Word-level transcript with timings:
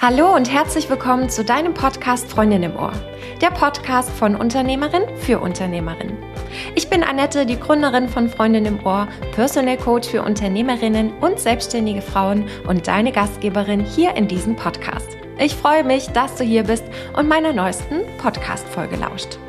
Hallo 0.00 0.32
und 0.32 0.48
herzlich 0.48 0.88
willkommen 0.88 1.28
zu 1.28 1.44
deinem 1.44 1.74
Podcast 1.74 2.30
Freundin 2.30 2.62
im 2.62 2.76
Ohr. 2.76 2.92
Der 3.40 3.50
Podcast 3.50 4.08
von 4.10 4.36
Unternehmerin 4.36 5.02
für 5.16 5.40
Unternehmerin. 5.40 6.16
Ich 6.76 6.88
bin 6.88 7.02
Annette, 7.02 7.44
die 7.44 7.58
Gründerin 7.58 8.08
von 8.08 8.28
Freundin 8.28 8.64
im 8.64 8.86
Ohr, 8.86 9.08
Personal 9.32 9.76
Coach 9.76 10.08
für 10.08 10.22
Unternehmerinnen 10.22 11.14
und 11.14 11.40
selbstständige 11.40 12.00
Frauen 12.00 12.48
und 12.68 12.86
deine 12.86 13.10
Gastgeberin 13.10 13.84
hier 13.84 14.14
in 14.14 14.28
diesem 14.28 14.54
Podcast. 14.54 15.16
Ich 15.36 15.56
freue 15.56 15.82
mich, 15.82 16.06
dass 16.10 16.36
du 16.36 16.44
hier 16.44 16.62
bist 16.62 16.84
und 17.16 17.26
meiner 17.26 17.52
neuesten 17.52 18.02
Podcast-Folge 18.18 18.94
lauscht. 18.94 19.40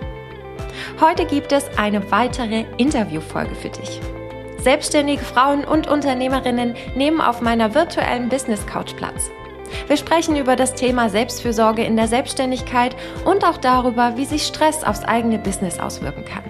Heute 0.99 1.25
gibt 1.25 1.51
es 1.51 1.65
eine 1.77 2.09
weitere 2.09 2.65
Interviewfolge 2.77 3.53
für 3.53 3.69
dich. 3.69 4.01
Selbstständige 4.63 5.21
Frauen 5.21 5.63
und 5.63 5.87
Unternehmerinnen 5.87 6.73
nehmen 6.95 7.21
auf 7.21 7.39
meiner 7.39 7.75
virtuellen 7.75 8.29
Business 8.29 8.65
Couch 8.65 8.95
Platz. 8.95 9.29
Wir 9.87 9.97
sprechen 9.97 10.35
über 10.35 10.55
das 10.55 10.75
Thema 10.75 11.09
Selbstfürsorge 11.09 11.83
in 11.83 11.95
der 11.95 12.07
Selbstständigkeit 12.07 12.95
und 13.25 13.43
auch 13.45 13.57
darüber, 13.57 14.17
wie 14.17 14.25
sich 14.25 14.43
Stress 14.43 14.83
aufs 14.83 15.03
eigene 15.03 15.39
Business 15.39 15.79
auswirken 15.79 16.25
kann. 16.25 16.43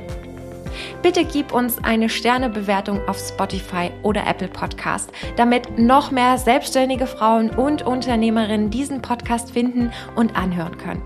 Bitte 1.01 1.23
gib 1.23 1.53
uns 1.53 1.81
eine 1.83 2.09
Sternebewertung 2.09 3.07
auf 3.07 3.17
Spotify 3.17 3.91
oder 4.03 4.27
Apple 4.27 4.49
Podcast, 4.49 5.11
damit 5.37 5.79
noch 5.79 6.11
mehr 6.11 6.37
selbstständige 6.37 7.07
Frauen 7.07 7.49
und 7.51 7.83
Unternehmerinnen 7.83 8.69
diesen 8.69 9.01
Podcast 9.01 9.51
finden 9.51 9.91
und 10.15 10.35
anhören 10.35 10.77
können. 10.77 11.01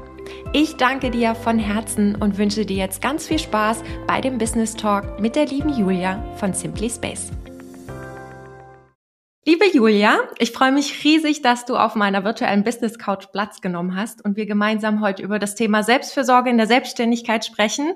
Ich 0.52 0.78
danke 0.78 1.12
dir 1.12 1.36
von 1.36 1.60
Herzen 1.60 2.16
und 2.16 2.38
wünsche 2.38 2.66
dir 2.66 2.78
jetzt 2.78 3.02
ganz 3.02 3.28
viel 3.28 3.40
Spaß 3.40 3.84
bei 4.08 4.22
dem 4.22 4.38
Business 4.38 4.76
Talk 4.76 5.20
mit 5.20 5.36
der 5.36 5.46
lieben 5.46 5.70
Julia 5.70 6.24
von 6.38 6.54
Simply 6.54 6.90
Space. 6.90 7.32
Liebe 9.46 9.66
Julia, 9.74 10.20
ich 10.40 10.54
freue 10.54 10.72
mich 10.72 11.04
riesig, 11.04 11.42
dass 11.42 11.66
du 11.66 11.76
auf 11.76 11.96
meiner 11.96 12.24
virtuellen 12.24 12.64
Business 12.64 12.98
Couch 12.98 13.26
Platz 13.34 13.60
genommen 13.60 13.94
hast 13.94 14.24
und 14.24 14.38
wir 14.38 14.46
gemeinsam 14.46 15.02
heute 15.02 15.22
über 15.22 15.38
das 15.38 15.56
Thema 15.56 15.84
Selbstfürsorge 15.84 16.50
in 16.50 16.56
der 16.56 16.66
Selbstständigkeit 16.66 17.44
sprechen 17.44 17.94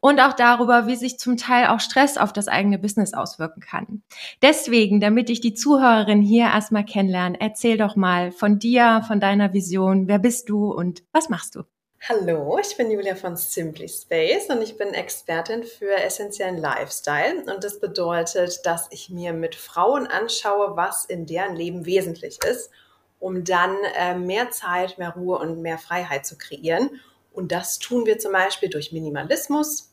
und 0.00 0.20
auch 0.20 0.34
darüber, 0.34 0.86
wie 0.86 0.96
sich 0.96 1.18
zum 1.18 1.38
Teil 1.38 1.68
auch 1.68 1.80
Stress 1.80 2.18
auf 2.18 2.34
das 2.34 2.48
eigene 2.48 2.78
Business 2.78 3.14
auswirken 3.14 3.60
kann. 3.60 4.02
Deswegen, 4.42 5.00
damit 5.00 5.30
ich 5.30 5.40
die 5.40 5.54
Zuhörerin 5.54 6.20
hier 6.20 6.44
erstmal 6.44 6.84
kennenlerne, 6.84 7.40
erzähl 7.40 7.78
doch 7.78 7.96
mal 7.96 8.30
von 8.30 8.58
dir, 8.58 9.02
von 9.08 9.20
deiner 9.20 9.54
Vision. 9.54 10.06
Wer 10.06 10.18
bist 10.18 10.50
du 10.50 10.70
und 10.70 11.02
was 11.12 11.30
machst 11.30 11.54
du? 11.54 11.62
Hallo, 12.08 12.58
ich 12.58 12.78
bin 12.78 12.90
Julia 12.90 13.14
von 13.14 13.36
Simply 13.36 13.86
Space 13.86 14.48
und 14.48 14.62
ich 14.62 14.78
bin 14.78 14.94
Expertin 14.94 15.64
für 15.64 15.94
essentiellen 15.96 16.56
Lifestyle. 16.56 17.44
Und 17.44 17.62
das 17.62 17.78
bedeutet, 17.78 18.64
dass 18.64 18.88
ich 18.90 19.10
mir 19.10 19.34
mit 19.34 19.54
Frauen 19.54 20.06
anschaue, 20.06 20.76
was 20.76 21.04
in 21.04 21.26
deren 21.26 21.54
Leben 21.56 21.84
wesentlich 21.84 22.42
ist, 22.42 22.70
um 23.18 23.44
dann 23.44 23.76
äh, 23.98 24.14
mehr 24.14 24.50
Zeit, 24.50 24.96
mehr 24.96 25.10
Ruhe 25.10 25.38
und 25.40 25.60
mehr 25.60 25.76
Freiheit 25.76 26.24
zu 26.24 26.38
kreieren. 26.38 26.88
Und 27.32 27.52
das 27.52 27.78
tun 27.78 28.06
wir 28.06 28.18
zum 28.18 28.32
Beispiel 28.32 28.70
durch 28.70 28.92
Minimalismus. 28.92 29.92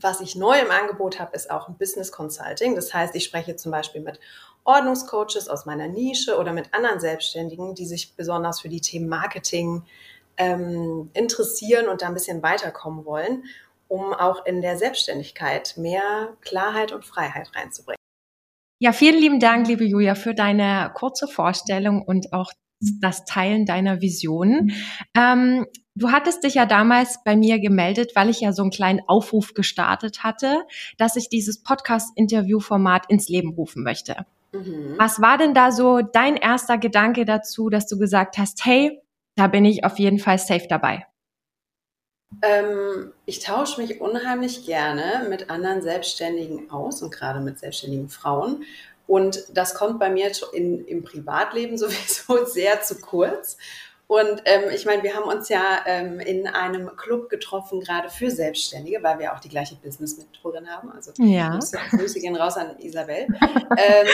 Was 0.00 0.20
ich 0.20 0.34
neu 0.34 0.58
im 0.58 0.72
Angebot 0.72 1.20
habe, 1.20 1.36
ist 1.36 1.48
auch 1.48 1.68
ein 1.68 1.78
Business 1.78 2.10
Consulting. 2.10 2.74
Das 2.74 2.92
heißt, 2.92 3.14
ich 3.14 3.22
spreche 3.22 3.54
zum 3.54 3.70
Beispiel 3.70 4.00
mit 4.00 4.18
Ordnungscoaches 4.64 5.48
aus 5.48 5.64
meiner 5.64 5.86
Nische 5.86 6.36
oder 6.38 6.52
mit 6.52 6.74
anderen 6.74 6.98
Selbstständigen, 6.98 7.76
die 7.76 7.86
sich 7.86 8.16
besonders 8.16 8.60
für 8.60 8.68
die 8.68 8.80
Themen 8.80 9.08
Marketing, 9.08 9.84
ähm, 10.40 11.10
interessieren 11.12 11.88
und 11.88 12.02
da 12.02 12.08
ein 12.08 12.14
bisschen 12.14 12.42
weiterkommen 12.42 13.04
wollen, 13.04 13.44
um 13.88 14.14
auch 14.14 14.46
in 14.46 14.62
der 14.62 14.78
Selbstständigkeit 14.78 15.74
mehr 15.76 16.36
Klarheit 16.40 16.92
und 16.92 17.04
Freiheit 17.04 17.50
reinzubringen. 17.54 17.98
Ja, 18.82 18.92
vielen 18.92 19.20
lieben 19.20 19.40
Dank, 19.40 19.68
liebe 19.68 19.84
Julia, 19.84 20.14
für 20.14 20.34
deine 20.34 20.90
kurze 20.94 21.28
Vorstellung 21.28 22.02
und 22.02 22.32
auch 22.32 22.50
das 23.02 23.26
Teilen 23.26 23.66
deiner 23.66 24.00
Visionen. 24.00 24.72
Ähm, 25.14 25.66
du 25.94 26.10
hattest 26.10 26.44
dich 26.44 26.54
ja 26.54 26.64
damals 26.64 27.22
bei 27.22 27.36
mir 27.36 27.60
gemeldet, 27.60 28.12
weil 28.14 28.30
ich 28.30 28.40
ja 28.40 28.54
so 28.54 28.62
einen 28.62 28.70
kleinen 28.70 29.00
Aufruf 29.06 29.52
gestartet 29.52 30.24
hatte, 30.24 30.62
dass 30.96 31.16
ich 31.16 31.28
dieses 31.28 31.62
Podcast-Interview-Format 31.62 33.10
ins 33.10 33.28
Leben 33.28 33.52
rufen 33.52 33.82
möchte. 33.82 34.24
Mhm. 34.52 34.94
Was 34.96 35.20
war 35.20 35.36
denn 35.36 35.52
da 35.52 35.72
so 35.72 36.00
dein 36.00 36.36
erster 36.36 36.78
Gedanke 36.78 37.26
dazu, 37.26 37.68
dass 37.68 37.86
du 37.86 37.98
gesagt 37.98 38.38
hast, 38.38 38.64
hey, 38.64 39.02
da 39.36 39.46
bin 39.46 39.64
ich 39.64 39.84
auf 39.84 39.98
jeden 39.98 40.18
Fall 40.18 40.38
safe 40.38 40.66
dabei. 40.68 41.06
Ähm, 42.42 43.12
ich 43.26 43.40
tausche 43.40 43.80
mich 43.80 44.00
unheimlich 44.00 44.64
gerne 44.64 45.28
mit 45.28 45.50
anderen 45.50 45.82
Selbstständigen 45.82 46.70
aus 46.70 47.02
und 47.02 47.10
gerade 47.10 47.40
mit 47.40 47.58
selbstständigen 47.58 48.08
Frauen. 48.08 48.64
Und 49.06 49.44
das 49.52 49.74
kommt 49.74 49.98
bei 49.98 50.08
mir 50.08 50.30
in, 50.52 50.84
im 50.86 51.02
Privatleben 51.02 51.76
sowieso 51.78 52.44
sehr 52.44 52.82
zu 52.82 53.00
kurz. 53.00 53.56
Und 54.10 54.42
ähm, 54.44 54.64
ich 54.74 54.86
meine, 54.86 55.04
wir 55.04 55.14
haben 55.14 55.28
uns 55.28 55.48
ja 55.50 55.84
ähm, 55.86 56.18
in 56.18 56.48
einem 56.48 56.96
Club 56.96 57.28
getroffen, 57.28 57.78
gerade 57.78 58.10
für 58.10 58.28
Selbstständige, 58.28 59.00
weil 59.04 59.20
wir 59.20 59.32
auch 59.32 59.38
die 59.38 59.48
gleiche 59.48 59.76
Business-Mentorin 59.76 60.68
haben. 60.68 60.90
Also 60.90 61.12
ja. 61.18 61.60
Grüße 61.90 62.18
gehen 62.18 62.34
raus 62.34 62.56
an 62.56 62.76
Isabel. 62.80 63.28
ähm, 63.76 64.08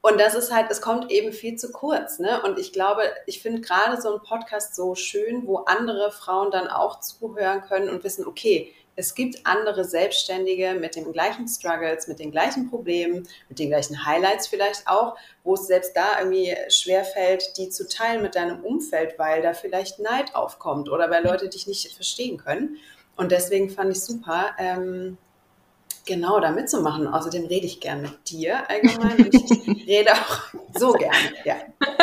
und 0.00 0.18
das 0.18 0.34
ist 0.34 0.54
halt, 0.54 0.70
es 0.70 0.80
kommt 0.80 1.12
eben 1.12 1.34
viel 1.34 1.56
zu 1.56 1.70
kurz. 1.70 2.18
Ne? 2.18 2.40
Und 2.44 2.58
ich 2.58 2.72
glaube, 2.72 3.02
ich 3.26 3.42
finde 3.42 3.60
gerade 3.60 4.00
so 4.00 4.14
ein 4.14 4.22
Podcast 4.22 4.74
so 4.74 4.94
schön, 4.94 5.46
wo 5.46 5.58
andere 5.58 6.12
Frauen 6.12 6.50
dann 6.50 6.68
auch 6.68 7.00
zuhören 7.00 7.60
können 7.60 7.90
und 7.90 8.04
wissen, 8.04 8.26
okay, 8.26 8.72
es 8.96 9.14
gibt 9.14 9.46
andere 9.46 9.84
Selbstständige 9.84 10.74
mit 10.74 10.96
den 10.96 11.12
gleichen 11.12 11.48
Struggles, 11.48 12.08
mit 12.08 12.18
den 12.18 12.30
gleichen 12.30 12.68
Problemen, 12.68 13.26
mit 13.48 13.58
den 13.58 13.68
gleichen 13.68 14.04
Highlights 14.04 14.48
vielleicht 14.48 14.86
auch, 14.86 15.16
wo 15.44 15.54
es 15.54 15.66
selbst 15.66 15.96
da 15.96 16.18
irgendwie 16.18 16.54
schwer 16.68 17.04
fällt, 17.04 17.56
die 17.56 17.70
zu 17.70 17.88
teilen 17.88 18.22
mit 18.22 18.34
deinem 18.34 18.62
Umfeld, 18.62 19.18
weil 19.18 19.42
da 19.42 19.54
vielleicht 19.54 19.98
Neid 19.98 20.34
aufkommt 20.34 20.90
oder 20.90 21.10
weil 21.10 21.24
Leute 21.24 21.48
dich 21.48 21.66
nicht 21.66 21.94
verstehen 21.94 22.36
können. 22.36 22.76
Und 23.16 23.32
deswegen 23.32 23.70
fand 23.70 23.92
ich 23.92 24.02
super, 24.02 24.50
ähm, 24.58 25.16
genau 26.06 26.40
da 26.40 26.50
mitzumachen. 26.50 27.06
Außerdem 27.06 27.46
rede 27.46 27.66
ich 27.66 27.80
gern 27.80 28.02
mit 28.02 28.30
dir 28.30 28.68
allgemein 28.68 29.30
ich 29.32 29.86
rede 29.86 30.12
auch 30.12 30.40
so 30.78 30.92
gerne. 30.92 31.14
Ja. 31.44 31.56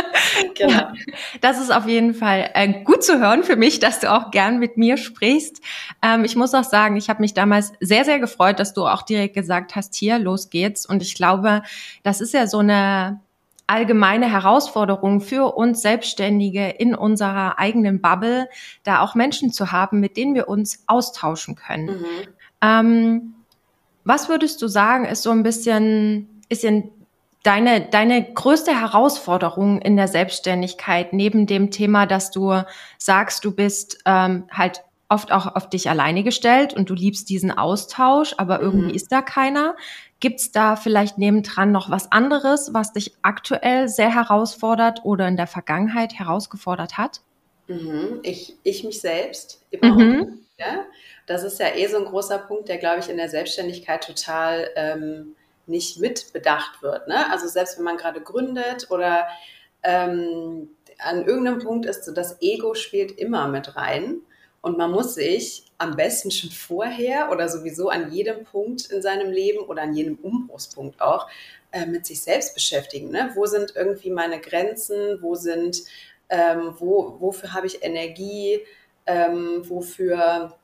Genau. 0.56 0.74
Ja, 0.74 0.94
das 1.42 1.60
ist 1.60 1.72
auf 1.72 1.88
jeden 1.88 2.14
Fall 2.14 2.52
äh, 2.54 2.84
gut 2.84 3.04
zu 3.04 3.20
hören 3.20 3.44
für 3.44 3.56
mich, 3.56 3.80
dass 3.80 4.00
du 4.00 4.12
auch 4.12 4.32
gern 4.32 4.60
mit 4.60 4.78
mir 4.78 4.98
sprichst. 4.98 5.62
Ähm, 6.02 6.24
ich 6.24 6.36
muss 6.36 6.54
auch 6.54 6.64
sagen, 6.64 6.98
ich 6.98 7.10
habe 7.10 7.22
mich 7.22 7.34
damals 7.34 7.74
sehr, 7.80 8.06
sehr 8.06 8.20
gefreut, 8.20 8.60
dass 8.60 8.74
du 8.74 8.86
auch 8.86 9.02
direkt 9.02 9.34
gesagt 9.34 9.76
hast, 9.76 9.96
hier, 9.96 10.20
los 10.20 10.50
geht's. 10.50 10.86
Und 10.86 11.02
ich 11.02 11.16
glaube, 11.16 11.64
das 12.04 12.22
ist 12.22 12.34
ja 12.34 12.48
so 12.48 12.60
eine 12.60 13.22
allgemeine 13.70 14.32
Herausforderung 14.32 15.22
für 15.22 15.56
uns 15.56 15.82
Selbstständige 15.82 16.70
in 16.70 16.96
unserer 16.96 17.60
eigenen 17.60 18.02
Bubble, 18.02 18.50
da 18.84 19.02
auch 19.02 19.16
Menschen 19.16 19.52
zu 19.52 19.72
haben, 19.72 20.00
mit 20.00 20.18
denen 20.18 20.34
wir 20.34 20.48
uns 20.48 20.84
austauschen 20.88 21.56
können. 21.56 21.86
Mhm. 21.86 22.06
Ähm, 22.62 23.34
was 24.10 24.28
würdest 24.28 24.60
du 24.64 24.68
sagen, 24.68 25.06
ist 25.06 25.22
so 25.22 25.30
ein 25.30 25.44
bisschen, 25.44 26.42
ist 26.50 26.64
in 26.64 26.90
deine, 27.44 27.82
deine 27.82 28.34
größte 28.34 28.72
Herausforderung 28.72 29.80
in 29.80 29.96
der 29.98 30.08
Selbstständigkeit 30.08 31.14
neben 31.14 31.46
dem 31.46 31.70
Thema, 31.70 32.08
dass 32.08 32.32
du 32.32 32.64
sagst, 32.98 33.46
du 33.46 33.52
bist 33.52 34.00
ähm, 34.06 34.46
halt 34.52 34.82
oft 35.10 35.32
auch 35.32 35.56
auf 35.56 35.70
dich 35.70 35.92
alleine 35.92 36.24
gestellt 36.24 36.74
und 36.74 36.90
du 36.90 36.96
liebst 36.96 37.30
diesen 37.30 37.52
Austausch, 37.52 38.34
aber 38.38 38.60
irgendwie 38.60 38.90
mhm. 38.90 38.96
ist 38.96 39.12
da 39.12 39.22
keiner. 39.22 39.76
Gibt's 40.20 40.52
da 40.52 40.76
vielleicht 40.76 41.20
nebendran 41.20 41.72
noch 41.72 41.92
was 41.92 42.12
anderes, 42.12 42.74
was 42.74 42.94
dich 42.94 43.14
aktuell 43.22 43.90
sehr 43.90 44.14
herausfordert 44.14 45.02
oder 45.06 45.28
in 45.28 45.38
der 45.38 45.48
Vergangenheit 45.48 46.16
herausgefordert 46.16 46.98
hat? 46.98 47.22
Mhm. 47.68 48.22
Ich, 48.24 48.58
ich 48.64 48.84
mich 48.84 49.02
selbst 49.02 49.64
immer 49.70 49.94
mhm. 49.94 50.40
ja? 50.58 50.86
Das 51.30 51.44
ist 51.44 51.60
ja 51.60 51.76
eh 51.76 51.86
so 51.86 51.98
ein 51.98 52.06
großer 52.06 52.40
Punkt, 52.40 52.70
der, 52.70 52.80
glaube 52.80 53.02
ich, 53.02 53.10
in 53.10 53.18
der 53.18 53.30
Selbstständigkeit 53.30 54.04
total 54.04 54.68
ähm, 54.76 55.36
nicht 55.68 56.00
mitbedacht 56.00 56.82
wird. 56.82 57.08
Ne? 57.08 57.32
Also 57.32 57.48
selbst 57.48 57.78
wenn 57.78 57.86
man 57.86 57.98
gerade 57.98 58.20
gründet 58.20 58.90
oder 58.90 59.28
ähm, 59.84 60.70
an 60.98 61.26
irgendeinem 61.28 61.60
Punkt 61.60 61.86
ist 61.86 62.04
so, 62.04 62.14
das 62.14 62.42
Ego 62.42 62.74
spielt 62.74 63.12
immer 63.12 63.48
mit 63.48 63.76
rein. 63.76 64.22
Und 64.62 64.80
man 64.80 64.92
muss 64.92 65.14
sich 65.14 65.66
am 65.78 65.96
besten 65.96 66.32
schon 66.32 66.50
vorher 66.50 67.30
oder 67.32 67.48
sowieso 67.48 67.90
an 67.90 68.12
jedem 68.12 68.44
Punkt 68.44 68.92
in 68.92 69.04
seinem 69.04 69.32
Leben 69.32 69.60
oder 69.60 69.84
an 69.84 69.94
jedem 69.94 70.16
Umbruchspunkt 70.16 71.00
auch 71.00 71.28
äh, 71.72 71.86
mit 71.86 72.08
sich 72.08 72.24
selbst 72.24 72.56
beschäftigen. 72.56 73.12
Ne? 73.12 73.32
Wo 73.36 73.46
sind 73.46 73.76
irgendwie 73.76 74.10
meine 74.10 74.42
Grenzen? 74.42 75.22
Wo 75.22 75.36
sind, 75.36 75.84
ähm, 76.28 76.74
wo, 76.80 77.18
wofür 77.20 77.54
habe 77.54 77.68
ich 77.68 77.84
Energie? 77.84 78.62
Ähm, 79.06 79.62
wofür 79.70 80.59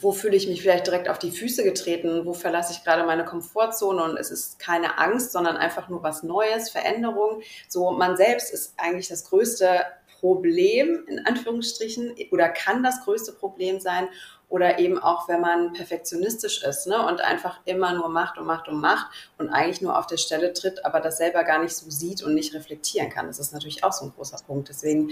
wo 0.00 0.12
fühle 0.12 0.36
ich 0.36 0.48
mich 0.48 0.62
vielleicht 0.62 0.86
direkt 0.86 1.08
auf 1.08 1.18
die 1.18 1.30
Füße 1.30 1.64
getreten, 1.64 2.26
wo 2.26 2.32
verlasse 2.32 2.72
ich 2.72 2.84
gerade 2.84 3.04
meine 3.04 3.24
Komfortzone 3.24 4.02
und 4.02 4.16
es 4.16 4.30
ist 4.30 4.58
keine 4.58 4.98
Angst, 4.98 5.32
sondern 5.32 5.56
einfach 5.56 5.88
nur 5.88 6.02
was 6.02 6.22
Neues, 6.22 6.70
Veränderung. 6.70 7.42
So, 7.68 7.90
man 7.90 8.16
selbst 8.16 8.52
ist 8.52 8.74
eigentlich 8.76 9.08
das 9.08 9.24
größte 9.24 9.84
Problem, 10.20 11.04
in 11.06 11.26
Anführungsstrichen, 11.26 12.14
oder 12.30 12.48
kann 12.48 12.82
das 12.82 13.04
größte 13.04 13.32
Problem 13.32 13.80
sein. 13.80 14.08
Oder 14.48 14.78
eben 14.78 14.98
auch, 14.98 15.28
wenn 15.28 15.40
man 15.40 15.72
perfektionistisch 15.72 16.62
ist 16.62 16.86
ne, 16.86 17.04
und 17.04 17.20
einfach 17.20 17.58
immer 17.64 17.94
nur 17.94 18.08
macht 18.08 18.38
und 18.38 18.46
macht 18.46 18.68
und 18.68 18.80
macht 18.80 19.08
und 19.38 19.48
eigentlich 19.48 19.82
nur 19.82 19.98
auf 19.98 20.06
der 20.06 20.18
Stelle 20.18 20.52
tritt, 20.52 20.84
aber 20.84 21.00
das 21.00 21.18
selber 21.18 21.42
gar 21.42 21.60
nicht 21.60 21.74
so 21.74 21.90
sieht 21.90 22.22
und 22.22 22.34
nicht 22.34 22.54
reflektieren 22.54 23.10
kann. 23.10 23.26
Das 23.26 23.40
ist 23.40 23.52
natürlich 23.52 23.82
auch 23.82 23.92
so 23.92 24.04
ein 24.04 24.12
großer 24.12 24.38
Punkt. 24.46 24.68
Deswegen 24.68 25.10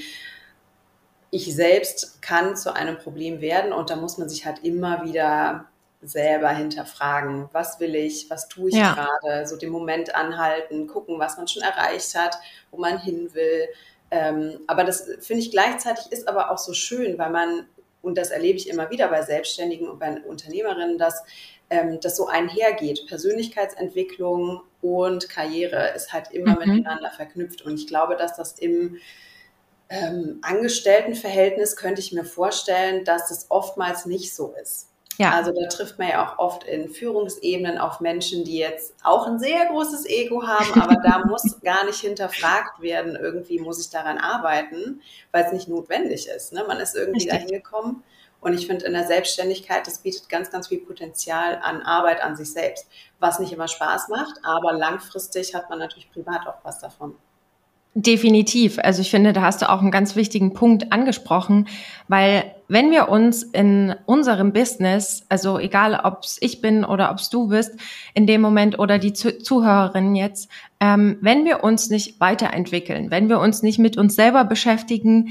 ich 1.35 1.53
selbst 1.53 2.23
kann 2.23 2.57
zu 2.57 2.73
einem 2.73 2.97
Problem 2.97 3.41
werden 3.41 3.73
und 3.73 3.91
da 3.91 3.97
muss 3.97 4.19
man 4.19 4.29
sich 4.29 4.47
halt 4.47 4.63
immer 4.63 5.05
wieder 5.05 5.67
selber 6.01 6.51
hinterfragen, 6.51 7.49
was 7.51 7.81
will 7.81 7.97
ich, 7.97 8.31
was 8.31 8.47
tue 8.47 8.69
ich 8.69 8.77
ja. 8.77 8.95
gerade, 8.95 9.45
so 9.49 9.57
den 9.57 9.71
Moment 9.71 10.15
anhalten, 10.15 10.87
gucken, 10.87 11.19
was 11.19 11.37
man 11.37 11.49
schon 11.49 11.63
erreicht 11.63 12.15
hat, 12.15 12.39
wo 12.71 12.79
man 12.79 13.01
hin 13.01 13.35
will. 13.35 13.67
Ähm, 14.13 14.61
aber 14.69 14.85
das 14.85 15.11
finde 15.23 15.43
ich 15.43 15.51
gleichzeitig 15.51 16.13
ist 16.13 16.29
aber 16.29 16.53
auch 16.53 16.59
so 16.59 16.73
schön, 16.73 17.19
weil 17.19 17.31
man, 17.31 17.67
und 18.01 18.17
das 18.17 18.31
erlebe 18.31 18.57
ich 18.57 18.69
immer 18.69 18.91
wieder 18.91 19.09
bei 19.09 19.23
Selbstständigen 19.23 19.89
und 19.89 19.99
bei 19.99 20.23
Unternehmerinnen, 20.23 20.99
dass 20.99 21.25
ähm, 21.69 21.99
das 22.01 22.17
so 22.17 22.29
einhergeht. 22.29 23.09
Persönlichkeitsentwicklung 23.09 24.61
und 24.83 25.29
Karriere 25.29 25.95
ist 25.97 26.13
halt 26.13 26.31
immer 26.31 26.53
mhm. 26.53 26.77
miteinander 26.77 27.11
verknüpft. 27.11 27.63
Und 27.63 27.75
ich 27.75 27.89
glaube, 27.89 28.15
dass 28.15 28.37
das 28.37 28.53
im 28.61 28.99
ähm, 29.95 30.39
Angestelltenverhältnis 30.43 31.77
könnte 31.77 32.01
ich 32.01 32.13
mir 32.13 32.25
vorstellen, 32.25 33.05
dass 33.05 33.31
es 33.31 33.47
oftmals 33.49 34.07
nicht 34.07 34.35
so 34.35 34.55
ist. 34.61 34.89
Ja. 35.17 35.31
Also 35.31 35.53
da 35.53 35.69
trifft 35.69 35.99
man 35.99 36.09
ja 36.09 36.27
auch 36.27 36.39
oft 36.39 36.65
in 36.65 36.89
Führungsebenen 36.89 37.79
auf 37.79 38.01
Menschen, 38.01 38.45
die 38.45 38.59
jetzt 38.59 38.95
auch 39.05 39.29
ein 39.29 39.39
sehr 39.39 39.67
großes 39.67 40.07
Ego 40.07 40.45
haben, 40.45 40.73
aber 40.81 40.97
da 40.97 41.25
muss 41.25 41.61
gar 41.61 41.85
nicht 41.85 42.01
hinterfragt 42.01 42.81
werden, 42.83 43.15
irgendwie 43.15 43.61
muss 43.61 43.81
ich 43.81 43.91
daran 43.91 44.19
arbeiten, 44.19 45.01
weil 45.31 45.45
es 45.45 45.53
nicht 45.53 45.69
notwendig 45.69 46.27
ist. 46.27 46.53
Ne? 46.53 46.65
Man 46.67 46.81
ist 46.81 46.97
irgendwie 46.97 47.27
dahin 47.27 47.49
gekommen 47.49 48.03
und 48.41 48.55
ich 48.55 48.67
finde 48.67 48.87
in 48.87 48.93
der 48.93 49.07
Selbstständigkeit, 49.07 49.87
das 49.87 49.99
bietet 49.99 50.29
ganz, 50.29 50.51
ganz 50.51 50.67
viel 50.67 50.81
Potenzial 50.81 51.61
an 51.63 51.83
Arbeit 51.83 52.21
an 52.21 52.35
sich 52.35 52.53
selbst, 52.53 52.89
was 53.21 53.39
nicht 53.39 53.53
immer 53.53 53.69
Spaß 53.69 54.09
macht, 54.09 54.41
aber 54.43 54.73
langfristig 54.73 55.55
hat 55.55 55.71
man 55.71 55.79
natürlich 55.79 56.11
privat 56.11 56.49
auch 56.49 56.59
was 56.65 56.81
davon. 56.81 57.15
Definitiv. 57.97 58.81
Also 58.83 59.03
ich 59.03 59.11
finde, 59.11 59.33
da 59.33 59.43
hast 59.43 59.63
du 59.63 59.71
auch 59.71 59.81
einen 59.81 59.93
ganz 59.93 60.17
wichtigen 60.17 60.53
Punkt 60.53 60.93
angesprochen, 60.93 61.69
weil 62.09 62.53
wenn 62.67 62.91
wir 62.91 63.09
uns 63.09 63.45
in 63.45 63.95
unserem 64.05 64.53
Business, 64.53 65.25
also 65.29 65.61
egal 65.61 66.01
ob 66.03 66.25
es 66.25 66.39
ich 66.41 66.61
bin 66.61 66.85
oder 66.85 67.13
ob 67.13 67.19
es 67.19 67.31
du 67.31 67.47
bist, 67.49 67.79
in 68.13 68.27
dem 68.27 68.41
Moment 68.41 68.81
oder 68.81 68.99
die 68.99 69.13
Zuhörerinnen 69.13 70.17
jetzt, 70.17 70.51
ähm, 70.81 71.19
wenn 71.21 71.45
wir 71.45 71.63
uns 71.63 71.89
nicht 71.89 72.19
weiterentwickeln, 72.19 73.13
wenn 73.13 73.29
wir 73.29 73.39
uns 73.39 73.63
nicht 73.63 73.79
mit 73.79 73.97
uns 73.97 74.17
selber 74.17 74.45
beschäftigen, 74.45 75.29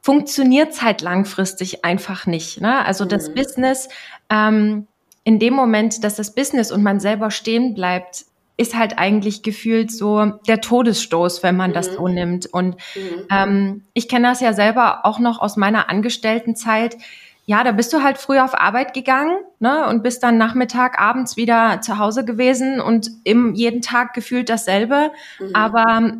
funktioniert 0.00 0.74
es 0.74 0.82
halt 0.82 1.02
langfristig 1.02 1.84
einfach 1.84 2.26
nicht. 2.26 2.60
Ne? 2.60 2.84
Also 2.84 3.04
mhm. 3.04 3.08
das 3.08 3.34
Business, 3.34 3.88
ähm, 4.30 4.86
in 5.24 5.40
dem 5.40 5.54
Moment, 5.54 6.04
dass 6.04 6.14
das 6.14 6.36
Business 6.36 6.70
und 6.70 6.84
man 6.84 7.00
selber 7.00 7.32
stehen 7.32 7.74
bleibt, 7.74 8.26
ist 8.56 8.76
halt 8.76 8.98
eigentlich 8.98 9.42
gefühlt 9.42 9.90
so 9.90 10.32
der 10.48 10.60
Todesstoß, 10.60 11.42
wenn 11.42 11.56
man 11.56 11.70
mhm. 11.70 11.74
das 11.74 11.94
so 11.94 12.08
nimmt. 12.08 12.46
Und 12.46 12.76
mhm. 12.94 13.26
ähm, 13.30 13.84
ich 13.92 14.08
kenne 14.08 14.28
das 14.28 14.40
ja 14.40 14.52
selber 14.52 15.04
auch 15.04 15.18
noch 15.18 15.40
aus 15.40 15.56
meiner 15.56 15.90
Angestelltenzeit. 15.90 16.96
Ja, 17.44 17.62
da 17.62 17.72
bist 17.72 17.92
du 17.92 18.02
halt 18.02 18.18
früh 18.18 18.38
auf 18.38 18.58
Arbeit 18.58 18.92
gegangen 18.92 19.36
ne, 19.60 19.86
und 19.86 20.02
bist 20.02 20.22
dann 20.22 20.38
Nachmittag, 20.38 20.98
abends 20.98 21.36
wieder 21.36 21.80
zu 21.80 21.98
Hause 21.98 22.24
gewesen 22.24 22.80
und 22.80 23.10
im, 23.24 23.54
jeden 23.54 23.82
Tag 23.82 24.14
gefühlt 24.14 24.48
dasselbe. 24.48 25.12
Mhm. 25.38 25.50
Aber 25.54 26.12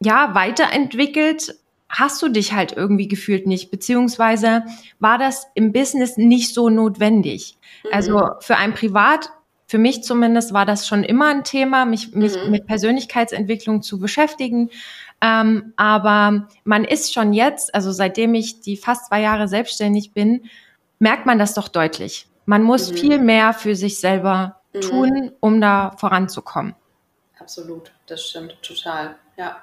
ja, 0.00 0.34
weiterentwickelt 0.34 1.56
hast 1.88 2.20
du 2.20 2.28
dich 2.28 2.52
halt 2.52 2.72
irgendwie 2.72 3.06
gefühlt 3.06 3.46
nicht, 3.46 3.70
beziehungsweise 3.70 4.64
war 4.98 5.18
das 5.18 5.46
im 5.54 5.72
Business 5.72 6.16
nicht 6.16 6.52
so 6.52 6.68
notwendig. 6.68 7.58
Also 7.92 8.18
mhm. 8.18 8.30
für 8.40 8.56
ein 8.56 8.74
Privat 8.74 9.30
für 9.66 9.78
mich 9.78 10.04
zumindest 10.04 10.52
war 10.52 10.64
das 10.64 10.86
schon 10.86 11.02
immer 11.02 11.28
ein 11.28 11.44
Thema, 11.44 11.84
mich, 11.84 12.14
mich 12.14 12.36
mhm. 12.36 12.50
mit 12.50 12.66
Persönlichkeitsentwicklung 12.66 13.82
zu 13.82 13.98
beschäftigen. 13.98 14.70
Ähm, 15.20 15.72
aber 15.76 16.46
man 16.64 16.84
ist 16.84 17.12
schon 17.12 17.32
jetzt, 17.32 17.74
also 17.74 17.90
seitdem 17.90 18.34
ich 18.34 18.60
die 18.60 18.76
fast 18.76 19.06
zwei 19.06 19.20
Jahre 19.22 19.48
selbstständig 19.48 20.12
bin, 20.12 20.48
merkt 20.98 21.26
man 21.26 21.38
das 21.38 21.54
doch 21.54 21.68
deutlich. 21.68 22.28
Man 22.44 22.62
muss 22.62 22.92
mhm. 22.92 22.96
viel 22.96 23.18
mehr 23.18 23.52
für 23.52 23.74
sich 23.74 23.98
selber 23.98 24.60
mhm. 24.72 24.80
tun, 24.82 25.32
um 25.40 25.60
da 25.60 25.92
voranzukommen. 25.96 26.74
Absolut, 27.38 27.92
das 28.06 28.24
stimmt 28.24 28.56
total, 28.62 29.16
ja. 29.36 29.56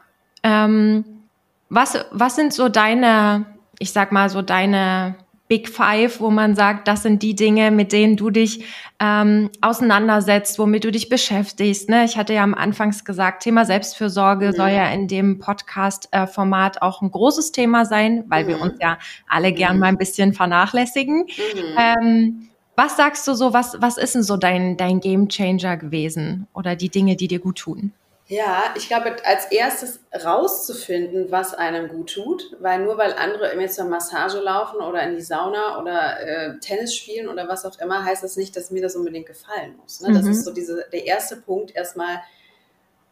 Ähm, 0.44 1.24
was, 1.70 1.98
was 2.12 2.36
sind 2.36 2.54
so 2.54 2.68
deine, 2.68 3.46
ich 3.80 3.94
sag 3.94 4.12
mal 4.12 4.30
so 4.30 4.42
deine 4.42 5.16
Big 5.54 5.70
Five, 5.70 6.20
wo 6.20 6.32
man 6.32 6.56
sagt, 6.56 6.88
das 6.88 7.04
sind 7.04 7.22
die 7.22 7.36
Dinge, 7.36 7.70
mit 7.70 7.92
denen 7.92 8.18
du 8.18 8.32
dich 8.32 8.66
ähm, 9.00 9.52
auseinandersetzt, 9.62 10.58
womit 10.58 10.84
du 10.84 10.92
dich 10.92 11.10
beschäftigst. 11.10 11.90
Ne? 11.90 12.06
Ich 12.06 12.18
hatte 12.18 12.34
ja 12.34 12.44
am 12.44 12.56
Anfangs 12.56 13.06
gesagt, 13.06 13.44
Thema 13.44 13.64
Selbstfürsorge 13.64 14.48
mhm. 14.48 14.54
soll 14.54 14.70
ja 14.70 14.90
in 14.90 15.08
dem 15.08 15.38
Podcast-Format 15.38 16.82
auch 16.82 17.04
ein 17.04 17.12
großes 17.12 17.52
Thema 17.52 17.86
sein, 17.86 18.24
weil 18.30 18.46
mhm. 18.46 18.48
wir 18.48 18.62
uns 18.62 18.74
ja 18.82 18.98
alle 19.30 19.54
gern 19.54 19.76
mhm. 19.76 19.80
mal 19.82 19.88
ein 19.90 20.00
bisschen 20.00 20.34
vernachlässigen. 20.34 21.28
Mhm. 21.28 21.78
Ähm, 21.78 22.50
was 22.76 22.98
sagst 22.98 23.28
du 23.28 23.36
so, 23.36 23.54
was, 23.54 23.78
was 23.80 24.00
ist 24.00 24.16
denn 24.16 24.24
so 24.24 24.38
dein, 24.38 24.76
dein 24.76 25.02
Game 25.02 25.30
Changer 25.30 25.78
gewesen 25.78 26.48
oder 26.56 26.76
die 26.76 26.90
Dinge, 26.90 27.16
die 27.16 27.28
dir 27.28 27.42
gut 27.42 27.60
tun? 27.60 27.94
Ja, 28.28 28.74
ich 28.78 28.88
glaube, 28.88 29.16
als 29.26 29.52
erstes 29.52 30.00
rauszufinden, 30.24 31.30
was 31.30 31.54
einem 31.54 31.90
gut 31.90 32.14
tut, 32.14 32.56
weil 32.60 32.84
nur 32.84 32.98
weil 32.98 33.14
andere 33.14 33.50
immer 33.50 33.68
zur 33.68 33.86
Massage 33.86 34.40
laufen 34.40 34.78
oder 34.78 35.04
in 35.04 35.16
die 35.16 35.22
Sauna 35.22 35.80
oder 35.82 36.22
äh, 36.22 36.60
Tennis 36.60 36.96
spielen 36.96 37.28
oder 37.28 37.50
was 37.50 37.66
auch 37.66 37.78
immer, 37.80 38.06
heißt 38.06 38.24
das 38.24 38.38
nicht, 38.38 38.56
dass 38.56 38.72
mir 38.72 38.82
das 38.82 38.96
unbedingt 38.96 39.26
gefallen 39.26 39.76
muss. 39.82 40.00
Ne? 40.00 40.14
Das 40.14 40.24
mhm. 40.24 40.32
ist 40.32 40.46
so 40.46 40.54
diese, 40.54 40.86
der 40.94 41.06
erste 41.06 41.36
Punkt, 41.36 41.76
erstmal 41.76 42.22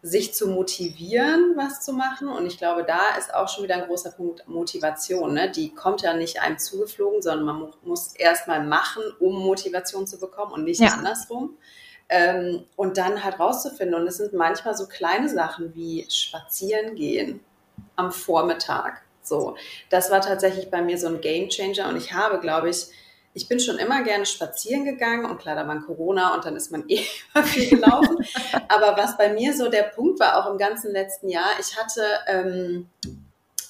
sich 0.01 0.33
zu 0.33 0.47
motivieren, 0.47 1.53
was 1.55 1.81
zu 1.81 1.93
machen. 1.93 2.29
Und 2.29 2.47
ich 2.47 2.57
glaube, 2.57 2.83
da 2.83 3.15
ist 3.19 3.33
auch 3.33 3.49
schon 3.49 3.63
wieder 3.65 3.75
ein 3.75 3.87
großer 3.87 4.11
Punkt 4.11 4.47
Motivation. 4.47 5.33
Ne? 5.33 5.51
Die 5.51 5.75
kommt 5.75 6.01
ja 6.01 6.13
nicht 6.13 6.41
einem 6.41 6.57
zugeflogen, 6.57 7.21
sondern 7.21 7.45
man 7.45 7.73
muss 7.83 8.15
erstmal 8.15 8.65
machen, 8.65 9.03
um 9.19 9.35
Motivation 9.35 10.07
zu 10.07 10.19
bekommen 10.19 10.53
und 10.53 10.63
nicht 10.63 10.81
ja. 10.81 10.93
andersrum. 10.93 11.57
Ähm, 12.13 12.65
und 12.75 12.97
dann 12.97 13.23
halt 13.23 13.39
rauszufinden. 13.39 13.99
Und 13.99 14.05
es 14.05 14.17
sind 14.17 14.33
manchmal 14.33 14.75
so 14.75 14.85
kleine 14.85 15.29
Sachen 15.29 15.73
wie 15.73 16.05
spazieren 16.09 16.95
gehen 16.95 17.39
am 17.95 18.11
Vormittag. 18.11 19.01
So, 19.23 19.55
das 19.89 20.11
war 20.11 20.21
tatsächlich 20.21 20.69
bei 20.69 20.81
mir 20.81 20.97
so 20.97 21.07
ein 21.07 21.21
Game 21.21 21.49
Changer. 21.49 21.87
Und 21.87 21.95
ich 21.95 22.13
habe, 22.13 22.39
glaube 22.39 22.69
ich, 22.69 22.87
ich 23.33 23.47
bin 23.47 23.59
schon 23.59 23.77
immer 23.77 24.03
gerne 24.03 24.25
spazieren 24.25 24.83
gegangen 24.83 25.25
und 25.25 25.39
klar, 25.39 25.55
da 25.55 25.65
war 25.67 25.79
Corona 25.81 26.35
und 26.35 26.45
dann 26.45 26.55
ist 26.55 26.71
man 26.71 26.83
eh 26.87 27.01
immer 27.33 27.43
viel 27.45 27.69
gelaufen. 27.69 28.17
Aber 28.67 28.97
was 28.97 29.17
bei 29.17 29.33
mir 29.33 29.55
so 29.55 29.69
der 29.69 29.83
Punkt 29.83 30.19
war, 30.19 30.37
auch 30.37 30.51
im 30.51 30.57
ganzen 30.57 30.91
letzten 30.91 31.29
Jahr, 31.29 31.49
ich 31.59 31.77
hatte, 31.77 32.03
ähm, 32.27 32.89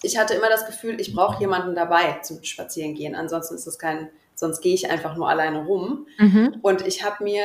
ich 0.01 0.17
hatte 0.17 0.33
immer 0.33 0.49
das 0.49 0.65
Gefühl, 0.65 0.99
ich 0.99 1.13
brauche 1.13 1.39
jemanden 1.39 1.75
dabei 1.75 2.19
zum 2.23 2.43
Spazierengehen. 2.43 3.15
Ansonsten 3.15 3.55
ist 3.55 3.67
es 3.67 3.77
kein, 3.77 4.09
sonst 4.33 4.61
gehe 4.61 4.73
ich 4.73 4.89
einfach 4.89 5.15
nur 5.15 5.29
alleine 5.29 5.65
rum. 5.65 6.07
Mhm. 6.17 6.57
Und 6.63 6.87
ich 6.87 7.03
habe 7.03 7.23
mir 7.23 7.43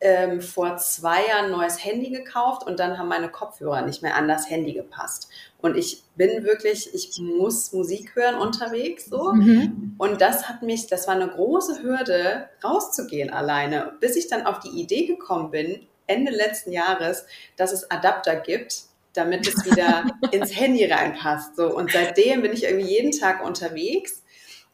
ähm, 0.00 0.40
vor 0.40 0.76
zwei 0.76 1.26
Jahren 1.26 1.46
ein 1.46 1.50
neues 1.50 1.84
Handy 1.84 2.10
gekauft 2.10 2.64
und 2.66 2.78
dann 2.78 2.98
haben 2.98 3.08
meine 3.08 3.30
Kopfhörer 3.30 3.82
nicht 3.82 4.02
mehr 4.02 4.14
an 4.14 4.28
das 4.28 4.48
Handy 4.48 4.72
gepasst. 4.72 5.28
Und 5.60 5.76
ich 5.76 6.04
bin 6.14 6.44
wirklich, 6.44 6.94
ich 6.94 7.18
muss 7.20 7.72
Musik 7.72 8.14
hören 8.14 8.36
unterwegs 8.36 9.06
so. 9.06 9.32
Mhm. 9.32 9.96
Und 9.98 10.20
das 10.20 10.48
hat 10.48 10.62
mich, 10.62 10.86
das 10.86 11.08
war 11.08 11.16
eine 11.16 11.28
große 11.28 11.82
Hürde, 11.82 12.48
rauszugehen 12.62 13.30
alleine, 13.30 13.92
bis 14.00 14.14
ich 14.14 14.28
dann 14.28 14.46
auf 14.46 14.60
die 14.60 14.80
Idee 14.80 15.06
gekommen 15.06 15.50
bin, 15.50 15.86
Ende 16.06 16.30
letzten 16.30 16.72
Jahres, 16.72 17.26
dass 17.56 17.72
es 17.72 17.90
Adapter 17.90 18.36
gibt, 18.36 18.84
damit 19.14 19.48
es 19.48 19.64
wieder 19.64 20.04
ins 20.30 20.56
Handy 20.56 20.84
reinpasst. 20.84 21.56
So. 21.56 21.74
Und 21.74 21.90
seitdem 21.90 22.42
bin 22.42 22.52
ich 22.52 22.64
irgendwie 22.64 22.88
jeden 22.88 23.10
Tag 23.10 23.44
unterwegs 23.44 24.22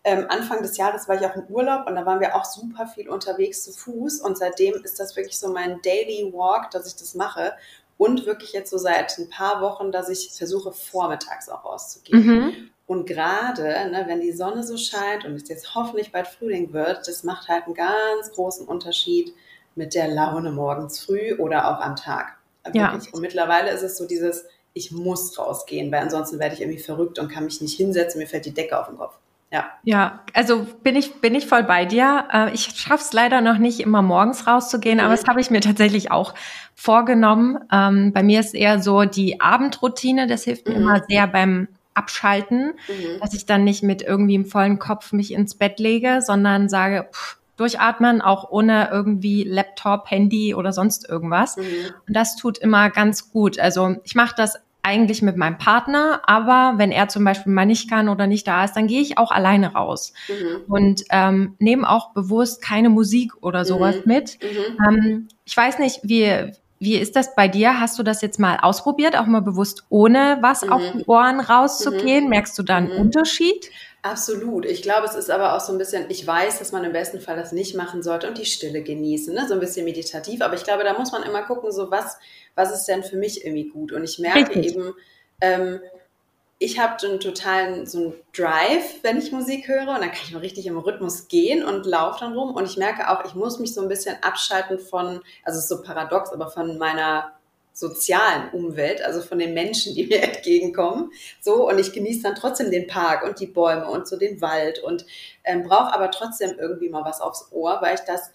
ähm, 0.05 0.27
Anfang 0.29 0.63
des 0.63 0.77
Jahres 0.77 1.09
war 1.09 1.17
ich 1.17 1.27
auch 1.27 1.35
im 1.35 1.47
Urlaub 1.47 1.89
und 1.89 1.95
da 1.95 2.05
waren 2.05 2.21
wir 2.21 2.37
auch 2.37 2.45
super 2.45 2.87
viel 2.87 3.09
unterwegs 3.09 3.65
zu 3.65 3.73
Fuß 3.73 4.21
und 4.21 4.37
seitdem 4.37 4.75
ist 4.85 5.01
das 5.01 5.17
wirklich 5.17 5.39
so 5.39 5.51
mein 5.51 5.81
Daily 5.83 6.31
Walk, 6.33 6.71
dass 6.71 6.87
ich 6.87 6.97
das 6.97 7.15
mache 7.15 7.55
und 7.97 8.27
wirklich 8.27 8.53
jetzt 8.53 8.71
so 8.71 8.77
seit 8.77 9.17
ein 9.19 9.31
paar 9.31 9.63
Wochen, 9.63 9.93
dass 9.93 10.11
ich 10.11 10.33
versuche 10.37 10.73
vormittags 10.73 11.49
auch 11.49 11.65
rauszugehen. 11.65 12.27
Mhm. 12.27 12.71
Und 12.87 13.07
gerade, 13.07 13.63
ne, 13.63 14.05
wenn 14.07 14.21
die 14.21 14.33
Sonne 14.33 14.63
so 14.63 14.77
scheint 14.77 15.25
und 15.25 15.35
es 15.37 15.49
jetzt 15.49 15.75
hoffentlich 15.75 16.13
bald 16.13 16.27
Frühling 16.27 16.75
wird, 16.75 17.09
das 17.09 17.25
macht 17.25 17.49
halt 17.49 17.65
einen 17.65 17.75
ganz 17.75 18.31
großen 18.35 18.67
Unterschied 18.67 19.33
mit 19.75 19.95
der 19.95 20.09
Laune 20.09 20.53
morgens 20.53 21.01
früh 21.01 21.35
oder 21.37 21.71
auch 21.71 21.81
am 21.81 21.97
Tag. 21.97 22.37
Ja. 22.75 22.99
Und 23.13 23.21
mittlerweile 23.21 23.71
ist 23.71 23.83
es 23.83 23.97
so 23.97 24.07
dieses, 24.07 24.45
ich 24.75 24.91
muss 24.91 25.39
rausgehen, 25.39 25.91
weil 25.91 26.03
ansonsten 26.03 26.39
werde 26.39 26.55
ich 26.55 26.61
irgendwie 26.61 26.79
verrückt 26.79 27.19
und 27.19 27.29
kann 27.29 27.45
mich 27.45 27.63
nicht 27.63 27.77
hinsetzen, 27.77 28.21
mir 28.21 28.27
fällt 28.27 28.45
die 28.45 28.55
Decke 28.55 28.79
auf 28.79 28.89
den 28.89 28.99
Kopf. 28.99 29.17
Ja. 29.51 29.67
Ja, 29.85 30.21
also 30.33 30.67
bin 30.83 30.97
ich, 30.97 31.21
bin 31.21 31.35
ich 31.35 31.47
voll 31.47 31.63
bei 31.63 31.85
dir. 31.85 32.27
Äh, 32.33 32.55
ich 32.55 32.65
schaffe 32.77 33.05
es 33.05 33.13
leider 33.13 33.41
noch 33.41 33.59
nicht, 33.59 33.81
immer 33.81 34.03
morgens 34.03 34.47
rauszugehen, 34.47 34.99
mhm. 34.99 35.05
aber 35.05 35.15
das 35.15 35.27
habe 35.27 35.41
ich 35.41 35.51
mir 35.51 35.61
tatsächlich 35.61 36.11
auch 36.11 36.35
vorgenommen. 36.75 37.59
Ähm, 37.71 38.13
bei 38.13 38.23
mir 38.23 38.41
ist 38.41 38.55
eher 38.55 38.83
so 38.83 39.05
die 39.05 39.41
Abendroutine, 39.41 40.27
das 40.27 40.45
hilft 40.45 40.67
mir 40.67 40.75
mhm. 40.75 40.83
immer 40.83 41.03
sehr 41.09 41.27
beim 41.27 41.69
Abschalten, 41.95 42.75
mhm. 42.89 43.21
dass 43.21 43.35
ich 43.35 43.47
dann 43.47 43.63
nicht 43.65 43.83
mit 43.85 44.03
irgendwie 44.03 44.35
im 44.35 44.47
vollen 44.47 44.81
Kopf 44.81 45.13
mich 45.13 45.33
ins 45.33 45.55
Bett 45.55 45.79
lege, 45.79 46.21
sondern 46.21 46.69
sage, 46.69 47.09
pff, 47.13 47.39
durchatmen, 47.57 48.21
auch 48.21 48.51
ohne 48.51 48.89
irgendwie 48.91 49.45
Laptop, 49.45 50.11
Handy 50.11 50.55
oder 50.55 50.73
sonst 50.73 51.09
irgendwas. 51.09 51.57
Mhm. 51.57 51.63
Und 52.09 52.17
das 52.17 52.37
tut 52.37 52.59
immer 52.59 52.91
ganz 52.91 53.31
gut. 53.31 53.59
Also 53.59 53.97
ich 54.03 54.15
mache 54.15 54.35
das 54.37 54.59
eigentlich 54.85 55.23
mit 55.23 55.37
meinem 55.37 55.59
Partner, 55.59 56.21
aber 56.27 56.75
wenn 56.77 56.93
er 56.93 57.09
zum 57.09 57.25
Beispiel 57.25 57.53
mal 57.53 57.65
nicht 57.65 57.89
kann 57.89 58.09
oder 58.09 58.27
nicht 58.27 58.47
da 58.47 58.65
ist, 58.65 58.75
dann 58.75 58.87
gehe 58.87 59.01
ich 59.01 59.17
auch 59.19 59.31
alleine 59.31 59.73
raus 59.73 60.13
mhm. 60.29 60.73
und 60.73 61.05
ähm, 61.11 61.57
nehme 61.59 61.89
auch 61.89 62.13
bewusst 62.13 62.63
keine 62.63 62.91
Musik 62.91 63.33
oder 63.41 63.65
sowas 63.65 63.97
mhm. 63.97 64.13
mit. 64.13 64.39
Mhm. 64.43 64.79
Ähm, 64.89 65.29
ich 65.45 65.57
weiß 65.57 65.79
nicht, 65.79 66.01
wie, 66.03 66.53
wie 66.79 66.97
ist 66.97 67.17
das 67.17 67.35
bei 67.35 67.49
dir? 67.49 67.81
Hast 67.81 67.99
du 67.99 68.03
das 68.03 68.21
jetzt 68.21 68.39
mal 68.39 68.59
ausprobiert, 68.61 69.17
auch 69.17 69.27
mal 69.27 69.41
bewusst 69.41 69.85
ohne 69.89 70.39
was 70.43 70.63
auf 70.63 70.83
mhm. 70.83 70.99
die 70.99 71.05
Ohren 71.07 71.41
rauszugehen? 71.41 72.25
Mhm. 72.25 72.31
Merkst 72.31 72.59
du 72.59 72.63
da 72.63 72.77
einen 72.77 72.93
mhm. 72.93 73.01
Unterschied? 73.01 73.71
Absolut. 74.05 74.67
Ich 74.67 74.83
glaube, 74.83 75.07
es 75.07 75.15
ist 75.15 75.31
aber 75.31 75.57
auch 75.57 75.61
so 75.61 75.73
ein 75.73 75.79
bisschen, 75.79 76.05
ich 76.11 76.27
weiß, 76.27 76.59
dass 76.59 76.73
man 76.73 76.85
im 76.85 76.93
besten 76.93 77.21
Fall 77.21 77.37
das 77.37 77.53
nicht 77.53 77.75
machen 77.75 78.03
sollte 78.03 78.29
und 78.29 78.37
die 78.37 78.45
Stille 78.45 78.83
genießen, 78.83 79.33
ne? 79.35 79.49
so 79.49 79.55
ein 79.55 79.61
bisschen 79.61 79.87
meditativ. 79.87 80.43
Aber 80.43 80.55
ich 80.55 80.63
glaube, 80.63 80.85
da 80.85 80.93
muss 80.99 81.11
man 81.11 81.23
immer 81.23 81.43
gucken, 81.43 81.73
so 81.73 81.91
was, 81.91 82.19
was 82.55 82.71
ist 82.71 82.85
denn 82.85 83.03
für 83.03 83.17
mich 83.17 83.47
irgendwie 83.47 83.71
gut? 83.71 83.93
Und 83.93 84.05
ich 84.05 84.19
merke 84.19 84.57
Richtig. 84.57 84.77
eben, 84.77 84.93
ähm, 85.41 85.81
ich 86.59 86.79
habe 86.79 87.03
einen 87.07 87.19
totalen 87.19 87.87
so 87.87 87.99
einen 87.99 88.15
Drive, 88.37 89.03
wenn 89.03 89.17
ich 89.17 89.33
Musik 89.33 89.69
höre 89.69 89.89
und 89.89 90.01
dann 90.01 90.13
kann 90.13 90.21
ich 90.25 90.33
mal 90.33 90.41
richtig 90.41 90.67
im 90.67 90.77
Rhythmus 90.77 91.29
gehen 91.29 91.65
und 91.65 91.87
laufe 91.87 92.21
dann 92.21 92.35
rum 92.35 92.55
und 92.55 92.67
ich 92.67 92.77
merke 92.77 93.09
auch, 93.09 93.25
ich 93.25 93.35
muss 93.35 93.59
mich 93.59 93.73
so 93.73 93.81
ein 93.81 93.89
bisschen 93.89 94.17
abschalten 94.23 94.79
von, 94.79 95.23
also 95.45 95.59
es 95.59 95.65
ist 95.65 95.69
so 95.69 95.81
paradox, 95.81 96.31
aber 96.31 96.51
von 96.51 96.77
meiner 96.77 97.33
sozialen 97.75 98.51
Umwelt, 98.51 99.03
also 99.03 99.21
von 99.21 99.39
den 99.39 99.53
Menschen, 99.53 99.95
die 99.95 100.07
mir 100.09 100.23
entgegenkommen. 100.23 101.11
So, 101.41 101.69
und 101.69 101.79
ich 101.79 101.93
genieße 101.93 102.23
dann 102.23 102.37
trotzdem 102.37 102.71
den 102.71 102.87
Park 102.87 103.25
und 103.25 103.41
die 103.41 103.47
Bäume 103.47 103.87
und 103.91 104.09
so 104.09 104.17
den 104.17 104.41
Wald 104.41 104.79
und 104.79 105.05
ähm, 105.43 105.65
brauche 105.65 105.93
aber 105.93 106.11
trotzdem 106.11 106.57
irgendwie 106.59 106.89
mal 106.89 107.05
was 107.05 107.21
aufs 107.21 107.49
Ohr, 107.51 107.79
weil 107.83 107.97
ich 107.97 108.01
das 108.03 108.31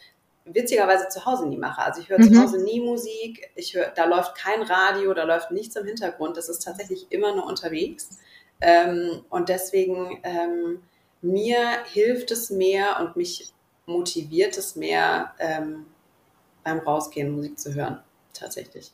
witzigerweise 0.45 1.07
zu 1.09 1.25
Hause 1.25 1.47
nie 1.47 1.57
mache. 1.57 1.81
Also 1.81 2.01
ich 2.01 2.09
höre 2.09 2.19
mhm. 2.19 2.33
zu 2.33 2.41
Hause 2.41 2.63
nie 2.63 2.81
Musik, 2.81 3.49
ich 3.55 3.73
höre, 3.73 3.89
da 3.89 4.05
läuft 4.05 4.35
kein 4.35 4.61
Radio, 4.61 5.13
da 5.13 5.23
läuft 5.23 5.51
nichts 5.51 5.75
im 5.75 5.85
Hintergrund, 5.85 6.37
das 6.37 6.49
ist 6.49 6.59
tatsächlich 6.59 7.07
immer 7.09 7.35
nur 7.35 7.45
unterwegs. 7.45 8.19
Ähm, 8.61 9.23
und 9.29 9.49
deswegen 9.49 10.19
ähm, 10.23 10.81
mir 11.21 11.83
hilft 11.85 12.31
es 12.31 12.49
mehr 12.49 12.99
und 12.99 13.15
mich 13.15 13.53
motiviert 13.85 14.57
es 14.57 14.75
mehr, 14.75 15.33
ähm, 15.39 15.85
beim 16.63 16.79
Rausgehen 16.79 17.31
Musik 17.31 17.59
zu 17.59 17.73
hören, 17.73 18.01
tatsächlich. 18.33 18.91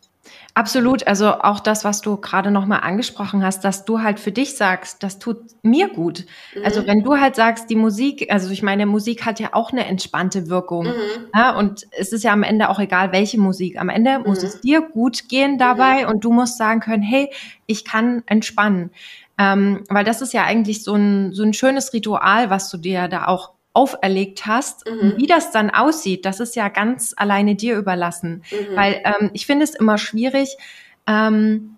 Absolut. 0.54 1.06
Also 1.06 1.34
auch 1.34 1.60
das, 1.60 1.84
was 1.84 2.02
du 2.02 2.18
gerade 2.18 2.50
nochmal 2.50 2.80
angesprochen 2.82 3.44
hast, 3.44 3.66
dass 3.66 3.84
du 3.84 4.02
halt 4.02 4.20
für 4.20 4.32
dich 4.32 4.56
sagst, 4.56 5.04
das 5.04 5.20
tut 5.20 5.38
mir 5.64 5.90
gut. 5.90 6.26
Also 6.56 6.60
mhm. 6.60 6.76
Also 6.76 6.88
wenn 6.88 7.04
du 7.04 7.18
halt 7.18 7.36
sagst, 7.36 7.70
die 7.70 7.76
Musik, 7.76 8.28
also 8.32 8.52
ich 8.52 8.62
meine, 8.62 8.86
Musik 8.86 9.26
hat 9.26 9.40
ja 9.40 9.50
auch 9.54 9.72
eine 9.72 9.86
entspannte 9.86 10.50
Wirkung. 10.50 10.88
Mhm. 10.88 11.28
Ja, 11.34 11.58
und 11.58 11.88
es 11.92 12.12
ist 12.12 12.24
ja 12.24 12.34
am 12.34 12.44
Ende 12.44 12.70
auch 12.70 12.80
egal, 12.80 13.12
welche 13.12 13.40
Musik. 13.40 13.80
Am 13.80 13.90
Ende 13.90 14.20
mhm. 14.20 14.26
muss 14.26 14.44
es 14.44 14.62
dir 14.62 14.82
gut 14.82 15.30
gehen 15.30 15.58
dabei 15.58 16.04
mhm. 16.04 16.10
und 16.10 16.24
du 16.24 16.32
musst 16.32 16.58
sagen 16.58 16.80
können, 16.80 17.04
hey, 17.04 17.30
ich 17.66 17.86
kann 17.86 18.24
entspannen. 18.26 18.92
Ähm, 19.38 19.84
weil 19.90 20.06
das 20.06 20.22
ist 20.22 20.34
ja 20.34 20.44
eigentlich 20.44 20.84
so 20.84 20.94
ein, 20.96 21.34
so 21.34 21.44
ein 21.44 21.54
schönes 21.54 21.92
Ritual, 21.92 22.50
was 22.50 22.70
du 22.70 22.78
dir 22.78 23.08
da 23.08 23.28
auch 23.28 23.55
auferlegt 23.76 24.46
hast. 24.46 24.90
Mhm. 24.90 25.14
Wie 25.18 25.28
das 25.28 25.52
dann 25.52 25.70
aussieht, 25.70 26.26
das 26.26 26.40
ist 26.40 26.56
ja 26.56 26.70
ganz 26.70 27.14
alleine 27.16 27.56
dir 27.56 27.78
überlassen. 27.78 28.44
Mhm. 28.52 28.76
Weil 28.76 29.02
ähm, 29.04 29.30
ich 29.34 29.46
finde 29.46 29.66
es 29.66 29.76
immer 29.76 29.98
schwierig, 29.98 30.58
ähm, 31.08 31.78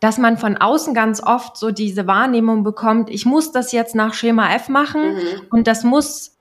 dass 0.00 0.18
man 0.18 0.36
von 0.36 0.56
außen 0.56 0.94
ganz 0.94 1.22
oft 1.22 1.56
so 1.56 1.70
diese 1.70 2.06
Wahrnehmung 2.06 2.64
bekommt, 2.64 3.10
ich 3.10 3.24
muss 3.24 3.52
das 3.52 3.70
jetzt 3.72 3.94
nach 3.94 4.14
Schema 4.14 4.52
F 4.54 4.68
machen 4.68 5.14
mhm. 5.14 5.42
und 5.50 5.66
das 5.66 5.84
muss, 5.84 6.36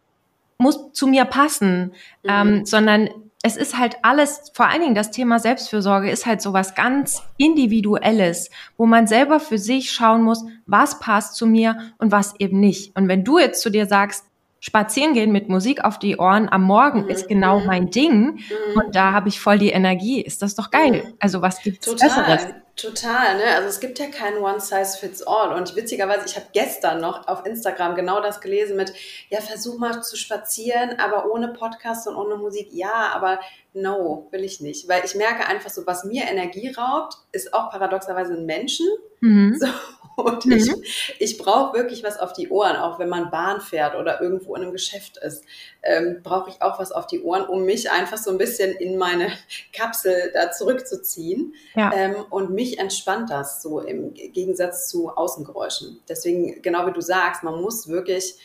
muss 0.57 0.91
zu 0.93 1.07
mir 1.07 1.25
passen, 1.25 1.93
mhm. 2.23 2.29
ähm, 2.29 2.65
sondern 2.65 3.09
es 3.43 3.57
ist 3.57 3.77
halt 3.77 3.97
alles, 4.03 4.51
vor 4.53 4.67
allen 4.67 4.81
Dingen 4.81 4.95
das 4.95 5.11
Thema 5.11 5.39
Selbstfürsorge 5.39 6.09
ist 6.09 6.25
halt 6.25 6.41
so 6.41 6.53
was 6.53 6.75
ganz 6.75 7.23
Individuelles, 7.37 8.49
wo 8.77 8.85
man 8.85 9.07
selber 9.07 9.39
für 9.39 9.57
sich 9.57 9.91
schauen 9.91 10.21
muss, 10.21 10.43
was 10.65 10.99
passt 10.99 11.35
zu 11.35 11.47
mir 11.47 11.77
und 11.97 12.11
was 12.11 12.33
eben 12.39 12.59
nicht. 12.59 12.95
Und 12.95 13.07
wenn 13.07 13.23
du 13.23 13.39
jetzt 13.39 13.61
zu 13.61 13.69
dir 13.69 13.87
sagst, 13.87 14.25
Spazieren 14.63 15.15
gehen 15.15 15.31
mit 15.31 15.49
Musik 15.49 15.83
auf 15.83 15.97
die 15.97 16.17
Ohren 16.17 16.47
am 16.47 16.61
Morgen 16.61 17.05
mhm. 17.05 17.09
ist 17.09 17.27
genau 17.27 17.59
mhm. 17.59 17.65
mein 17.65 17.89
Ding 17.89 18.35
mhm. 18.35 18.79
und 18.79 18.95
da 18.95 19.11
habe 19.11 19.27
ich 19.27 19.39
voll 19.39 19.57
die 19.57 19.71
Energie. 19.71 20.21
Ist 20.21 20.43
das 20.43 20.53
doch 20.53 20.69
geil? 20.69 21.03
Mhm. 21.03 21.13
Also 21.19 21.41
was 21.41 21.63
gibt's 21.63 21.87
Total. 21.87 22.09
Besseres? 22.09 22.53
Total, 22.75 23.37
ne? 23.37 23.43
Also 23.55 23.69
es 23.69 23.79
gibt 23.79 23.97
ja 23.97 24.05
kein 24.07 24.37
One 24.37 24.59
Size 24.59 24.97
Fits 24.99 25.23
All. 25.23 25.53
Und 25.53 25.75
witzigerweise, 25.75 26.25
ich 26.27 26.35
habe 26.35 26.45
gestern 26.53 27.01
noch 27.01 27.27
auf 27.27 27.43
Instagram 27.45 27.95
genau 27.95 28.21
das 28.21 28.39
gelesen 28.39 28.77
mit, 28.77 28.93
ja, 29.29 29.41
versuch 29.41 29.79
mal 29.79 30.03
zu 30.03 30.15
spazieren, 30.15 30.99
aber 30.99 31.31
ohne 31.31 31.49
Podcast 31.49 32.07
und 32.07 32.15
ohne 32.15 32.37
Musik. 32.37 32.69
Ja, 32.71 33.11
aber 33.13 33.39
no, 33.73 34.27
will 34.29 34.43
ich 34.43 34.61
nicht. 34.61 34.87
Weil 34.87 35.03
ich 35.03 35.15
merke 35.15 35.47
einfach 35.47 35.71
so, 35.71 35.87
was 35.87 36.03
mir 36.03 36.25
Energie 36.25 36.71
raubt, 36.71 37.15
ist 37.31 37.51
auch 37.51 37.71
paradoxerweise 37.71 38.33
ein 38.33 38.45
Menschen. 38.45 38.87
Mhm. 39.21 39.55
So, 39.59 39.67
und 40.23 40.45
mhm. 40.45 40.53
ich, 40.53 41.15
ich 41.19 41.37
brauche 41.37 41.77
wirklich 41.77 42.03
was 42.03 42.19
auf 42.19 42.33
die 42.33 42.49
Ohren, 42.49 42.75
auch 42.75 42.99
wenn 42.99 43.09
man 43.09 43.31
Bahn 43.31 43.61
fährt 43.61 43.95
oder 43.95 44.21
irgendwo 44.21 44.55
in 44.55 44.63
einem 44.63 44.71
Geschäft 44.71 45.17
ist, 45.17 45.43
ähm, 45.83 46.21
brauche 46.23 46.49
ich 46.49 46.61
auch 46.61 46.79
was 46.79 46.91
auf 46.91 47.07
die 47.07 47.21
Ohren, 47.21 47.45
um 47.45 47.65
mich 47.65 47.91
einfach 47.91 48.17
so 48.17 48.31
ein 48.31 48.37
bisschen 48.37 48.75
in 48.75 48.97
meine 48.97 49.31
Kapsel 49.73 50.31
da 50.33 50.51
zurückzuziehen. 50.51 51.53
Ja. 51.75 51.91
Ähm, 51.93 52.15
und 52.29 52.51
mich 52.51 52.79
entspannt 52.79 53.29
das 53.29 53.61
so 53.61 53.79
im 53.79 54.13
Gegensatz 54.13 54.87
zu 54.87 55.09
Außengeräuschen. 55.09 55.99
Deswegen, 56.07 56.61
genau 56.61 56.87
wie 56.87 56.93
du 56.93 57.01
sagst, 57.01 57.43
man 57.43 57.61
muss 57.61 57.87
wirklich 57.87 58.35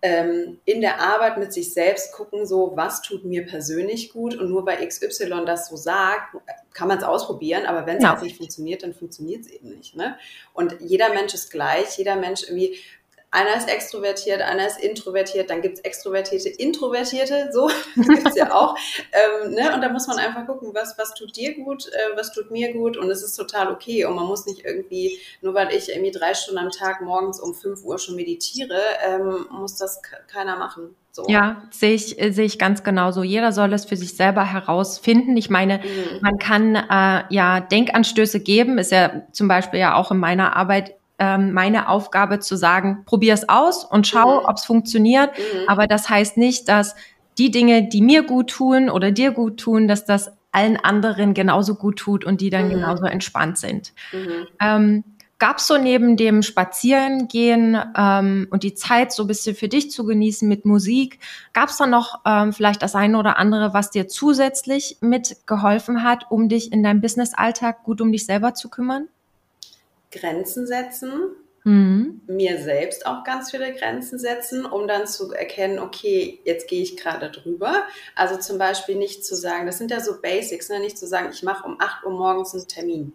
ähm, 0.00 0.60
in 0.64 0.80
der 0.80 1.00
Arbeit 1.00 1.38
mit 1.38 1.52
sich 1.52 1.72
selbst 1.72 2.12
gucken, 2.12 2.46
so 2.46 2.72
was 2.76 3.02
tut 3.02 3.24
mir 3.24 3.44
persönlich 3.44 4.12
gut 4.12 4.36
und 4.36 4.48
nur 4.48 4.64
weil 4.64 4.86
XY 4.86 5.44
das 5.44 5.68
so 5.68 5.76
sagt, 5.76 6.36
kann 6.72 6.86
man 6.86 6.98
es 6.98 7.04
ausprobieren, 7.04 7.66
aber 7.66 7.86
wenn 7.86 7.96
es 7.96 8.04
ja. 8.04 8.12
Genau. 8.12 8.22
nicht 8.22 8.36
funktioniert, 8.36 8.84
dann 8.84 8.94
funktioniert 8.94 9.40
es 9.40 9.50
eben 9.50 9.70
nicht. 9.70 9.96
Ne? 9.96 10.16
Und 10.52 10.76
jeder 10.80 11.08
Mensch 11.12 11.34
ist 11.34 11.50
gleich, 11.50 11.98
jeder 11.98 12.14
Mensch 12.14 12.44
irgendwie 12.44 12.78
einer 13.38 13.56
ist 13.56 13.68
extrovertiert, 13.68 14.42
einer 14.42 14.66
ist 14.66 14.80
introvertiert, 14.80 15.50
dann 15.50 15.62
gibt's 15.62 15.80
extrovertierte, 15.80 16.48
introvertierte, 16.48 17.50
so 17.52 17.70
gibt's 17.94 18.36
ja 18.36 18.52
auch. 18.52 18.76
Ähm, 19.12 19.52
ne? 19.52 19.72
Und 19.74 19.80
da 19.80 19.88
muss 19.90 20.06
man 20.08 20.18
einfach 20.18 20.46
gucken, 20.46 20.70
was, 20.74 20.98
was 20.98 21.14
tut 21.14 21.36
dir 21.36 21.54
gut, 21.54 21.86
äh, 21.86 22.16
was 22.16 22.32
tut 22.32 22.50
mir 22.50 22.72
gut 22.72 22.96
und 22.96 23.10
es 23.10 23.22
ist 23.22 23.36
total 23.36 23.70
okay. 23.70 24.04
Und 24.04 24.16
man 24.16 24.26
muss 24.26 24.46
nicht 24.46 24.64
irgendwie, 24.64 25.18
nur 25.40 25.54
weil 25.54 25.72
ich 25.72 25.88
irgendwie 25.88 26.10
drei 26.10 26.34
Stunden 26.34 26.58
am 26.58 26.70
Tag 26.70 27.00
morgens 27.00 27.40
um 27.40 27.54
fünf 27.54 27.84
Uhr 27.84 27.98
schon 27.98 28.16
meditiere, 28.16 28.80
ähm, 29.06 29.46
muss 29.50 29.76
das 29.76 30.02
keiner 30.26 30.56
machen. 30.56 30.96
So. 31.12 31.24
Ja, 31.28 31.62
sehe 31.70 31.94
ich, 31.94 32.20
äh, 32.20 32.30
sehe 32.30 32.44
ich 32.44 32.58
ganz 32.58 32.84
genauso. 32.84 33.22
Jeder 33.22 33.52
soll 33.52 33.72
es 33.72 33.84
für 33.84 33.96
sich 33.96 34.16
selber 34.16 34.44
herausfinden. 34.44 35.36
Ich 35.36 35.50
meine, 35.50 35.78
mhm. 35.78 36.20
man 36.20 36.38
kann 36.38 36.76
äh, 36.76 37.24
ja 37.30 37.60
Denkanstöße 37.60 38.40
geben, 38.40 38.78
ist 38.78 38.92
ja 38.92 39.22
zum 39.32 39.48
Beispiel 39.48 39.80
ja 39.80 39.94
auch 39.96 40.12
in 40.12 40.18
meiner 40.18 40.54
Arbeit 40.54 40.94
ähm, 41.18 41.52
meine 41.52 41.88
Aufgabe 41.88 42.38
zu 42.38 42.56
sagen, 42.56 43.02
probier 43.06 43.34
es 43.34 43.48
aus 43.48 43.84
und 43.84 44.06
schau, 44.06 44.40
mhm. 44.40 44.46
ob 44.46 44.56
es 44.56 44.64
funktioniert. 44.64 45.30
Mhm. 45.36 45.68
Aber 45.68 45.86
das 45.86 46.08
heißt 46.08 46.36
nicht, 46.36 46.68
dass 46.68 46.94
die 47.38 47.50
Dinge, 47.50 47.88
die 47.88 48.02
mir 48.02 48.22
gut 48.22 48.50
tun 48.50 48.90
oder 48.90 49.10
dir 49.10 49.32
gut 49.32 49.58
tun, 49.58 49.88
dass 49.88 50.04
das 50.04 50.32
allen 50.50 50.76
anderen 50.76 51.34
genauso 51.34 51.74
gut 51.74 51.98
tut 51.98 52.24
und 52.24 52.40
die 52.40 52.50
dann 52.50 52.66
mhm. 52.66 52.70
genauso 52.70 53.04
entspannt 53.04 53.58
sind. 53.58 53.92
Mhm. 54.12 54.46
Ähm, 54.60 55.04
Gab 55.40 55.58
es 55.58 55.68
so 55.68 55.78
neben 55.78 56.16
dem 56.16 56.42
Spazierengehen 56.42 57.78
ähm, 57.96 58.48
und 58.50 58.64
die 58.64 58.74
Zeit 58.74 59.12
so 59.12 59.22
ein 59.22 59.28
bisschen 59.28 59.54
für 59.54 59.68
dich 59.68 59.88
zu 59.92 60.04
genießen 60.04 60.48
mit 60.48 60.64
Musik, 60.64 61.20
gab 61.52 61.68
es 61.68 61.76
da 61.76 61.86
noch 61.86 62.22
ähm, 62.26 62.52
vielleicht 62.52 62.82
das 62.82 62.96
eine 62.96 63.16
oder 63.16 63.38
andere, 63.38 63.72
was 63.72 63.92
dir 63.92 64.08
zusätzlich 64.08 64.98
mitgeholfen 65.00 66.02
hat, 66.02 66.26
um 66.28 66.48
dich 66.48 66.72
in 66.72 66.82
deinem 66.82 67.00
Business-Alltag 67.00 67.84
gut 67.84 68.00
um 68.00 68.10
dich 68.10 68.26
selber 68.26 68.54
zu 68.54 68.68
kümmern? 68.68 69.06
Grenzen 70.10 70.66
setzen, 70.66 71.12
mhm. 71.64 72.22
mir 72.26 72.62
selbst 72.62 73.06
auch 73.06 73.24
ganz 73.24 73.50
viele 73.50 73.72
Grenzen 73.74 74.18
setzen, 74.18 74.64
um 74.64 74.88
dann 74.88 75.06
zu 75.06 75.32
erkennen, 75.32 75.78
okay, 75.78 76.40
jetzt 76.44 76.68
gehe 76.68 76.82
ich 76.82 76.96
gerade 76.96 77.30
drüber. 77.30 77.84
Also 78.14 78.38
zum 78.38 78.58
Beispiel 78.58 78.96
nicht 78.96 79.24
zu 79.24 79.36
sagen, 79.36 79.66
das 79.66 79.78
sind 79.78 79.90
ja 79.90 80.00
so 80.00 80.20
Basics, 80.20 80.68
ne? 80.68 80.80
nicht 80.80 80.98
zu 80.98 81.06
sagen, 81.06 81.30
ich 81.32 81.42
mache 81.42 81.66
um 81.66 81.80
8 81.80 82.04
Uhr 82.04 82.12
morgens 82.12 82.54
einen 82.54 82.68
Termin. 82.68 83.12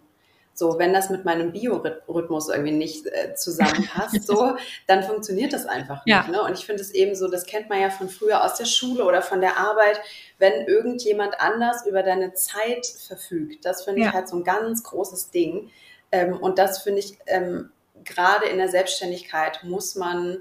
So, 0.56 0.78
wenn 0.78 0.92
das 0.92 1.10
mit 1.10 1.24
meinem 1.24 1.50
Biorhythmus 1.50 2.48
irgendwie 2.48 2.70
nicht 2.70 3.06
äh, 3.06 3.34
zusammenpasst, 3.34 4.22
so, 4.26 4.56
dann 4.86 5.02
funktioniert 5.02 5.52
das 5.52 5.66
einfach 5.66 6.06
nicht. 6.06 6.14
Ja. 6.14 6.28
Ne? 6.28 6.42
Und 6.42 6.56
ich 6.56 6.64
finde 6.64 6.80
es 6.80 6.92
eben 6.92 7.16
so, 7.16 7.28
das 7.28 7.44
kennt 7.44 7.68
man 7.68 7.80
ja 7.80 7.90
von 7.90 8.08
früher 8.08 8.44
aus 8.44 8.54
der 8.54 8.64
Schule 8.64 9.04
oder 9.04 9.20
von 9.20 9.40
der 9.40 9.58
Arbeit, 9.58 10.00
wenn 10.38 10.66
irgendjemand 10.66 11.40
anders 11.40 11.84
über 11.86 12.04
deine 12.04 12.34
Zeit 12.34 12.86
verfügt. 12.86 13.64
Das 13.64 13.82
finde 13.82 14.02
ja. 14.02 14.08
ich 14.08 14.12
halt 14.12 14.28
so 14.28 14.36
ein 14.36 14.44
ganz 14.44 14.84
großes 14.84 15.30
Ding. 15.32 15.70
Ähm, 16.14 16.36
und 16.36 16.58
das 16.58 16.82
finde 16.82 17.00
ich, 17.00 17.18
ähm, 17.26 17.70
gerade 18.04 18.46
in 18.46 18.58
der 18.58 18.68
Selbstständigkeit 18.68 19.64
muss 19.64 19.96
man 19.96 20.38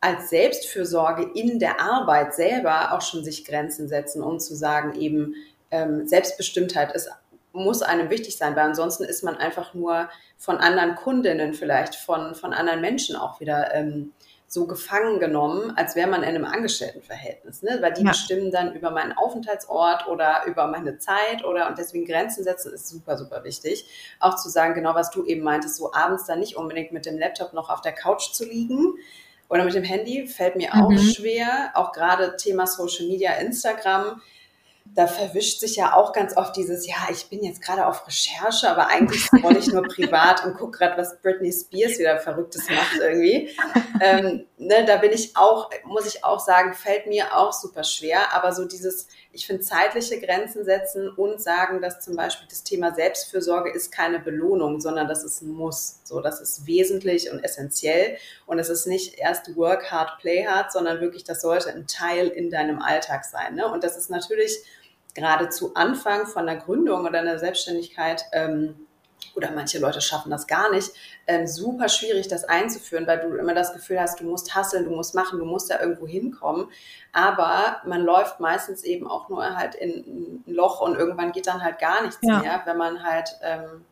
als 0.00 0.28
Selbstfürsorge 0.28 1.30
in 1.34 1.58
der 1.58 1.80
Arbeit 1.80 2.34
selber 2.34 2.92
auch 2.92 3.00
schon 3.00 3.24
sich 3.24 3.46
Grenzen 3.46 3.88
setzen, 3.88 4.22
um 4.22 4.38
zu 4.38 4.54
sagen, 4.54 5.00
eben 5.00 5.34
ähm, 5.70 6.06
Selbstbestimmtheit 6.06 6.92
ist, 6.92 7.10
muss 7.52 7.80
einem 7.80 8.10
wichtig 8.10 8.36
sein, 8.36 8.54
weil 8.54 8.66
ansonsten 8.66 9.04
ist 9.04 9.24
man 9.24 9.36
einfach 9.36 9.72
nur 9.72 10.10
von 10.36 10.58
anderen 10.58 10.94
Kundinnen 10.94 11.54
vielleicht, 11.54 11.94
von, 11.94 12.34
von 12.34 12.52
anderen 12.52 12.82
Menschen 12.82 13.16
auch 13.16 13.40
wieder 13.40 13.74
ähm, 13.74 14.12
so 14.50 14.66
gefangen 14.66 15.20
genommen, 15.20 15.74
als 15.76 15.94
wäre 15.94 16.08
man 16.08 16.22
in 16.22 16.30
einem 16.30 16.46
Angestelltenverhältnis, 16.46 17.62
ne? 17.62 17.78
weil 17.82 17.92
die 17.92 18.02
ja. 18.02 18.08
bestimmen 18.08 18.50
dann 18.50 18.74
über 18.74 18.90
meinen 18.90 19.12
Aufenthaltsort 19.12 20.08
oder 20.08 20.44
über 20.46 20.66
meine 20.66 20.98
Zeit 20.98 21.44
oder 21.44 21.68
und 21.68 21.76
deswegen 21.76 22.06
Grenzen 22.06 22.44
setzen 22.44 22.72
ist 22.72 22.88
super, 22.88 23.18
super 23.18 23.44
wichtig. 23.44 23.86
Auch 24.20 24.36
zu 24.36 24.48
sagen, 24.48 24.72
genau 24.72 24.94
was 24.94 25.10
du 25.10 25.22
eben 25.26 25.42
meintest, 25.42 25.76
so 25.76 25.92
abends 25.92 26.24
dann 26.24 26.40
nicht 26.40 26.56
unbedingt 26.56 26.92
mit 26.92 27.04
dem 27.04 27.18
Laptop 27.18 27.52
noch 27.52 27.68
auf 27.68 27.82
der 27.82 27.92
Couch 27.92 28.32
zu 28.32 28.46
liegen 28.46 28.94
oder 29.50 29.64
mit 29.64 29.74
dem 29.74 29.84
Handy, 29.84 30.26
fällt 30.26 30.56
mir 30.56 30.74
mhm. 30.74 30.82
auch 30.82 30.98
schwer. 30.98 31.72
Auch 31.74 31.92
gerade 31.92 32.36
Thema 32.36 32.66
Social 32.66 33.06
Media, 33.06 33.32
Instagram 33.32 34.22
da 34.94 35.06
verwischt 35.06 35.60
sich 35.60 35.76
ja 35.76 35.94
auch 35.94 36.12
ganz 36.12 36.36
oft 36.36 36.56
dieses, 36.56 36.86
ja, 36.86 36.96
ich 37.10 37.28
bin 37.28 37.42
jetzt 37.42 37.62
gerade 37.62 37.86
auf 37.86 38.06
Recherche, 38.06 38.68
aber 38.68 38.88
eigentlich 38.88 39.22
scroll 39.22 39.56
ich 39.56 39.68
nur 39.68 39.82
privat 39.82 40.44
und 40.44 40.56
gucke 40.56 40.78
gerade, 40.78 40.96
was 40.96 41.20
Britney 41.20 41.52
Spears 41.52 41.98
wieder 41.98 42.18
Verrücktes 42.18 42.68
macht 42.68 42.96
irgendwie. 43.00 43.50
Ähm, 44.00 44.46
ne, 44.58 44.84
da 44.86 44.96
bin 44.96 45.12
ich 45.12 45.36
auch, 45.36 45.70
muss 45.84 46.06
ich 46.06 46.24
auch 46.24 46.40
sagen, 46.40 46.74
fällt 46.74 47.06
mir 47.06 47.36
auch 47.36 47.52
super 47.52 47.84
schwer. 47.84 48.34
Aber 48.34 48.52
so 48.52 48.64
dieses, 48.64 49.08
ich 49.32 49.46
finde, 49.46 49.62
zeitliche 49.62 50.20
Grenzen 50.20 50.64
setzen 50.64 51.08
und 51.08 51.40
sagen, 51.40 51.80
dass 51.80 52.00
zum 52.00 52.16
Beispiel 52.16 52.46
das 52.48 52.64
Thema 52.64 52.94
Selbstfürsorge 52.94 53.70
ist 53.70 53.90
keine 53.90 54.20
Belohnung, 54.20 54.80
sondern 54.80 55.08
das 55.08 55.24
ist 55.24 55.42
ein 55.42 55.50
Muss. 55.50 56.00
So, 56.04 56.20
das 56.20 56.40
ist 56.40 56.66
wesentlich 56.66 57.30
und 57.30 57.44
essentiell. 57.44 58.16
Und 58.46 58.58
es 58.58 58.68
ist 58.68 58.86
nicht 58.86 59.18
erst 59.18 59.56
Work 59.56 59.90
hard, 59.90 60.18
play 60.20 60.46
hard, 60.46 60.72
sondern 60.72 61.00
wirklich, 61.00 61.24
das 61.24 61.40
sollte 61.40 61.70
ein 61.70 61.86
Teil 61.86 62.28
in 62.28 62.50
deinem 62.50 62.80
Alltag 62.80 63.24
sein. 63.24 63.54
Ne? 63.54 63.70
Und 63.70 63.84
das 63.84 63.96
ist 63.96 64.10
natürlich 64.10 64.64
gerade 65.18 65.48
zu 65.48 65.74
Anfang 65.74 66.26
von 66.26 66.46
der 66.46 66.56
Gründung 66.56 67.04
oder 67.04 67.18
einer 67.18 67.38
Selbstständigkeit 67.38 68.24
ähm, 68.32 68.86
oder 69.34 69.50
manche 69.50 69.78
Leute 69.78 70.00
schaffen 70.00 70.30
das 70.30 70.46
gar 70.46 70.70
nicht, 70.70 70.90
ähm, 71.26 71.46
super 71.46 71.88
schwierig, 71.88 72.28
das 72.28 72.44
einzuführen, 72.44 73.06
weil 73.06 73.20
du 73.20 73.36
immer 73.36 73.54
das 73.54 73.72
Gefühl 73.72 74.00
hast, 74.00 74.20
du 74.20 74.24
musst 74.24 74.54
hasseln, 74.54 74.84
du 74.84 74.90
musst 74.90 75.14
machen, 75.14 75.38
du 75.38 75.44
musst 75.44 75.70
da 75.70 75.80
irgendwo 75.80 76.06
hinkommen. 76.06 76.68
Aber 77.12 77.82
man 77.86 78.02
läuft 78.02 78.40
meistens 78.40 78.84
eben 78.84 79.06
auch 79.08 79.28
nur 79.28 79.56
halt 79.56 79.74
in 79.74 80.42
ein 80.46 80.52
Loch 80.52 80.80
und 80.80 80.96
irgendwann 80.96 81.32
geht 81.32 81.46
dann 81.46 81.62
halt 81.62 81.78
gar 81.78 82.02
nichts 82.02 82.18
ja. 82.22 82.40
mehr, 82.40 82.62
wenn 82.64 82.76
man 82.76 83.02
halt 83.02 83.36
ähm, 83.42 83.84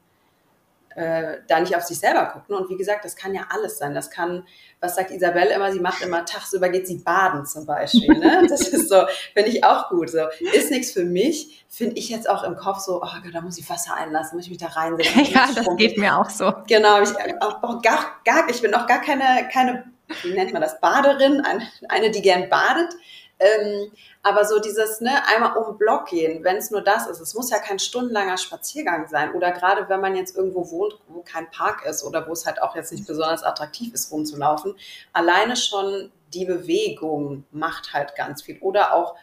äh, 0.97 1.41
da 1.47 1.61
nicht 1.61 1.77
auf 1.77 1.83
sich 1.83 1.99
selber 1.99 2.31
guckt. 2.33 2.49
Ne? 2.49 2.57
Und 2.57 2.71
wie 2.71 2.77
gesagt, 2.77 3.05
das 3.05 3.17
kann 3.17 3.35
ja 3.35 3.43
alles 3.51 3.77
sein. 3.77 3.95
Das 3.95 4.11
kann, 4.11 4.47
was 4.81 4.97
sagt 4.97 5.11
Isabelle 5.11 5.55
immer, 5.55 5.71
sie 5.71 5.79
macht 5.79 6.03
immer 6.03 6.25
tagsüber 6.25 6.71
geht 6.71 6.87
sie 6.87 6.97
baden 6.97 7.45
zum 7.45 7.67
Beispiel. 7.67 8.19
Ne? 8.19 8.47
Das 8.57 8.69
ist 8.69 8.89
so, 8.89 9.03
finde 9.35 9.51
ich 9.51 9.63
auch 9.63 9.91
gut. 9.91 10.09
So, 10.09 10.21
ist 10.55 10.71
nichts 10.71 10.93
für 10.93 11.05
mich, 11.05 11.67
finde 11.69 11.97
ich 11.97 12.09
jetzt 12.09 12.29
auch 12.29 12.45
im 12.45 12.57
Kopf 12.57 12.79
so, 12.79 13.03
oh 13.03 13.09
Gott, 13.23 13.35
da 13.35 13.43
muss 13.43 13.59
ich 13.59 13.69
Wasser 13.69 13.95
einlassen, 13.95 14.37
muss 14.37 14.47
ich 14.47 14.51
mich 14.51 14.59
da 14.59 14.69
reinsetzen. 14.69 15.25
ja, 15.35 15.49
das 15.55 15.67
geht 15.77 15.99
mir 15.99 16.17
auch 16.17 16.31
so. 16.31 16.53
Genau, 16.67 17.03
ich, 17.03 17.11
auch 17.41 17.83
gar, 17.83 18.17
gar, 18.25 18.49
ich 18.49 18.63
bin 18.63 18.75
auch 18.75 18.87
gar 18.87 19.03
keine, 19.03 19.49
keine, 19.53 19.85
wie 20.23 20.33
nennt 20.33 20.55
man 20.55 20.63
das, 20.63 20.81
Baderin, 20.81 21.43
eine 21.89 22.11
die 22.11 22.23
gern 22.23 22.49
badet. 22.49 22.95
Ähm, 23.39 23.91
aber 24.23 24.45
so 24.45 24.59
dieses, 24.59 25.01
ne, 25.01 25.11
einmal 25.29 25.57
um 25.57 25.65
den 25.65 25.79
Block 25.79 26.07
gehen, 26.07 26.43
wenn 26.43 26.57
es 26.57 26.71
nur 26.71 26.81
das 26.81 27.07
ist. 27.07 27.21
Es 27.21 27.35
muss 27.35 27.51
ja 27.51 27.59
kein 27.59 27.79
stundenlanger 27.79 28.39
Spaziergang 28.39 29.09
sein. 29.09 29.33
Oder 29.35 29.53
gerade 29.53 29.89
wenn 29.89 30.01
man 30.01 30.17
jetzt 30.17 30.37
irgendwo 30.37 30.71
wohnt, 30.71 30.99
wo 31.09 31.21
kein 31.21 31.51
Park 31.51 31.85
ist 31.85 32.03
oder 32.03 32.27
wo 32.27 32.33
es 32.33 32.47
halt 32.47 32.63
auch 32.63 32.75
jetzt 32.75 32.93
nicht 32.93 33.07
besonders 33.07 33.43
attraktiv 33.43 33.93
ist, 33.93 34.11
rumzulaufen. 34.11 34.75
Alleine 35.13 35.57
schon 35.57 36.11
die 36.33 36.45
Bewegung 36.45 37.45
macht 37.51 37.93
halt 37.93 38.17
ganz 38.17 38.43
viel. 38.43 38.59
Oder 38.61 38.95
auch 38.95 39.17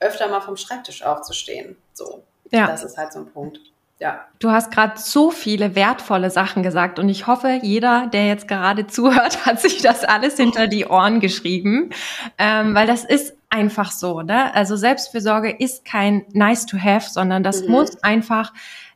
öfter 0.00 0.28
mal 0.28 0.40
vom 0.40 0.56
Schreibtisch 0.56 1.02
aufzustehen. 1.02 1.76
So. 1.92 2.22
Ja. 2.50 2.66
Das 2.66 2.82
ist 2.82 2.96
halt 2.96 3.12
so 3.12 3.20
ein 3.20 3.30
Punkt. 3.32 3.60
Ja. 4.00 4.26
Du 4.38 4.50
hast 4.50 4.72
gerade 4.72 4.98
so 4.98 5.30
viele 5.30 5.74
wertvolle 5.74 6.30
Sachen 6.30 6.62
gesagt 6.62 6.98
und 6.98 7.10
ich 7.10 7.26
hoffe, 7.26 7.60
jeder, 7.62 8.06
der 8.06 8.26
jetzt 8.26 8.48
gerade 8.48 8.86
zuhört, 8.86 9.44
hat 9.46 9.60
sich 9.60 9.82
das 9.82 10.04
alles 10.04 10.36
hinter 10.36 10.66
die 10.68 10.86
Ohren 10.86 11.20
geschrieben, 11.20 11.90
ähm, 12.38 12.74
weil 12.74 12.86
das 12.86 13.04
ist 13.04 13.34
einfach 13.50 13.92
so. 13.92 14.22
Ne? 14.22 14.54
Also 14.54 14.76
Selbstfürsorge 14.76 15.50
ist 15.50 15.84
kein 15.84 16.24
nice 16.32 16.66
to 16.66 16.78
have, 16.78 17.10
sondern 17.10 17.42
das 17.42 17.62
mhm. 17.62 17.72
muss 17.72 18.02
einfach 18.02 18.52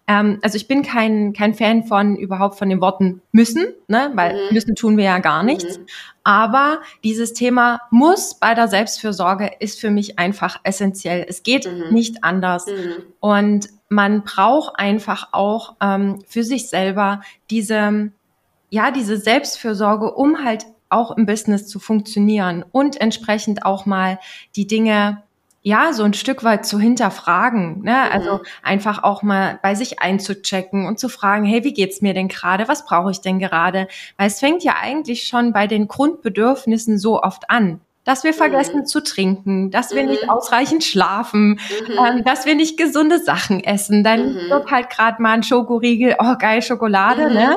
ähm, 0.07 0.39
also 0.43 0.57
ich 0.57 0.69
bin 0.69 0.83
kein, 0.83 1.33
kein 1.33 1.55
Fan 1.55 1.85
von 1.85 2.17
überhaupt 2.17 2.59
von 2.59 2.69
den 2.69 2.81
Worten 2.81 3.23
müssen, 3.33 3.67
ne? 3.89 4.11
weil 4.15 4.35
mhm. 4.35 4.55
müssen 4.55 4.75
tun 4.75 4.97
wir 4.97 5.05
ja 5.05 5.19
gar 5.19 5.43
nichts. 5.43 5.79
Mhm. 5.79 5.87
Aber 6.25 6.81
dieses 7.03 7.33
Thema 7.33 7.81
muss 7.91 8.35
bei 8.35 8.55
der 8.55 8.69
Selbstfürsorge 8.69 9.51
ist 9.61 9.81
für 9.81 9.91
mich 9.91 10.19
einfach 10.19 10.61
essentiell. 10.63 11.25
Es 11.29 11.43
geht 11.43 11.67
mhm. 11.67 11.95
nicht 11.95 12.23
anders. 12.23 12.67
Mhm. 12.67 13.05
Und 13.21 13.69
man 13.89 14.25
braucht 14.25 14.79
einfach 14.79 15.29
auch 15.33 15.77
ähm, 15.81 16.23
für 16.27 16.45
sich 16.45 16.69
selber 16.69 17.23
diese, 17.51 18.13
ja, 18.69 18.91
diese 18.91 19.17
Selbstfürsorge, 19.17 20.13
um 20.13 20.45
halt 20.45 20.67
auch 20.95 21.11
im 21.17 21.27
Business 21.27 21.67
zu 21.67 21.79
funktionieren 21.79 22.65
und 22.73 23.01
entsprechend 23.01 23.65
auch 23.67 23.85
mal 23.85 24.19
die 24.57 24.67
Dinge 24.67 25.23
ja, 25.67 25.95
so 25.95 26.03
ein 26.05 26.13
Stück 26.13 26.45
weit 26.45 26.67
zu 26.67 26.79
hinterfragen, 26.79 27.81
ne? 27.85 28.11
Also 28.13 28.35
mhm. 28.35 28.41
einfach 28.63 29.03
auch 29.03 29.23
mal 29.23 29.59
bei 29.63 29.75
sich 29.75 29.99
einzuchecken 29.99 30.87
und 30.87 30.99
zu 30.99 31.09
fragen, 31.09 31.47
hey, 31.47 31.65
wie 31.65 31.73
geht's 31.73 32.03
mir 32.03 32.13
denn 32.13 32.29
gerade? 32.29 32.69
Was 32.69 32.85
brauche 32.85 33.11
ich 33.11 33.23
denn 33.23 33.39
gerade? 33.39 33.89
Weil 34.19 34.27
es 34.27 34.41
fängt 34.41 34.63
ja 34.63 34.75
eigentlich 34.79 35.27
schon 35.27 35.55
bei 35.55 35.67
den 35.67 35.89
Grundbedürfnissen 35.89 36.99
so 36.99 37.23
oft 37.23 37.49
an. 37.49 37.81
Dass 38.05 38.25
wir 38.25 38.35
vergessen 38.35 38.81
mhm. 38.81 38.85
zu 38.87 39.03
trinken, 39.03 39.71
dass 39.71 39.95
wir 39.95 40.03
mhm. 40.03 40.11
nicht 40.11 40.29
ausreichend 40.29 40.85
schlafen, 40.85 41.53
mhm. 41.53 41.99
ähm, 42.19 42.25
dass 42.25 42.45
wir 42.45 42.55
nicht 42.55 42.77
gesunde 42.77 43.19
Sachen 43.19 43.65
essen. 43.65 44.05
Dann 44.05 44.35
mhm. 44.35 44.51
wird 44.51 44.71
halt 44.71 44.91
gerade 44.91 45.23
mal 45.23 45.33
ein 45.33 45.43
Schokoriegel, 45.43 46.17
oh 46.19 46.35
geil, 46.39 46.61
Schokolade, 46.61 47.33
ne? 47.33 47.57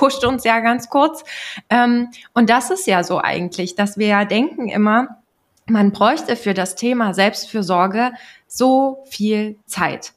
Pusht 0.00 0.24
uns 0.24 0.44
ja 0.44 0.60
ganz 0.60 0.88
kurz. 0.88 1.24
Ähm, 1.68 2.08
und 2.32 2.48
das 2.48 2.70
ist 2.70 2.86
ja 2.86 3.04
so 3.04 3.18
eigentlich, 3.18 3.74
dass 3.74 3.98
wir 3.98 4.06
ja 4.06 4.24
denken 4.24 4.68
immer, 4.68 5.18
man 5.66 5.92
bräuchte 5.92 6.36
für 6.36 6.54
das 6.54 6.74
Thema 6.74 7.12
Selbstfürsorge 7.12 8.12
so 8.48 9.04
viel 9.10 9.56
Zeit. 9.66 10.14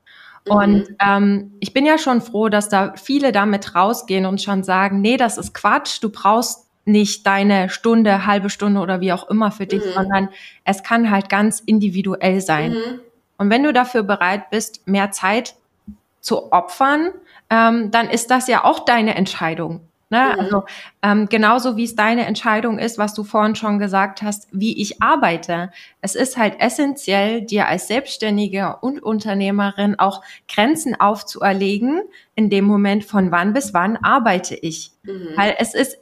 Mhm. 0.48 0.52
Und 0.54 0.88
ähm, 1.06 1.52
ich 1.60 1.74
bin 1.74 1.86
ja 1.86 1.98
schon 1.98 2.22
froh, 2.22 2.48
dass 2.48 2.70
da 2.70 2.94
viele 2.96 3.34
damit 3.34 3.76
rausgehen 3.76 4.26
und 4.26 4.42
schon 4.42 4.64
sagen, 4.64 5.02
nee, 5.02 5.18
das 5.18 5.38
ist 5.38 5.54
Quatsch, 5.54 6.02
du 6.02 6.10
brauchst 6.10 6.70
nicht 6.86 7.28
deine 7.28 7.70
Stunde, 7.70 8.26
halbe 8.26 8.50
Stunde 8.50 8.80
oder 8.80 9.02
wie 9.02 9.12
auch 9.12 9.30
immer 9.30 9.52
für 9.52 9.68
dich, 9.68 9.86
mhm. 9.86 9.92
sondern 9.96 10.30
es 10.64 10.82
kann 10.84 11.12
halt 11.12 11.28
ganz 11.28 11.60
individuell 11.60 12.40
sein. 12.40 12.72
Mhm. 12.72 13.00
Und 13.38 13.50
wenn 13.50 13.64
du 13.64 13.74
dafür 13.74 14.04
bereit 14.04 14.50
bist, 14.50 14.88
mehr 14.88 15.12
Zeit 15.12 15.56
zu 16.24 16.52
opfern, 16.52 17.12
ähm, 17.50 17.92
dann 17.92 18.10
ist 18.10 18.32
das 18.32 18.48
ja 18.48 18.64
auch 18.64 18.86
deine 18.86 19.16
Entscheidung. 19.16 19.82
Ne? 20.10 20.32
Mhm. 20.34 20.40
Also 20.40 20.64
ähm, 21.02 21.28
genauso 21.28 21.76
wie 21.76 21.84
es 21.84 21.96
deine 21.96 22.26
Entscheidung 22.26 22.80
ist, 22.80 22.98
was 22.98 23.14
du 23.14 23.24
vorhin 23.24 23.56
schon 23.56 23.78
gesagt 23.78 24.22
hast, 24.22 24.48
wie 24.52 24.82
ich 24.82 25.02
arbeite. 25.02 25.72
Es 26.02 26.16
ist 26.16 26.38
halt 26.38 26.60
essentiell, 26.60 27.42
dir 27.42 27.68
als 27.68 27.88
Selbstständige 27.88 28.78
und 28.82 29.04
Unternehmerin 29.04 30.00
auch 30.00 30.22
Grenzen 30.48 31.00
aufzuerlegen, 31.00 32.04
in 32.36 32.50
dem 32.50 32.66
Moment 32.66 33.04
von 33.04 33.32
wann 33.32 33.54
bis 33.54 33.74
wann 33.74 33.98
arbeite 33.98 34.56
ich. 34.56 34.92
Mhm. 35.04 35.30
Weil 35.36 35.56
es 35.58 35.74
ist 35.74 35.98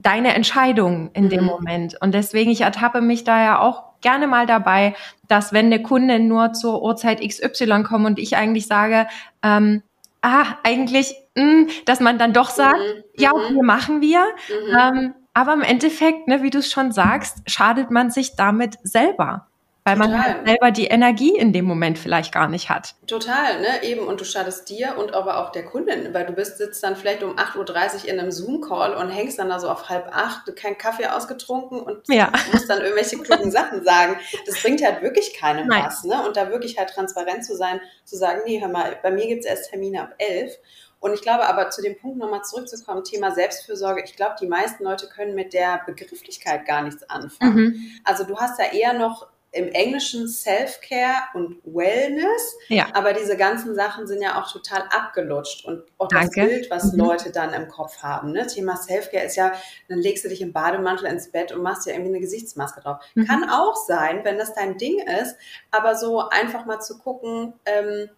deine 0.00 0.34
Entscheidung 0.34 1.10
in 1.12 1.24
mhm. 1.24 1.28
dem 1.30 1.44
Moment. 1.44 2.00
Und 2.00 2.12
deswegen, 2.12 2.50
ich 2.50 2.62
ertappe 2.62 3.02
mich 3.02 3.24
da 3.24 3.42
ja 3.42 3.60
auch 3.60 3.93
gerne 4.04 4.28
mal 4.28 4.46
dabei, 4.46 4.94
dass 5.26 5.52
wenn 5.52 5.66
eine 5.66 5.82
Kundin 5.82 6.28
nur 6.28 6.52
zur 6.52 6.82
Uhrzeit 6.82 7.20
XY 7.20 7.82
kommt 7.82 8.06
und 8.06 8.18
ich 8.20 8.36
eigentlich 8.36 8.68
sage, 8.68 9.08
ähm, 9.42 9.82
ah, 10.22 10.58
eigentlich, 10.62 11.14
mh, 11.34 11.42
hm, 11.42 11.68
dass 11.86 11.98
man 11.98 12.18
dann 12.18 12.32
doch 12.32 12.50
sagt, 12.50 12.78
mhm. 12.78 13.02
ja, 13.16 13.32
okay, 13.32 13.54
mhm. 13.54 13.66
machen 13.66 14.00
wir. 14.00 14.24
Mhm. 14.48 14.76
Ähm, 14.78 15.14
aber 15.32 15.54
im 15.54 15.62
Endeffekt, 15.62 16.28
ne, 16.28 16.44
wie 16.44 16.50
du 16.50 16.58
es 16.58 16.70
schon 16.70 16.92
sagst, 16.92 17.38
schadet 17.50 17.90
man 17.90 18.10
sich 18.10 18.36
damit 18.36 18.78
selber 18.84 19.48
weil 19.84 19.96
man 19.96 20.22
halt 20.22 20.46
selber 20.46 20.70
die 20.70 20.86
Energie 20.86 21.36
in 21.36 21.52
dem 21.52 21.66
Moment 21.66 21.98
vielleicht 21.98 22.32
gar 22.32 22.48
nicht 22.48 22.70
hat. 22.70 22.94
Total, 23.06 23.60
ne, 23.60 23.82
eben. 23.82 24.06
Und 24.06 24.18
du 24.18 24.24
schadest 24.24 24.70
dir 24.70 24.96
und 24.96 25.12
aber 25.12 25.38
auch 25.38 25.52
der 25.52 25.64
Kundin, 25.64 26.14
weil 26.14 26.24
du 26.24 26.32
bist, 26.32 26.56
sitzt 26.56 26.82
dann 26.82 26.96
vielleicht 26.96 27.22
um 27.22 27.36
8.30 27.36 28.04
Uhr 28.04 28.08
in 28.08 28.18
einem 28.18 28.32
Zoom-Call 28.32 28.94
und 28.94 29.10
hängst 29.10 29.38
dann 29.38 29.50
da 29.50 29.60
so 29.60 29.68
auf 29.68 29.90
halb 29.90 30.08
acht, 30.10 30.56
keinen 30.56 30.78
Kaffee 30.78 31.06
ausgetrunken 31.06 31.80
und 31.80 32.08
ja. 32.08 32.32
musst 32.52 32.70
dann 32.70 32.80
irgendwelche 32.80 33.18
klugen 33.18 33.50
Sachen 33.50 33.84
sagen. 33.84 34.16
Das 34.46 34.62
bringt 34.62 34.82
halt 34.82 35.02
wirklich 35.02 35.34
keinem 35.34 35.68
Nein. 35.68 35.84
was, 35.84 36.02
ne? 36.04 36.26
Und 36.26 36.38
da 36.38 36.48
wirklich 36.48 36.78
halt 36.78 36.88
transparent 36.88 37.44
zu 37.44 37.54
sein, 37.54 37.78
zu 38.06 38.16
sagen, 38.16 38.40
nee, 38.46 38.60
hör 38.60 38.68
mal, 38.68 38.98
bei 39.02 39.10
mir 39.10 39.26
gibt's 39.26 39.44
erst 39.44 39.68
Termine 39.68 40.02
ab 40.02 40.14
elf. 40.16 40.56
Und 41.04 41.12
ich 41.12 41.20
glaube 41.20 41.46
aber 41.46 41.68
zu 41.68 41.82
dem 41.82 41.98
Punkt 41.98 42.16
nochmal 42.16 42.44
zurückzukommen, 42.44 43.04
Thema 43.04 43.30
Selbstfürsorge, 43.30 44.02
ich 44.02 44.16
glaube, 44.16 44.36
die 44.40 44.46
meisten 44.46 44.84
Leute 44.84 45.06
können 45.06 45.34
mit 45.34 45.52
der 45.52 45.82
Begrifflichkeit 45.84 46.64
gar 46.64 46.80
nichts 46.80 47.02
anfangen. 47.10 47.56
Mhm. 47.56 48.00
Also 48.04 48.24
du 48.24 48.38
hast 48.38 48.58
ja 48.58 48.72
eher 48.72 48.94
noch 48.94 49.26
im 49.54 49.68
Englischen 49.68 50.28
Self-Care 50.28 51.28
und 51.34 51.60
Wellness. 51.64 52.56
Ja. 52.68 52.88
Aber 52.92 53.12
diese 53.12 53.36
ganzen 53.36 53.74
Sachen 53.74 54.06
sind 54.06 54.20
ja 54.20 54.40
auch 54.40 54.50
total 54.50 54.82
abgelutscht. 54.90 55.64
Und 55.64 55.84
auch 55.98 56.08
das 56.08 56.30
Danke. 56.30 56.48
Bild, 56.48 56.70
was 56.70 56.92
mhm. 56.92 56.98
Leute 56.98 57.30
dann 57.30 57.54
im 57.54 57.68
Kopf 57.68 58.02
haben. 58.02 58.32
Ne? 58.32 58.46
Thema 58.46 58.76
Self-Care 58.76 59.24
ist 59.24 59.36
ja, 59.36 59.52
dann 59.88 59.98
legst 59.98 60.24
du 60.24 60.28
dich 60.28 60.42
im 60.42 60.52
Bademantel 60.52 61.06
ins 61.06 61.30
Bett 61.30 61.52
und 61.52 61.62
machst 61.62 61.86
ja 61.86 61.92
irgendwie 61.92 62.10
eine 62.10 62.20
Gesichtsmaske 62.20 62.80
drauf. 62.80 62.98
Mhm. 63.14 63.26
Kann 63.26 63.48
auch 63.48 63.76
sein, 63.76 64.20
wenn 64.24 64.38
das 64.38 64.54
dein 64.54 64.76
Ding 64.76 64.98
ist. 65.22 65.36
Aber 65.70 65.96
so 65.96 66.28
einfach 66.28 66.66
mal 66.66 66.80
zu 66.80 66.98
gucken, 66.98 67.54
ähm, 67.64 68.10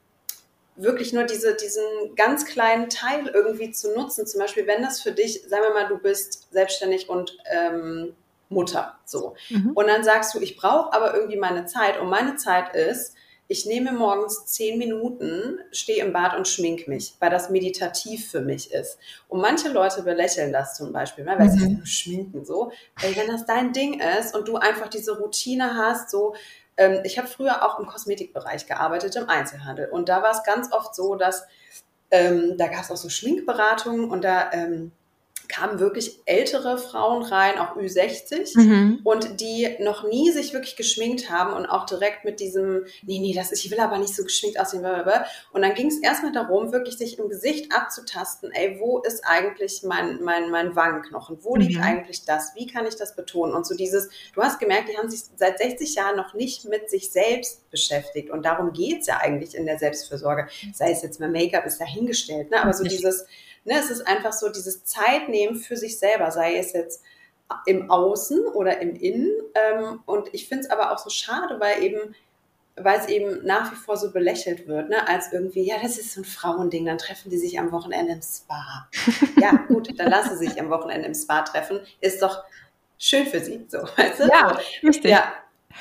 wirklich 0.76 1.12
nur 1.12 1.24
diese, 1.24 1.54
diesen 1.54 1.84
ganz 2.16 2.44
kleinen 2.46 2.88
Teil 2.88 3.28
irgendwie 3.28 3.70
zu 3.72 3.94
nutzen. 3.94 4.26
Zum 4.26 4.40
Beispiel, 4.40 4.66
wenn 4.66 4.82
das 4.82 5.00
für 5.00 5.12
dich, 5.12 5.42
sagen 5.48 5.64
wir 5.64 5.74
mal, 5.74 5.88
du 5.88 5.98
bist 5.98 6.52
selbstständig 6.52 7.08
und 7.08 7.38
ähm, 7.50 8.14
Mutter, 8.48 8.98
so. 9.04 9.34
Mhm. 9.50 9.72
Und 9.74 9.86
dann 9.88 10.04
sagst 10.04 10.34
du, 10.34 10.40
ich 10.40 10.56
brauche 10.56 10.92
aber 10.92 11.14
irgendwie 11.14 11.36
meine 11.36 11.66
Zeit 11.66 12.00
und 12.00 12.08
meine 12.08 12.36
Zeit 12.36 12.74
ist, 12.74 13.14
ich 13.48 13.64
nehme 13.64 13.92
morgens 13.92 14.46
zehn 14.46 14.76
Minuten, 14.76 15.60
stehe 15.70 16.04
im 16.04 16.12
Bad 16.12 16.36
und 16.36 16.48
schmink 16.48 16.88
mich, 16.88 17.14
weil 17.20 17.30
das 17.30 17.48
meditativ 17.48 18.28
für 18.30 18.40
mich 18.40 18.72
ist. 18.72 18.98
Und 19.28 19.40
manche 19.40 19.68
Leute 19.68 20.02
belächeln 20.02 20.52
das 20.52 20.74
zum 20.74 20.92
Beispiel, 20.92 21.24
ne, 21.24 21.36
weil 21.38 21.48
mhm. 21.48 21.80
sie 21.84 21.86
schminken 21.86 22.44
so. 22.44 22.72
Ey, 23.00 23.16
wenn 23.16 23.28
das 23.28 23.46
dein 23.46 23.72
Ding 23.72 24.00
ist 24.00 24.34
und 24.34 24.48
du 24.48 24.56
einfach 24.56 24.88
diese 24.88 25.16
Routine 25.18 25.76
hast, 25.76 26.10
so, 26.10 26.34
ähm, 26.76 27.00
ich 27.04 27.18
habe 27.18 27.28
früher 27.28 27.64
auch 27.64 27.78
im 27.78 27.86
Kosmetikbereich 27.86 28.66
gearbeitet, 28.66 29.14
im 29.14 29.28
Einzelhandel. 29.28 29.88
Und 29.90 30.08
da 30.08 30.22
war 30.22 30.32
es 30.32 30.42
ganz 30.42 30.72
oft 30.72 30.94
so, 30.96 31.14
dass 31.14 31.46
ähm, 32.10 32.56
da 32.56 32.66
gab 32.66 32.82
es 32.82 32.90
auch 32.90 32.96
so 32.96 33.08
Schminkberatungen 33.08 34.10
und 34.10 34.22
da 34.24 34.50
ähm, 34.52 34.92
kamen 35.48 35.78
wirklich 35.78 36.20
ältere 36.24 36.78
Frauen 36.78 37.22
rein, 37.22 37.58
auch 37.58 37.76
Ü60, 37.76 38.58
mhm. 38.58 39.00
und 39.04 39.40
die 39.40 39.76
noch 39.80 40.08
nie 40.08 40.30
sich 40.30 40.52
wirklich 40.52 40.76
geschminkt 40.76 41.30
haben 41.30 41.52
und 41.52 41.66
auch 41.66 41.86
direkt 41.86 42.24
mit 42.24 42.40
diesem, 42.40 42.84
nee, 43.02 43.18
nee, 43.18 43.34
das 43.34 43.52
ist, 43.52 43.64
ich 43.64 43.70
will 43.70 43.80
aber 43.80 43.98
nicht 43.98 44.14
so 44.14 44.22
geschminkt 44.22 44.58
aussehen, 44.58 44.80
blablabla. 44.80 45.26
und 45.52 45.62
dann 45.62 45.74
ging 45.74 45.88
es 45.88 45.98
erstmal 45.98 46.32
darum, 46.32 46.72
wirklich 46.72 46.96
sich 46.96 47.18
im 47.18 47.28
Gesicht 47.28 47.72
abzutasten, 47.72 48.50
ey, 48.52 48.78
wo 48.80 49.00
ist 49.00 49.24
eigentlich 49.24 49.82
mein, 49.82 50.22
mein, 50.22 50.50
mein 50.50 50.76
Wangenknochen, 50.76 51.38
wo 51.42 51.54
mhm. 51.54 51.62
liegt 51.62 51.80
eigentlich 51.80 52.24
das, 52.24 52.54
wie 52.54 52.66
kann 52.66 52.86
ich 52.86 52.96
das 52.96 53.16
betonen 53.16 53.54
und 53.54 53.66
so 53.66 53.74
dieses, 53.74 54.08
du 54.34 54.42
hast 54.42 54.58
gemerkt, 54.58 54.88
die 54.88 54.96
haben 54.96 55.10
sich 55.10 55.20
seit 55.36 55.58
60 55.58 55.94
Jahren 55.94 56.16
noch 56.16 56.34
nicht 56.34 56.64
mit 56.68 56.90
sich 56.90 57.10
selbst 57.10 57.70
beschäftigt 57.70 58.30
und 58.30 58.44
darum 58.44 58.72
geht's 58.72 59.06
ja 59.06 59.18
eigentlich 59.18 59.54
in 59.54 59.66
der 59.66 59.78
Selbstfürsorge, 59.78 60.48
sei 60.72 60.92
es 60.92 61.02
jetzt 61.02 61.20
mal 61.20 61.30
Make-up, 61.30 61.66
ist 61.66 61.80
dahingestellt, 61.80 62.50
ne? 62.50 62.62
aber 62.62 62.72
so 62.72 62.84
dieses, 62.84 63.26
Ne, 63.66 63.74
es 63.78 63.90
ist 63.90 64.06
einfach 64.06 64.32
so 64.32 64.48
dieses 64.48 64.84
Zeitnehmen 64.84 65.56
für 65.56 65.76
sich 65.76 65.98
selber, 65.98 66.30
sei 66.30 66.56
es 66.56 66.72
jetzt 66.72 67.02
im 67.66 67.90
Außen 67.90 68.46
oder 68.46 68.80
im 68.80 68.94
Innen. 68.96 69.32
Ähm, 69.54 70.00
und 70.06 70.28
ich 70.32 70.48
finde 70.48 70.64
es 70.64 70.70
aber 70.70 70.92
auch 70.92 70.98
so 70.98 71.10
schade, 71.10 71.60
weil 71.60 71.82
eben 71.82 72.14
weil 72.78 73.00
es 73.00 73.08
eben 73.08 73.44
nach 73.46 73.72
wie 73.72 73.76
vor 73.76 73.96
so 73.96 74.12
belächelt 74.12 74.66
wird, 74.68 74.90
ne, 74.90 75.08
als 75.08 75.32
irgendwie, 75.32 75.62
ja, 75.62 75.76
das 75.82 75.98
ist 75.98 76.12
so 76.12 76.20
ein 76.20 76.24
Frauending, 76.24 76.84
dann 76.84 76.98
treffen 76.98 77.30
die 77.30 77.38
sich 77.38 77.58
am 77.58 77.72
Wochenende 77.72 78.12
im 78.12 78.20
Spa. 78.20 78.88
ja, 79.40 79.52
gut, 79.68 79.98
dann 79.98 80.10
lassen 80.10 80.36
sie 80.36 80.46
sich 80.46 80.60
am 80.60 80.68
Wochenende 80.68 81.08
im 81.08 81.14
Spa 81.14 81.40
treffen, 81.40 81.80
ist 82.00 82.20
doch 82.20 82.44
schön 82.98 83.26
für 83.26 83.40
sie, 83.40 83.64
so, 83.68 83.78
weißt 83.78 84.20
du? 84.20 84.24
Ja, 84.24 84.58
richtig. 84.82 85.10
Ja, 85.10 85.32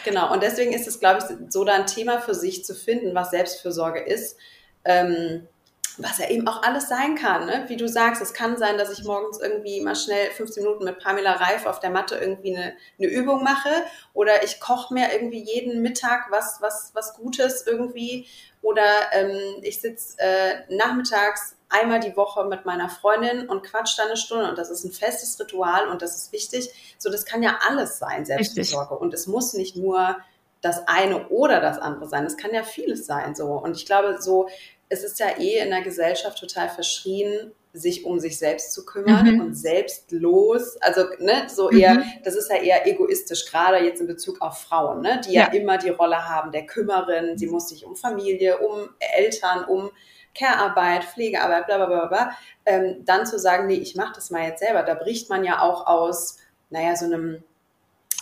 genau. 0.06 0.32
Und 0.32 0.42
deswegen 0.42 0.72
ist 0.72 0.88
es, 0.88 1.00
glaube 1.00 1.20
ich, 1.20 1.52
so 1.52 1.66
da 1.66 1.74
ein 1.74 1.86
Thema 1.86 2.20
für 2.20 2.34
sich 2.34 2.64
zu 2.64 2.74
finden, 2.74 3.14
was 3.14 3.32
Selbstfürsorge 3.32 4.00
ist. 4.00 4.38
Ähm, 4.86 5.48
was 5.98 6.18
ja 6.18 6.30
eben 6.30 6.48
auch 6.48 6.64
alles 6.64 6.90
sein 6.90 7.16
kann, 7.16 7.46
ne? 7.46 7.66
wie 7.68 7.78
du 7.78 7.88
sagst, 7.88 8.22
es 8.22 8.34
kann 8.34 8.58
sein, 8.58 8.78
dass 8.78 8.92
ich 8.92 9.04
morgens 9.04 9.40
irgendwie 9.40 9.82
mal 9.82 9.96
schnell 9.96 10.32
15 10.32 10.64
Minuten 10.64 10.84
mit 10.84 11.00
Pamela 11.00 11.34
Reif 11.34 11.66
auf 11.66 11.80
der 11.80 11.90
Matte 11.90 12.16
irgendwie 12.16 12.56
eine, 12.56 12.74
eine 13.00 13.08
Übung 13.08 13.44
mache 13.44 13.70
oder 14.14 14.44
ich 14.44 14.60
koche 14.60 14.94
mir 14.94 15.14
irgendwie 15.14 15.42
jeden 15.42 15.82
Mittag 15.82 16.28
was, 16.32 16.58
was, 16.62 16.92
was 16.94 17.16
Gutes 17.16 17.66
irgendwie 17.66 18.28
oder 18.62 18.84
ähm, 19.12 19.58
ich 19.62 19.80
sitze 19.80 20.18
äh, 20.20 20.76
nachmittags 20.76 21.56
einmal 21.70 22.00
die 22.00 22.16
Woche 22.18 22.46
mit 22.46 22.66
meiner 22.66 22.90
Freundin 22.90 23.48
und 23.48 23.64
quatsch 23.64 23.98
da 23.98 24.04
eine 24.04 24.18
Stunde 24.18 24.50
und 24.50 24.58
das 24.58 24.70
ist 24.70 24.84
ein 24.84 24.92
festes 24.92 25.40
Ritual 25.40 25.88
und 25.88 26.02
das 26.02 26.16
ist 26.16 26.32
wichtig. 26.32 26.70
So, 26.98 27.10
das 27.10 27.26
kann 27.26 27.44
ja 27.44 27.60
alles 27.68 28.00
sein, 28.00 28.26
Selbstversorge 28.26 28.96
und 28.96 29.14
es 29.14 29.28
muss 29.28 29.54
nicht 29.54 29.76
nur 29.76 30.18
das 30.66 30.88
eine 30.88 31.28
oder 31.30 31.62
das 31.62 31.78
andere 31.78 32.10
sein. 32.10 32.26
Es 32.26 32.38
kann 32.38 32.54
ja 32.54 32.64
vieles 32.64 33.06
sein 33.06 33.36
so. 33.36 33.50
Und 33.50 33.78
ich 33.78 33.86
glaube, 33.86 34.18
so 34.20 34.50
es 34.90 35.04
ist 35.04 35.20
ja 35.20 35.28
eh 35.38 35.60
in 35.60 35.70
der 35.70 35.82
Gesellschaft 35.82 36.40
total 36.40 36.70
verschrien, 36.70 37.52
sich 37.74 38.06
um 38.06 38.20
sich 38.20 38.38
selbst 38.38 38.72
zu 38.72 38.86
kümmern 38.86 39.36
mhm. 39.36 39.42
und 39.42 39.56
selbstlos, 39.56 40.78
also 40.82 41.04
ne, 41.20 41.48
so 41.48 41.70
mhm. 41.70 41.78
eher, 41.78 42.04
das 42.24 42.36
ist 42.36 42.50
ja 42.50 42.58
eher 42.58 42.88
egoistisch, 42.88 43.46
gerade 43.52 43.84
jetzt 43.84 44.00
in 44.00 44.08
Bezug 44.08 44.42
auf 44.42 44.60
Frauen, 44.60 45.02
ne, 45.02 45.20
die 45.28 45.34
ja. 45.34 45.48
ja 45.48 45.54
immer 45.54 45.78
die 45.78 45.90
Rolle 45.90 46.28
haben 46.28 46.52
der 46.52 46.66
Kümmerin, 46.66 47.38
sie 47.38 47.48
muss 47.48 47.70
sich 47.70 47.86
um 47.86 47.96
Familie, 47.96 48.60
um 48.60 48.90
Eltern, 49.00 49.66
um 49.66 49.92
Care-Arbeit, 50.34 51.04
Pflegearbeit, 51.04 51.66
bla 51.66 51.78
bla 51.78 51.86
bla 51.86 52.06
bla, 52.06 52.38
ähm, 52.66 53.04
dann 53.04 53.26
zu 53.26 53.38
sagen, 53.38 53.68
nee, 53.68 53.76
ich 53.76 53.96
mache 53.96 54.14
das 54.16 54.30
mal 54.30 54.48
jetzt 54.48 54.60
selber, 54.60 54.84
da 54.84 54.94
bricht 54.94 55.30
man 55.30 55.44
ja 55.44 55.62
auch 55.62 55.86
aus, 55.86 56.38
naja, 56.70 56.96
so 56.96 57.06
einem 57.06 57.44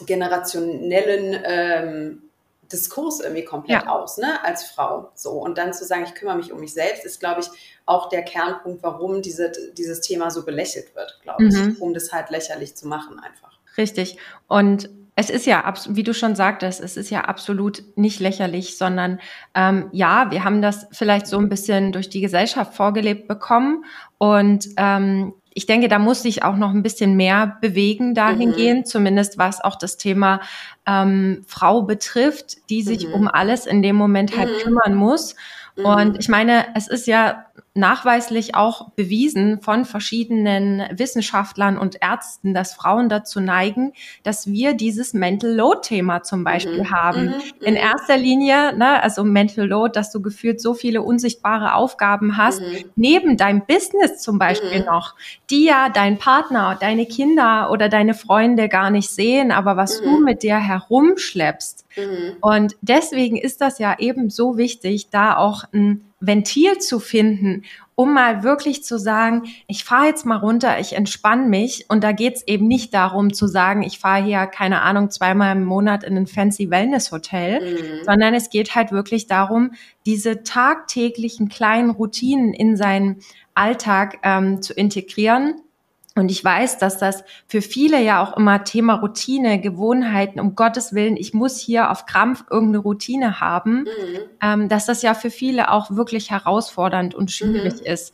generationellen 0.06 1.39
ähm, 1.45 2.22
Diskurs 2.73 3.19
irgendwie 3.19 3.45
komplett 3.45 3.83
ja. 3.83 3.89
aus, 3.89 4.17
ne, 4.17 4.43
als 4.43 4.65
Frau. 4.65 5.12
So. 5.15 5.31
Und 5.31 5.57
dann 5.57 5.73
zu 5.73 5.86
sagen, 5.86 6.03
ich 6.03 6.15
kümmere 6.15 6.36
mich 6.36 6.51
um 6.51 6.59
mich 6.59 6.73
selbst, 6.73 7.05
ist, 7.05 7.19
glaube 7.19 7.41
ich, 7.41 7.47
auch 7.86 8.09
der 8.09 8.23
Kernpunkt, 8.23 8.83
warum 8.83 9.21
diese, 9.21 9.51
dieses 9.77 10.01
Thema 10.01 10.31
so 10.31 10.43
belächelt 10.43 10.95
wird, 10.95 11.19
glaube 11.21 11.45
ich, 11.45 11.53
mhm. 11.53 11.77
um 11.79 11.93
das 11.93 12.12
halt 12.12 12.29
lächerlich 12.29 12.75
zu 12.75 12.88
machen 12.88 13.19
einfach. 13.19 13.51
Richtig. 13.77 14.17
Und 14.47 14.89
es 15.15 15.29
ist 15.29 15.45
ja, 15.45 15.71
wie 15.89 16.03
du 16.03 16.13
schon 16.13 16.36
sagtest, 16.36 16.81
es 16.81 16.97
ist 16.97 17.12
ja 17.12 17.21
absolut 17.21 17.83
nicht 17.95 18.19
lächerlich, 18.19 18.77
sondern 18.77 19.19
ähm, 19.53 19.89
ja, 19.91 20.31
wir 20.31 20.43
haben 20.43 20.62
das 20.62 20.88
vielleicht 20.91 21.27
so 21.27 21.38
ein 21.38 21.49
bisschen 21.49 21.91
durch 21.91 22.09
die 22.09 22.21
Gesellschaft 22.21 22.73
vorgelebt 22.73 23.27
bekommen 23.27 23.86
und 24.17 24.69
ähm, 24.77 25.33
ich 25.55 25.65
denke, 25.65 25.87
da 25.87 25.99
muss 25.99 26.23
sich 26.23 26.43
auch 26.43 26.55
noch 26.55 26.71
ein 26.71 26.83
bisschen 26.83 27.15
mehr 27.15 27.57
bewegen 27.61 28.15
dahingehend, 28.15 28.81
mhm. 28.81 28.85
zumindest 28.85 29.37
was 29.37 29.63
auch 29.63 29.75
das 29.75 29.97
Thema 29.97 30.41
ähm, 30.85 31.43
Frau 31.47 31.83
betrifft, 31.83 32.69
die 32.69 32.81
sich 32.81 33.07
mhm. 33.07 33.13
um 33.13 33.27
alles 33.27 33.65
in 33.65 33.81
dem 33.81 33.95
Moment 33.95 34.37
halt 34.37 34.49
mhm. 34.49 34.63
kümmern 34.63 34.95
muss. 34.95 35.35
Und 35.75 36.13
mhm. 36.13 36.19
ich 36.19 36.29
meine, 36.29 36.67
es 36.75 36.88
ist 36.88 37.07
ja 37.07 37.45
nachweislich 37.75 38.53
auch 38.53 38.91
bewiesen 38.91 39.59
von 39.62 39.86
verschiedenen 39.86 40.83
Wissenschaftlern 40.91 41.79
und 41.79 41.97
Ärzten, 42.01 42.53
dass 42.53 42.73
Frauen 42.73 43.09
dazu 43.09 43.39
neigen, 43.39 43.93
dass 44.21 44.45
wir 44.45 44.75
dieses 44.75 45.13
Mental 45.13 45.51
Load 45.51 45.79
Thema 45.81 46.21
zum 46.21 46.43
Beispiel 46.43 46.81
mhm. 46.81 46.91
haben. 46.91 47.25
Mhm. 47.25 47.33
In 47.62 47.75
erster 47.75 48.17
Linie, 48.17 48.77
ne, 48.77 49.01
also 49.01 49.23
Mental 49.23 49.67
Load, 49.67 49.93
dass 49.95 50.12
du 50.12 50.21
gefühlt 50.21 50.62
so 50.62 50.75
viele 50.75 51.01
unsichtbare 51.01 51.73
Aufgaben 51.73 52.38
hast, 52.38 52.62
mhm. 52.62 52.86
neben 52.95 53.38
deinem 53.38 53.65
Business 53.65 54.21
zum 54.21 54.38
Beispiel 54.38 54.81
mhm. 54.81 54.86
noch, 54.86 55.15
die 55.49 55.65
ja 55.65 55.89
dein 55.89 56.19
Partner, 56.19 56.77
deine 56.79 57.07
Kinder 57.07 57.71
oder 57.71 57.89
deine 57.89 58.13
Freunde 58.13 58.69
gar 58.69 58.91
nicht 58.91 59.09
sehen, 59.09 59.51
aber 59.51 59.77
was 59.77 59.99
du 59.99 60.19
mhm. 60.19 60.23
mit 60.23 60.43
dir 60.43 60.57
herumschleppst. 60.57 61.83
Mhm. 61.95 62.38
Und 62.41 62.75
deswegen 62.82 63.38
ist 63.38 63.62
das 63.62 63.79
ja 63.79 63.97
eben 63.99 64.29
so 64.29 64.58
wichtig, 64.58 65.10
da 65.10 65.38
auch 65.38 65.63
ein 65.73 66.06
Ventil 66.19 66.77
zu 66.79 66.99
finden, 66.99 67.63
um 67.95 68.13
mal 68.13 68.43
wirklich 68.43 68.84
zu 68.84 68.97
sagen, 68.97 69.43
ich 69.67 69.84
fahre 69.84 70.08
jetzt 70.08 70.25
mal 70.25 70.38
runter, 70.38 70.79
ich 70.79 70.93
entspanne 70.93 71.47
mich. 71.47 71.86
Und 71.89 72.03
da 72.03 72.12
geht's 72.12 72.43
eben 72.47 72.67
nicht 72.67 72.93
darum 72.93 73.34
zu 73.34 73.47
sagen, 73.47 73.84
ich 73.84 73.99
fahre 73.99 74.23
hier, 74.23 74.47
keine 74.47 74.82
Ahnung, 74.82 75.12
zweimal 75.12 75.56
im 75.56 75.65
Monat 75.65 76.03
in 76.03 76.17
ein 76.17 76.27
fancy 76.27 76.69
Wellness-Hotel, 76.69 77.60
mhm. 77.62 78.03
sondern 78.06 78.34
es 78.34 78.49
geht 78.49 78.73
halt 78.73 78.91
wirklich 78.91 79.27
darum, 79.27 79.71
diese 80.06 80.43
tagtäglichen 80.43 81.49
kleinen 81.49 81.91
Routinen 81.91 82.53
in 82.53 82.77
seinen 82.77 83.19
Alltag 83.53 84.19
ähm, 84.23 84.62
zu 84.62 84.73
integrieren 84.73 85.56
und 86.15 86.30
ich 86.30 86.43
weiß, 86.43 86.78
dass 86.78 86.99
das 86.99 87.23
für 87.47 87.62
viele 87.62 88.02
ja 88.02 88.23
auch 88.23 88.38
immer 88.38 88.63
Thema 88.63 88.95
Routine, 88.95 89.60
Gewohnheiten, 89.60 90.39
um 90.39 90.56
Gottes 90.56 90.93
Willen, 90.93 91.17
ich 91.17 91.34
muss 91.34 91.60
hier 91.60 91.89
auf 91.89 92.06
Krampf 92.06 92.43
irgendeine 92.52 92.80
Routine 92.80 93.39
haben, 93.39 93.80
mhm. 93.80 94.19
ähm, 94.41 94.69
dass 94.69 94.86
das 94.86 95.02
ja 95.02 95.15
für 95.15 95.32
viele 95.32 95.71
auch 95.71 95.89
wirklich 95.91 96.30
herausfordernd 96.30 97.15
und 97.15 97.32
schwierig 97.32 97.82
mhm. 97.82 97.86
ist. 97.88 98.13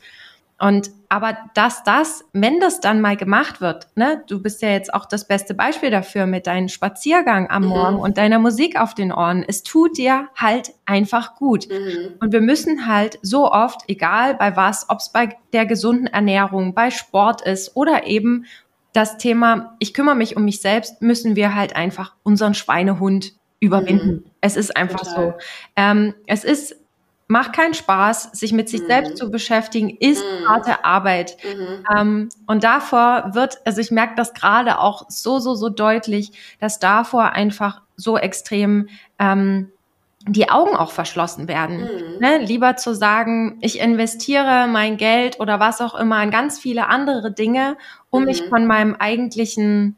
Und 0.59 0.91
aber 1.11 1.37
dass 1.55 1.83
das, 1.83 2.23
wenn 2.33 2.59
das 2.59 2.81
dann 2.81 3.01
mal 3.01 3.17
gemacht 3.17 3.61
wird, 3.61 3.87
ne, 3.95 4.23
du 4.27 4.41
bist 4.41 4.61
ja 4.61 4.69
jetzt 4.69 4.93
auch 4.93 5.05
das 5.05 5.27
beste 5.27 5.55
Beispiel 5.55 5.89
dafür 5.89 6.27
mit 6.27 6.45
deinem 6.45 6.67
Spaziergang 6.67 7.49
am 7.49 7.63
mhm. 7.63 7.69
Morgen 7.69 7.99
und 7.99 8.17
deiner 8.17 8.37
Musik 8.37 8.79
auf 8.79 8.93
den 8.93 9.11
Ohren, 9.11 9.43
es 9.47 9.63
tut 9.63 9.97
dir 9.97 10.27
halt 10.35 10.71
einfach 10.85 11.35
gut. 11.35 11.67
Mhm. 11.67 12.13
Und 12.19 12.31
wir 12.31 12.41
müssen 12.41 12.85
halt 12.85 13.17
so 13.23 13.51
oft, 13.51 13.81
egal 13.87 14.35
bei 14.35 14.55
was, 14.55 14.89
ob 14.89 14.99
es 14.99 15.09
bei 15.09 15.35
der 15.53 15.65
gesunden 15.65 16.07
Ernährung, 16.07 16.75
bei 16.75 16.91
Sport 16.91 17.41
ist 17.41 17.75
oder 17.75 18.05
eben 18.05 18.45
das 18.93 19.17
Thema, 19.17 19.75
ich 19.79 19.93
kümmere 19.93 20.15
mich 20.15 20.35
um 20.35 20.45
mich 20.45 20.61
selbst, 20.61 21.01
müssen 21.01 21.35
wir 21.35 21.55
halt 21.55 21.75
einfach 21.75 22.15
unseren 22.23 22.53
Schweinehund 22.53 23.33
überwinden. 23.59 24.09
Mhm. 24.09 24.23
Es 24.41 24.55
ist 24.55 24.75
einfach 24.75 25.01
Total. 25.01 25.15
so. 25.15 25.45
Ähm, 25.75 26.13
es 26.27 26.43
ist 26.43 26.75
macht 27.29 27.53
keinen 27.53 27.75
Spaß, 27.75 28.31
sich 28.33 28.51
mit 28.53 28.69
sich 28.69 28.81
mhm. 28.81 28.87
selbst 28.87 29.17
zu 29.17 29.29
beschäftigen, 29.29 29.91
ist 29.91 30.23
mhm. 30.23 30.49
harte 30.49 30.83
Arbeit. 30.83 31.37
Mhm. 31.43 31.85
Ähm, 31.95 32.29
und 32.47 32.63
davor 32.63 33.29
wird, 33.33 33.59
also 33.65 33.79
ich 33.79 33.91
merke 33.91 34.15
das 34.15 34.33
gerade 34.33 34.79
auch 34.79 35.05
so, 35.09 35.37
so, 35.37 35.53
so 35.53 35.69
deutlich, 35.69 36.31
dass 36.59 36.79
davor 36.79 37.33
einfach 37.33 37.83
so 37.95 38.17
extrem 38.17 38.89
ähm, 39.19 39.71
die 40.27 40.49
Augen 40.49 40.75
auch 40.75 40.91
verschlossen 40.91 41.47
werden. 41.47 41.81
Mhm. 41.81 42.19
Ne? 42.19 42.39
Lieber 42.39 42.77
zu 42.77 42.95
sagen, 42.95 43.59
ich 43.61 43.79
investiere 43.79 44.67
mein 44.67 44.97
Geld 44.97 45.39
oder 45.39 45.59
was 45.59 45.81
auch 45.81 45.93
immer 45.93 46.21
in 46.23 46.31
ganz 46.31 46.57
viele 46.57 46.87
andere 46.87 47.31
Dinge, 47.31 47.77
um 48.09 48.25
mich 48.25 48.41
mhm. 48.41 48.49
von 48.49 48.65
meinem 48.65 48.95
eigentlichen 48.95 49.97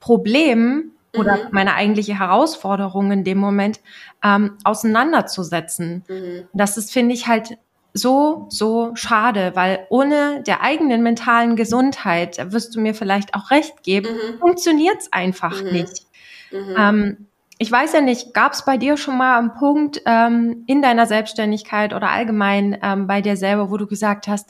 Problem 0.00 0.90
oder 1.16 1.36
mhm. 1.36 1.48
meine 1.50 1.74
eigentliche 1.74 2.18
Herausforderung 2.18 3.12
in 3.12 3.24
dem 3.24 3.38
Moment 3.38 3.80
ähm, 4.22 4.56
auseinanderzusetzen. 4.64 6.04
Mhm. 6.08 6.44
Das 6.52 6.76
ist, 6.76 6.92
finde 6.92 7.14
ich, 7.14 7.26
halt 7.26 7.58
so, 7.94 8.46
so 8.48 8.92
schade, 8.94 9.52
weil 9.54 9.86
ohne 9.90 10.42
der 10.42 10.62
eigenen 10.62 11.02
mentalen 11.02 11.56
Gesundheit, 11.56 12.38
da 12.38 12.52
wirst 12.52 12.74
du 12.74 12.80
mir 12.80 12.94
vielleicht 12.94 13.34
auch 13.34 13.50
recht 13.50 13.82
geben, 13.82 14.08
mhm. 14.08 14.38
funktioniert 14.38 14.96
es 14.98 15.12
einfach 15.12 15.62
mhm. 15.62 15.72
nicht. 15.72 16.06
Mhm. 16.50 16.74
Ähm, 16.78 17.26
ich 17.58 17.70
weiß 17.70 17.92
ja 17.92 18.00
nicht, 18.00 18.34
gab 18.34 18.54
es 18.54 18.64
bei 18.64 18.76
dir 18.76 18.96
schon 18.96 19.16
mal 19.16 19.38
einen 19.38 19.54
Punkt 19.54 20.02
ähm, 20.06 20.64
in 20.66 20.82
deiner 20.82 21.06
Selbstständigkeit 21.06 21.94
oder 21.94 22.10
allgemein 22.10 22.78
ähm, 22.82 23.06
bei 23.06 23.20
dir 23.20 23.36
selber, 23.36 23.70
wo 23.70 23.76
du 23.76 23.86
gesagt 23.86 24.26
hast, 24.26 24.48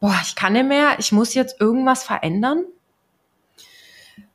boah, 0.00 0.18
ich 0.22 0.34
kann 0.34 0.54
nicht 0.54 0.66
mehr, 0.66 0.96
ich 0.98 1.12
muss 1.12 1.34
jetzt 1.34 1.60
irgendwas 1.60 2.02
verändern? 2.02 2.64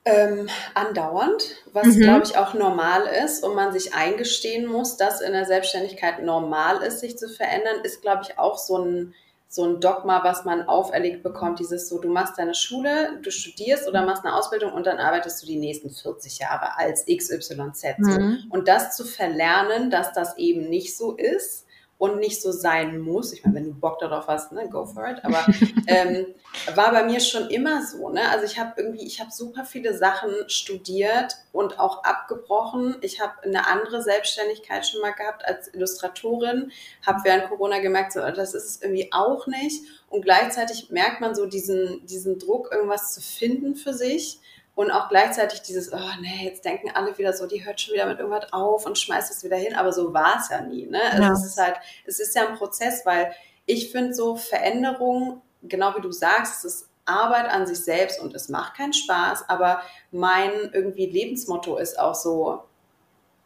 Ähm, 0.08 0.50
andauernd, 0.74 1.44
was 1.74 1.88
mhm. 1.88 2.00
glaube 2.00 2.26
ich 2.26 2.38
auch 2.38 2.54
normal 2.54 3.04
ist 3.24 3.44
und 3.44 3.56
man 3.56 3.74
sich 3.74 3.94
eingestehen 3.94 4.66
muss, 4.66 4.98
dass 4.98 5.22
in 5.22 5.34
der 5.34 5.46
Selbstständigkeit 5.46 6.24
normal 6.24 6.82
ist, 6.82 7.00
sich 7.02 7.18
zu 7.18 7.28
verändern, 7.28 7.82
ist 7.84 8.02
glaube 8.02 8.24
ich 8.24 8.40
auch 8.40 8.58
so 8.58 8.78
ein 8.78 9.14
so 9.50 9.64
ein 9.64 9.80
Dogma, 9.80 10.24
was 10.24 10.44
man 10.44 10.68
auferlegt 10.68 11.24
bekommt, 11.24 11.60
dieses 11.60 11.88
so, 11.88 12.00
du 12.00 12.10
machst 12.10 12.38
deine 12.38 12.54
Schule, 12.54 13.18
du 13.22 13.32
studierst 13.32 13.88
oder 13.88 14.06
machst 14.06 14.26
eine 14.26 14.36
Ausbildung 14.36 14.74
und 14.74 14.86
dann 14.86 14.98
arbeitest 14.98 15.42
du 15.42 15.48
die 15.48 15.56
nächsten 15.56 15.90
40 15.90 16.40
Jahre 16.40 16.78
als 16.78 17.06
XYZ. 17.06 17.98
Mhm. 17.98 18.40
Und 18.50 18.68
das 18.68 18.96
zu 18.96 19.06
verlernen, 19.06 19.90
dass 19.90 20.12
das 20.12 20.38
eben 20.38 20.70
nicht 20.70 20.98
so 20.98 21.16
ist, 21.16 21.66
und 21.98 22.20
nicht 22.20 22.42
so 22.42 22.52
sein 22.52 23.00
muss. 23.00 23.34
Ich 23.34 23.44
meine, 23.44 23.56
wenn 23.56 23.66
du 23.66 23.74
Bock 23.74 23.98
darauf 24.00 24.28
hast, 24.28 24.52
ne, 24.52 24.70
go 24.70 24.86
for 24.86 25.08
it. 25.08 25.24
Aber 25.24 25.46
ähm, 25.88 26.28
war 26.76 26.92
bei 26.92 27.04
mir 27.04 27.20
schon 27.20 27.50
immer 27.50 27.84
so. 27.84 28.10
Ne? 28.10 28.22
Also 28.30 28.46
ich 28.46 28.60
habe 28.60 28.74
irgendwie, 28.78 29.06
ich 29.06 29.20
habe 29.20 29.32
super 29.32 29.66
viele 29.66 29.98
Sachen 29.98 30.32
studiert 30.48 31.38
und 31.52 31.80
auch 31.80 32.04
abgebrochen. 32.04 32.98
Ich 33.02 33.20
habe 33.20 33.34
eine 33.44 33.66
andere 33.66 34.04
Selbstständigkeit 34.04 34.86
schon 34.86 35.02
mal 35.02 35.14
gehabt 35.14 35.44
als 35.46 35.74
Illustratorin. 35.74 36.72
Habe 37.06 37.22
während 37.24 37.50
Corona 37.50 37.80
gemerkt, 37.80 38.14
so, 38.14 38.20
das 38.20 38.54
ist 38.54 38.66
es 38.66 38.82
irgendwie 38.82 39.10
auch 39.12 39.48
nicht. 39.48 39.84
Und 40.10 40.22
gleichzeitig 40.22 40.92
merkt 40.92 41.20
man 41.20 41.34
so 41.34 41.48
diesen, 41.48 42.06
diesen 42.06 42.38
Druck, 42.38 42.72
irgendwas 42.72 43.14
zu 43.14 43.22
finden 43.22 43.76
für 43.76 43.94
sich 43.94 44.40
und 44.78 44.92
auch 44.92 45.10
gleichzeitig 45.10 45.64
dieses, 45.64 45.92
oh 45.92 46.10
nee, 46.22 46.46
jetzt 46.46 46.64
denken 46.64 46.92
alle 46.94 47.18
wieder 47.18 47.34
so, 47.34 47.48
die 47.48 47.66
hört 47.66 47.82
schon 47.82 47.96
wieder 47.96 48.06
mit 48.06 48.20
irgendwas 48.20 48.54
auf 48.54 48.86
und 48.86 48.96
schmeißt 48.96 49.32
es 49.32 49.44
wieder 49.44 49.58
hin, 49.58 49.74
aber 49.74 49.92
so 49.92 50.14
war 50.14 50.38
es 50.40 50.50
ja 50.50 50.62
nie. 50.62 50.86
Ne? 50.86 51.02
Also 51.02 51.24
ja. 51.24 51.32
es 51.32 51.44
ist 51.44 51.58
halt, 51.58 51.78
es 52.06 52.20
ist 52.20 52.36
ja 52.36 52.48
ein 52.48 52.58
Prozess, 52.58 53.04
weil 53.04 53.34
ich 53.66 53.92
finde 53.92 54.14
so 54.14 54.36
Veränderung, 54.36 55.42
genau 55.64 55.96
wie 55.96 56.02
du 56.02 56.12
sagst, 56.12 56.64
es 56.64 56.76
ist 56.76 56.90
Arbeit 57.06 57.50
an 57.50 57.66
sich 57.66 57.80
selbst 57.80 58.22
und 58.22 58.36
es 58.36 58.50
macht 58.50 58.76
keinen 58.76 58.94
Spaß, 58.94 59.50
aber 59.50 59.82
mein 60.12 60.52
irgendwie 60.72 61.08
Lebensmotto 61.08 61.78
ist 61.78 61.98
auch 61.98 62.14
so, 62.14 62.62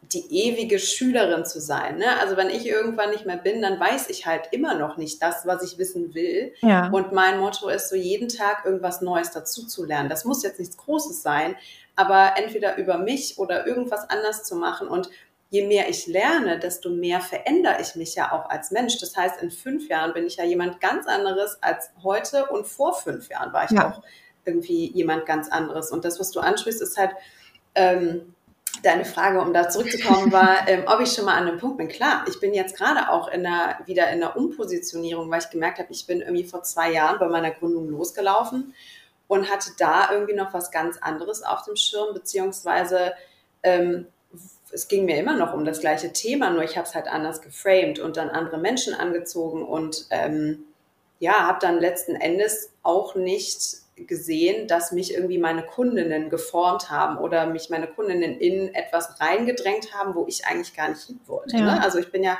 die 0.02 0.46
ewige 0.46 0.78
Schülerin 0.78 1.44
zu 1.44 1.60
sein. 1.60 1.98
Ne? 1.98 2.18
Also 2.20 2.36
wenn 2.36 2.50
ich 2.50 2.66
irgendwann 2.66 3.10
nicht 3.10 3.24
mehr 3.24 3.36
bin, 3.36 3.62
dann 3.62 3.78
weiß 3.78 4.10
ich 4.10 4.26
halt 4.26 4.48
immer 4.50 4.74
noch 4.74 4.96
nicht 4.96 5.22
das, 5.22 5.46
was 5.46 5.62
ich 5.62 5.78
wissen 5.78 6.14
will. 6.14 6.52
Ja. 6.60 6.88
Und 6.90 7.12
mein 7.12 7.38
Motto 7.38 7.68
ist 7.68 7.88
so, 7.88 7.96
jeden 7.96 8.28
Tag 8.28 8.64
irgendwas 8.64 9.00
Neues 9.00 9.30
dazu 9.30 9.66
zu 9.66 9.84
lernen. 9.84 10.08
Das 10.08 10.24
muss 10.24 10.42
jetzt 10.42 10.58
nichts 10.58 10.76
Großes 10.76 11.22
sein, 11.22 11.56
aber 11.96 12.34
entweder 12.36 12.76
über 12.76 12.98
mich 12.98 13.38
oder 13.38 13.66
irgendwas 13.66 14.08
anders 14.10 14.44
zu 14.44 14.56
machen. 14.56 14.88
Und 14.88 15.08
je 15.50 15.66
mehr 15.66 15.88
ich 15.88 16.06
lerne, 16.06 16.58
desto 16.58 16.90
mehr 16.90 17.20
verändere 17.20 17.76
ich 17.80 17.94
mich 17.94 18.14
ja 18.14 18.32
auch 18.32 18.50
als 18.50 18.70
Mensch. 18.70 18.98
Das 18.98 19.16
heißt, 19.16 19.40
in 19.40 19.50
fünf 19.50 19.88
Jahren 19.88 20.12
bin 20.14 20.26
ich 20.26 20.36
ja 20.36 20.44
jemand 20.44 20.80
ganz 20.80 21.06
anderes 21.06 21.58
als 21.62 21.90
heute 22.02 22.46
und 22.46 22.66
vor 22.66 22.94
fünf 22.94 23.28
Jahren 23.28 23.52
war 23.52 23.64
ich 23.64 23.70
ja. 23.70 23.90
auch 23.90 24.02
irgendwie 24.44 24.90
jemand 24.92 25.26
ganz 25.26 25.48
anderes. 25.48 25.90
Und 25.90 26.04
das, 26.04 26.18
was 26.18 26.30
du 26.32 26.40
ansprichst, 26.40 26.82
ist 26.82 26.98
halt, 26.98 27.12
ähm, 27.74 28.34
deine 28.82 29.04
Frage, 29.04 29.40
um 29.40 29.52
da 29.52 29.68
zurückzukommen, 29.68 30.32
war, 30.32 30.68
ähm, 30.68 30.84
ob 30.86 31.00
ich 31.00 31.12
schon 31.12 31.24
mal 31.24 31.36
an 31.36 31.48
einem 31.48 31.58
Punkt 31.58 31.78
bin. 31.78 31.88
Klar, 31.88 32.24
ich 32.28 32.40
bin 32.40 32.54
jetzt 32.54 32.76
gerade 32.76 33.10
auch 33.10 33.28
in 33.28 33.46
einer, 33.46 33.78
wieder 33.86 34.08
in 34.08 34.22
einer 34.22 34.36
Umpositionierung, 34.36 35.30
weil 35.30 35.40
ich 35.40 35.50
gemerkt 35.50 35.78
habe, 35.78 35.92
ich 35.92 36.06
bin 36.06 36.20
irgendwie 36.20 36.44
vor 36.44 36.62
zwei 36.62 36.92
Jahren 36.92 37.18
bei 37.18 37.28
meiner 37.28 37.50
Gründung 37.50 37.88
losgelaufen 37.88 38.74
und 39.28 39.50
hatte 39.50 39.70
da 39.78 40.10
irgendwie 40.12 40.34
noch 40.34 40.52
was 40.52 40.70
ganz 40.70 40.98
anderes 40.98 41.42
auf 41.42 41.64
dem 41.64 41.76
Schirm, 41.76 42.14
beziehungsweise 42.14 43.12
ähm, 43.62 44.06
es 44.72 44.88
ging 44.88 45.04
mir 45.04 45.18
immer 45.18 45.36
noch 45.36 45.52
um 45.52 45.64
das 45.64 45.80
gleiche 45.80 46.12
Thema, 46.12 46.50
nur 46.50 46.64
ich 46.64 46.76
habe 46.76 46.86
es 46.86 46.94
halt 46.94 47.06
anders 47.06 47.42
geframed 47.42 47.98
und 47.98 48.16
dann 48.16 48.30
andere 48.30 48.58
Menschen 48.58 48.94
angezogen 48.94 49.64
und 49.64 50.06
ähm, 50.10 50.64
ja, 51.18 51.46
habe 51.46 51.58
dann 51.60 51.78
letzten 51.78 52.16
Endes 52.16 52.72
auch 52.82 53.14
nicht 53.14 53.81
gesehen, 53.96 54.68
dass 54.68 54.92
mich 54.92 55.14
irgendwie 55.14 55.38
meine 55.38 55.64
Kundinnen 55.64 56.30
geformt 56.30 56.90
haben 56.90 57.18
oder 57.18 57.46
mich 57.46 57.70
meine 57.70 57.86
Kundinnen 57.86 58.38
in 58.38 58.74
etwas 58.74 59.20
reingedrängt 59.20 59.94
haben, 59.94 60.14
wo 60.14 60.26
ich 60.26 60.46
eigentlich 60.46 60.74
gar 60.74 60.88
nicht 60.88 61.02
hin 61.02 61.20
wollte. 61.26 61.56
Ja. 61.56 61.62
Ne? 61.62 61.82
Also 61.82 61.98
ich 61.98 62.10
bin 62.10 62.22
ja 62.22 62.38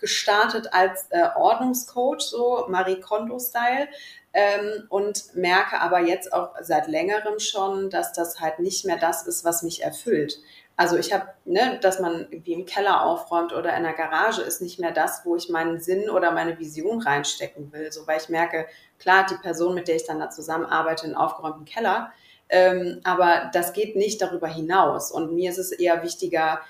gestartet 0.00 0.68
als 0.72 1.06
äh, 1.10 1.28
Ordnungscoach, 1.36 2.20
so 2.20 2.66
Marie 2.68 3.00
Kondo-Style, 3.00 3.88
ähm, 4.34 4.84
und 4.88 5.34
merke 5.36 5.80
aber 5.80 6.00
jetzt 6.00 6.32
auch 6.32 6.54
seit 6.60 6.88
längerem 6.88 7.38
schon, 7.38 7.88
dass 7.88 8.12
das 8.12 8.40
halt 8.40 8.58
nicht 8.58 8.84
mehr 8.84 8.98
das 8.98 9.26
ist, 9.26 9.44
was 9.44 9.62
mich 9.62 9.82
erfüllt. 9.82 10.40
Also 10.76 10.96
ich 10.96 11.12
habe, 11.12 11.28
ne, 11.44 11.78
dass 11.80 12.00
man 12.00 12.26
irgendwie 12.30 12.52
im 12.52 12.66
Keller 12.66 13.02
aufräumt 13.04 13.52
oder 13.52 13.76
in 13.76 13.84
der 13.84 13.92
Garage 13.92 14.42
ist 14.42 14.60
nicht 14.60 14.80
mehr 14.80 14.90
das, 14.90 15.24
wo 15.24 15.36
ich 15.36 15.48
meinen 15.48 15.80
Sinn 15.80 16.10
oder 16.10 16.32
meine 16.32 16.58
Vision 16.58 17.00
reinstecken 17.00 17.72
will. 17.72 17.92
So, 17.92 18.06
weil 18.06 18.20
ich 18.20 18.28
merke, 18.28 18.66
klar, 18.98 19.24
die 19.28 19.36
Person, 19.36 19.74
mit 19.74 19.86
der 19.86 19.96
ich 19.96 20.06
dann 20.06 20.18
da 20.18 20.30
zusammenarbeite, 20.30 21.04
einen 21.04 21.14
aufgeräumten 21.14 21.64
Keller, 21.64 22.12
ähm, 22.48 23.00
aber 23.04 23.50
das 23.52 23.72
geht 23.72 23.96
nicht 23.96 24.20
darüber 24.20 24.48
hinaus. 24.48 25.12
Und 25.12 25.32
mir 25.32 25.50
ist 25.50 25.58
es 25.58 25.72
eher 25.72 26.02
wichtiger, 26.02 26.60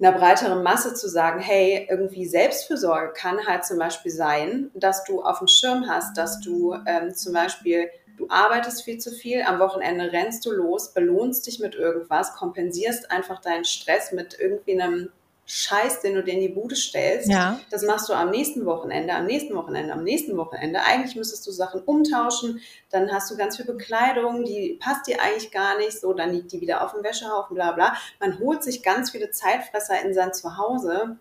einer 0.00 0.12
breiteren 0.12 0.62
Masse 0.62 0.94
zu 0.94 1.08
sagen, 1.08 1.40
hey, 1.40 1.86
irgendwie 1.90 2.26
Selbstfürsorge 2.26 3.12
kann 3.12 3.46
halt 3.46 3.64
zum 3.64 3.78
Beispiel 3.78 4.10
sein, 4.10 4.70
dass 4.74 5.04
du 5.04 5.22
auf 5.22 5.38
dem 5.38 5.48
Schirm 5.48 5.86
hast, 5.88 6.16
dass 6.16 6.40
du 6.40 6.74
ähm, 6.86 7.14
zum 7.14 7.34
Beispiel 7.34 7.90
Du 8.20 8.26
arbeitest 8.28 8.82
viel 8.82 8.98
zu 8.98 9.12
viel, 9.12 9.40
am 9.40 9.60
Wochenende 9.60 10.12
rennst 10.12 10.44
du 10.44 10.50
los, 10.50 10.92
belohnst 10.92 11.46
dich 11.46 11.58
mit 11.58 11.74
irgendwas, 11.74 12.34
kompensierst 12.34 13.10
einfach 13.10 13.40
deinen 13.40 13.64
Stress 13.64 14.12
mit 14.12 14.36
irgendwie 14.38 14.78
einem 14.78 15.10
Scheiß, 15.52 16.00
den 16.00 16.14
du 16.14 16.22
dir 16.22 16.34
in 16.34 16.40
die 16.40 16.48
Bude 16.48 16.76
stellst. 16.76 17.28
Ja. 17.28 17.58
Das 17.70 17.82
machst 17.82 18.08
du 18.08 18.12
am 18.12 18.30
nächsten 18.30 18.66
Wochenende, 18.66 19.14
am 19.14 19.26
nächsten 19.26 19.56
Wochenende, 19.56 19.92
am 19.92 20.04
nächsten 20.04 20.36
Wochenende. 20.36 20.80
Eigentlich 20.82 21.16
müsstest 21.16 21.44
du 21.44 21.50
Sachen 21.50 21.80
umtauschen, 21.80 22.60
dann 22.90 23.10
hast 23.10 23.32
du 23.32 23.36
ganz 23.36 23.56
viel 23.56 23.66
Bekleidung, 23.66 24.44
die 24.44 24.78
passt 24.80 25.08
dir 25.08 25.20
eigentlich 25.20 25.50
gar 25.50 25.76
nicht, 25.76 25.98
so, 25.98 26.12
dann 26.12 26.32
liegt 26.32 26.52
die 26.52 26.60
wieder 26.60 26.84
auf 26.84 26.92
dem 26.92 27.02
Wäschehaufen, 27.02 27.56
bla 27.56 27.72
bla. 27.72 27.96
Man 28.20 28.38
holt 28.38 28.62
sich 28.62 28.84
ganz 28.84 29.10
viele 29.10 29.32
Zeitfresser 29.32 30.00
in 30.04 30.14
sein 30.14 30.32
Zuhause. 30.32 31.16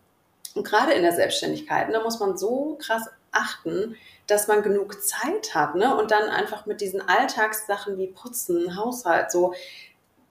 Und 0.54 0.63
gerade 0.63 0.94
in 0.94 1.02
der 1.02 1.13
Selbstständigkeit, 1.13 1.92
da 1.92 2.04
muss 2.04 2.20
man 2.20 2.38
so 2.38 2.78
krass 2.80 3.10
achten, 3.32 3.96
dass 4.28 4.48
man 4.48 4.62
genug 4.62 5.04
Zeit 5.04 5.56
hat, 5.56 5.74
ne? 5.74 5.96
Und 5.98 6.12
dann 6.12 6.30
einfach 6.30 6.68
mit 6.68 6.82
diesen 6.82 7.02
Alltagssachen 7.02 7.98
wie 7.98 8.08
Putzen, 8.08 8.76
Haushalt, 8.76 9.32
so, 9.32 9.54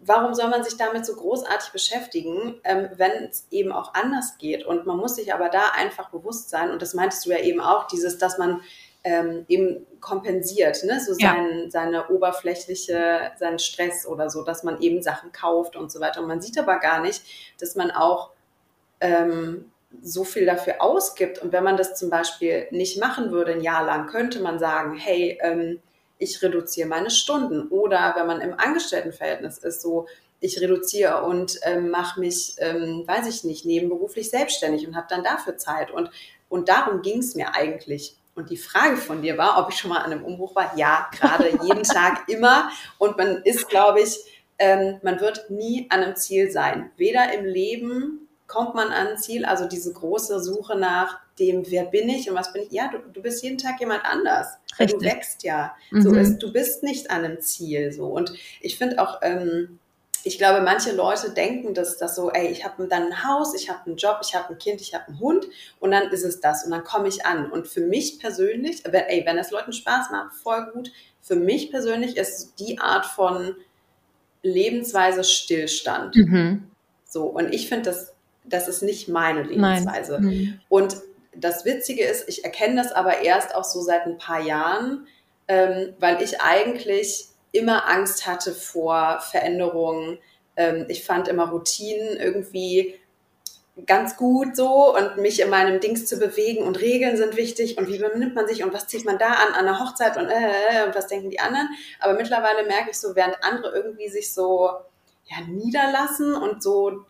warum 0.01 0.35
soll 0.35 0.49
man 0.49 0.65
sich 0.65 0.77
damit 0.77 1.05
so 1.05 1.15
großartig 1.15 1.73
beschäftigen, 1.73 2.61
ähm, 2.65 2.89
wenn 2.97 3.25
es 3.25 3.47
eben 3.51 3.73
auch 3.73 3.95
anders 3.95 4.39
geht? 4.39 4.65
Und 4.65 4.87
man 4.87 4.97
muss 4.97 5.17
sich 5.17 5.35
aber 5.35 5.49
da 5.49 5.71
einfach 5.75 6.11
bewusst 6.11 6.51
sein, 6.51 6.71
und 6.71 6.83
das 6.83 6.95
meintest 6.95 7.27
du 7.27 7.31
ja 7.31 7.39
eben 7.39 7.61
auch, 7.61 7.87
dieses, 7.87 8.19
dass 8.19 8.39
man 8.39 8.61
ähm, 9.05 9.45
eben 9.49 9.87
kompensiert, 10.01 10.85
ne? 10.85 11.01
so 11.01 11.15
sein, 11.15 11.63
ja. 11.65 11.71
seine 11.71 12.09
oberflächliche, 12.09 13.33
seinen 13.39 13.59
Stress 13.59 14.07
oder 14.07 14.29
so, 14.31 14.43
dass 14.43 14.65
man 14.65 14.81
eben 14.81 15.03
Sachen 15.03 15.33
kauft 15.33 15.77
und 15.77 15.91
so 15.91 16.01
weiter. 16.01 16.21
Und 16.21 16.29
man 16.29 16.41
sieht 16.41 16.59
aber 16.59 16.79
gar 16.79 17.01
nicht, 17.01 17.23
dass 17.61 17.75
man 17.75 17.91
auch 17.91 18.31
ähm, 19.01 19.71
so 20.03 20.25
viel 20.25 20.47
dafür 20.47 20.83
ausgibt. 20.83 21.39
Und 21.39 21.53
wenn 21.53 21.65
man 21.65 21.77
das 21.77 21.95
zum 21.95 22.11
Beispiel 22.11 22.67
nicht 22.71 23.01
machen 23.01 23.31
würde, 23.31 23.53
ein 23.53 23.63
Jahr 23.63 23.85
lang, 23.85 24.07
könnte 24.07 24.41
man 24.41 24.59
sagen, 24.59 24.97
hey, 24.97 25.39
ähm, 25.43 25.81
ich 26.19 26.43
reduziere 26.43 26.89
meine 26.89 27.11
Stunden. 27.11 27.69
Oder 27.69 28.15
wenn 28.17 28.27
man 28.27 28.41
im 28.41 28.55
Angestelltenverhältnis 28.59 29.59
ist, 29.59 29.81
so, 29.81 30.07
ich 30.41 30.61
reduziere 30.61 31.25
und 31.25 31.59
ähm, 31.63 31.91
mache 31.91 32.21
mich, 32.21 32.55
ähm, 32.59 33.05
weiß 33.07 33.27
ich 33.27 33.45
nicht, 33.45 33.65
nebenberuflich 33.65 34.31
selbstständig 34.31 34.87
und 34.87 34.97
habe 34.97 35.07
dann 35.09 35.25
dafür 35.25 35.57
Zeit. 35.57 35.91
Und, 35.91 36.11
und 36.49 36.69
darum 36.69 37.03
ging 37.03 37.19
es 37.19 37.35
mir 37.35 37.55
eigentlich. 37.55 38.17
Und 38.35 38.51
die 38.51 38.57
Frage 38.57 38.97
von 38.97 39.23
dir 39.23 39.37
war, 39.37 39.59
ob 39.61 39.73
ich 39.73 39.79
schon 39.79 39.91
mal 39.91 39.99
an 39.99 40.13
einem 40.13 40.25
Umbruch 40.25 40.55
war. 40.55 40.77
Ja, 40.77 41.09
gerade 41.19 41.51
jeden 41.63 41.83
Tag 41.83 42.29
immer. 42.29 42.71
Und 42.99 43.17
man 43.17 43.43
ist, 43.43 43.69
glaube 43.69 44.01
ich, 44.01 44.17
ähm, 44.59 44.99
man 45.03 45.21
wird 45.21 45.51
nie 45.51 45.87
an 45.91 46.03
einem 46.03 46.17
Ziel 46.17 46.51
sein. 46.51 46.91
Weder 46.97 47.33
im 47.33 47.45
Leben 47.45 48.29
kommt 48.47 48.75
man 48.75 48.89
an 48.89 49.09
ein 49.09 49.19
Ziel, 49.19 49.45
also 49.45 49.67
diese 49.67 49.93
große 49.93 50.41
Suche 50.41 50.77
nach 50.77 51.19
dem, 51.39 51.71
wer 51.71 51.85
bin 51.85 52.09
ich 52.09 52.29
und 52.29 52.37
was 52.37 52.53
bin 52.53 52.63
ich? 52.63 52.73
Ja, 52.73 52.91
du, 52.91 52.99
du 52.99 53.23
bist 53.23 53.43
jeden 53.43 53.59
Tag 53.59 53.81
jemand 53.81 54.05
anders. 54.05 54.59
Richtig. 54.79 54.99
Du 54.99 55.05
wächst 55.05 55.43
ja. 55.43 55.75
Mhm. 55.91 56.03
So 56.03 56.15
ist, 56.15 56.39
du 56.39 56.53
bist 56.53 56.83
nicht 56.83 57.11
an 57.11 57.25
einem 57.25 57.41
Ziel. 57.41 57.93
So. 57.93 58.07
Und 58.07 58.33
ich 58.61 58.79
finde 58.79 59.01
auch, 59.01 59.19
ähm, 59.23 59.79
ich 60.25 60.39
glaube, 60.39 60.61
manche 60.63 60.93
Leute 60.93 61.31
denken, 61.31 61.75
dass 61.75 61.97
das 61.97 62.17
so, 62.17 62.31
ey, 62.31 62.49
ich 62.49 62.65
habe 62.65 62.87
dann 62.89 63.05
ein 63.05 63.25
Haus, 63.25 63.55
ich 63.55 63.71
habe 63.71 63.87
einen 63.87 63.97
Job, 63.97 64.19
ich 64.23 64.35
habe 64.35 64.51
ein 64.51 64.59
Kind, 64.59 64.81
ich 64.81 64.95
habe 64.95 65.09
einen 65.09 65.21
Hund 65.21 65.47
und 65.81 65.91
dann 65.93 66.11
ist 66.11 66.25
es 66.25 66.41
das 66.41 66.65
und 66.65 66.71
dann 66.71 66.85
komme 66.85 67.09
ich 67.09 67.25
an. 67.25 67.51
Und 67.51 67.69
für 67.69 67.81
mich 67.81 68.19
persönlich, 68.19 68.83
wenn, 68.85 69.05
ey, 69.05 69.25
wenn 69.25 69.39
es 69.39 69.51
Leuten 69.51 69.73
Spaß 69.73 70.11
macht, 70.11 70.35
voll 70.35 70.71
gut. 70.73 70.93
Für 71.21 71.37
mich 71.37 71.71
persönlich 71.71 72.17
ist 72.17 72.55
die 72.59 72.79
Art 72.79 73.07
von 73.07 73.55
Lebensweise 74.43 75.25
Stillstand. 75.25 76.17
Mhm. 76.17 76.71
So, 77.05 77.25
und 77.25 77.53
ich 77.55 77.69
finde 77.69 77.91
das 77.91 78.13
das 78.49 78.69
ist 78.69 78.83
nicht 78.83 79.09
meine 79.09 79.43
Lebensweise. 79.43 80.21
Mhm. 80.21 80.61
Und 80.69 80.97
das 81.41 81.65
Witzige 81.65 82.05
ist, 82.05 82.29
ich 82.29 82.45
erkenne 82.45 82.83
das 82.83 82.93
aber 82.93 83.23
erst 83.23 83.55
auch 83.55 83.65
so 83.65 83.81
seit 83.81 84.07
ein 84.07 84.19
paar 84.19 84.41
Jahren, 84.41 85.07
ähm, 85.47 85.95
weil 85.99 86.23
ich 86.23 86.41
eigentlich 86.41 87.29
immer 87.53 87.89
Angst 87.89 88.27
hatte 88.27 88.53
vor 88.53 89.21
Veränderungen. 89.21 90.19
Ähm, 90.57 90.87
ich 90.89 91.05
fand 91.05 91.29
immer 91.29 91.49
Routinen 91.51 92.17
irgendwie 92.19 92.99
ganz 93.87 94.17
gut 94.17 94.57
so 94.57 94.97
und 94.97 95.19
mich 95.19 95.41
in 95.41 95.51
meinem 95.51 95.81
Dings 95.81 96.07
zu 96.07 96.19
bewegen 96.19 96.65
und 96.65 96.81
Regeln 96.81 97.17
sind 97.17 97.37
wichtig 97.37 97.79
und 97.79 97.87
wie 97.87 97.99
benimmt 97.99 98.35
man 98.35 98.49
sich 98.49 98.65
und 98.65 98.73
was 98.73 98.89
zieht 98.89 99.05
man 99.05 99.19
da 99.19 99.29
an 99.29 99.55
an 99.55 99.67
der 99.67 99.79
Hochzeit 99.79 100.17
und, 100.17 100.29
äh, 100.29 100.85
und 100.85 100.95
was 100.97 101.07
denken 101.07 101.31
die 101.31 101.41
anderen. 101.41 101.69
Aber 102.01 102.15
mittlerweile 102.15 102.67
merke 102.67 102.91
ich 102.91 102.99
so, 102.99 103.15
während 103.15 103.37
andere 103.43 103.75
irgendwie 103.75 104.09
sich 104.09 104.35
so 104.35 104.71
ja, 105.27 105.47
niederlassen 105.47 106.35
und 106.35 106.63
so 106.63 107.05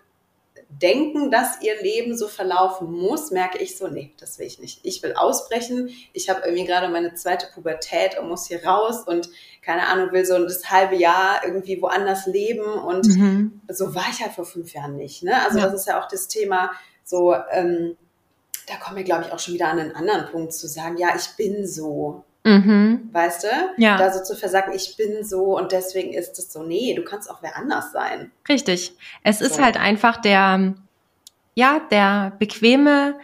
denken, 0.68 1.31
dass 1.31 1.62
ihr 1.62 1.81
Leben 1.83 2.16
so 2.16 2.28
verlaufen 2.28 2.90
muss, 2.92 3.31
merke 3.31 3.59
ich 3.59 3.78
so, 3.78 3.88
nee, 3.88 4.12
das 4.18 4.38
will 4.38 4.46
ich 4.46 4.59
nicht. 4.59 4.81
Ich 4.83 5.02
will 5.02 5.14
ausbrechen. 5.14 5.90
Ich 6.12 6.28
habe 6.28 6.42
irgendwie 6.44 6.66
gerade 6.66 6.88
meine 6.88 7.14
zweite 7.14 7.46
Pubertät 7.54 8.18
und 8.18 8.28
muss 8.28 8.46
hier 8.46 8.64
raus 8.64 9.02
und 9.07 9.31
keine 9.62 9.87
Ahnung, 9.87 10.12
will 10.12 10.26
so 10.26 10.38
das 10.38 10.70
halbe 10.70 10.96
Jahr 10.96 11.42
irgendwie 11.44 11.81
woanders 11.81 12.26
leben 12.26 12.64
und 12.64 13.07
mhm. 13.07 13.61
so 13.68 13.94
war 13.94 14.04
ich 14.11 14.20
halt 14.20 14.33
vor 14.33 14.44
fünf 14.44 14.74
Jahren 14.74 14.96
nicht. 14.96 15.22
Ne? 15.22 15.42
Also 15.44 15.59
ja. 15.59 15.64
das 15.64 15.74
ist 15.74 15.88
ja 15.88 16.02
auch 16.02 16.09
das 16.09 16.28
Thema 16.28 16.70
so, 17.02 17.35
ähm, 17.50 17.96
da 18.66 18.76
kommen 18.76 18.96
wir, 18.96 19.04
glaube 19.04 19.24
ich, 19.24 19.33
auch 19.33 19.38
schon 19.38 19.54
wieder 19.54 19.68
an 19.68 19.78
einen 19.78 19.96
anderen 19.96 20.26
Punkt 20.26 20.52
zu 20.52 20.68
sagen, 20.68 20.98
ja, 20.98 21.09
ich 21.16 21.37
bin 21.37 21.66
so. 21.66 22.24
Mhm. 22.48 23.11
Weißt 23.12 23.44
du? 23.44 23.48
Ja. 23.76 23.98
Da 23.98 24.11
so 24.11 24.22
zu 24.22 24.34
versagen, 24.34 24.72
ich 24.74 24.96
bin 24.96 25.22
so 25.22 25.58
und 25.58 25.70
deswegen 25.72 26.14
ist 26.14 26.38
es 26.38 26.50
so. 26.50 26.62
Nee, 26.62 26.94
du 26.94 27.04
kannst 27.04 27.30
auch 27.30 27.42
wer 27.42 27.56
anders 27.56 27.92
sein. 27.92 28.30
Richtig. 28.48 28.96
Es 29.22 29.40
so. 29.40 29.44
ist 29.44 29.61
halt 29.61 29.78
einfach 29.78 30.16
der, 30.16 30.74
ja, 31.54 31.80
der 31.90 32.32
bequeme, 32.38 33.18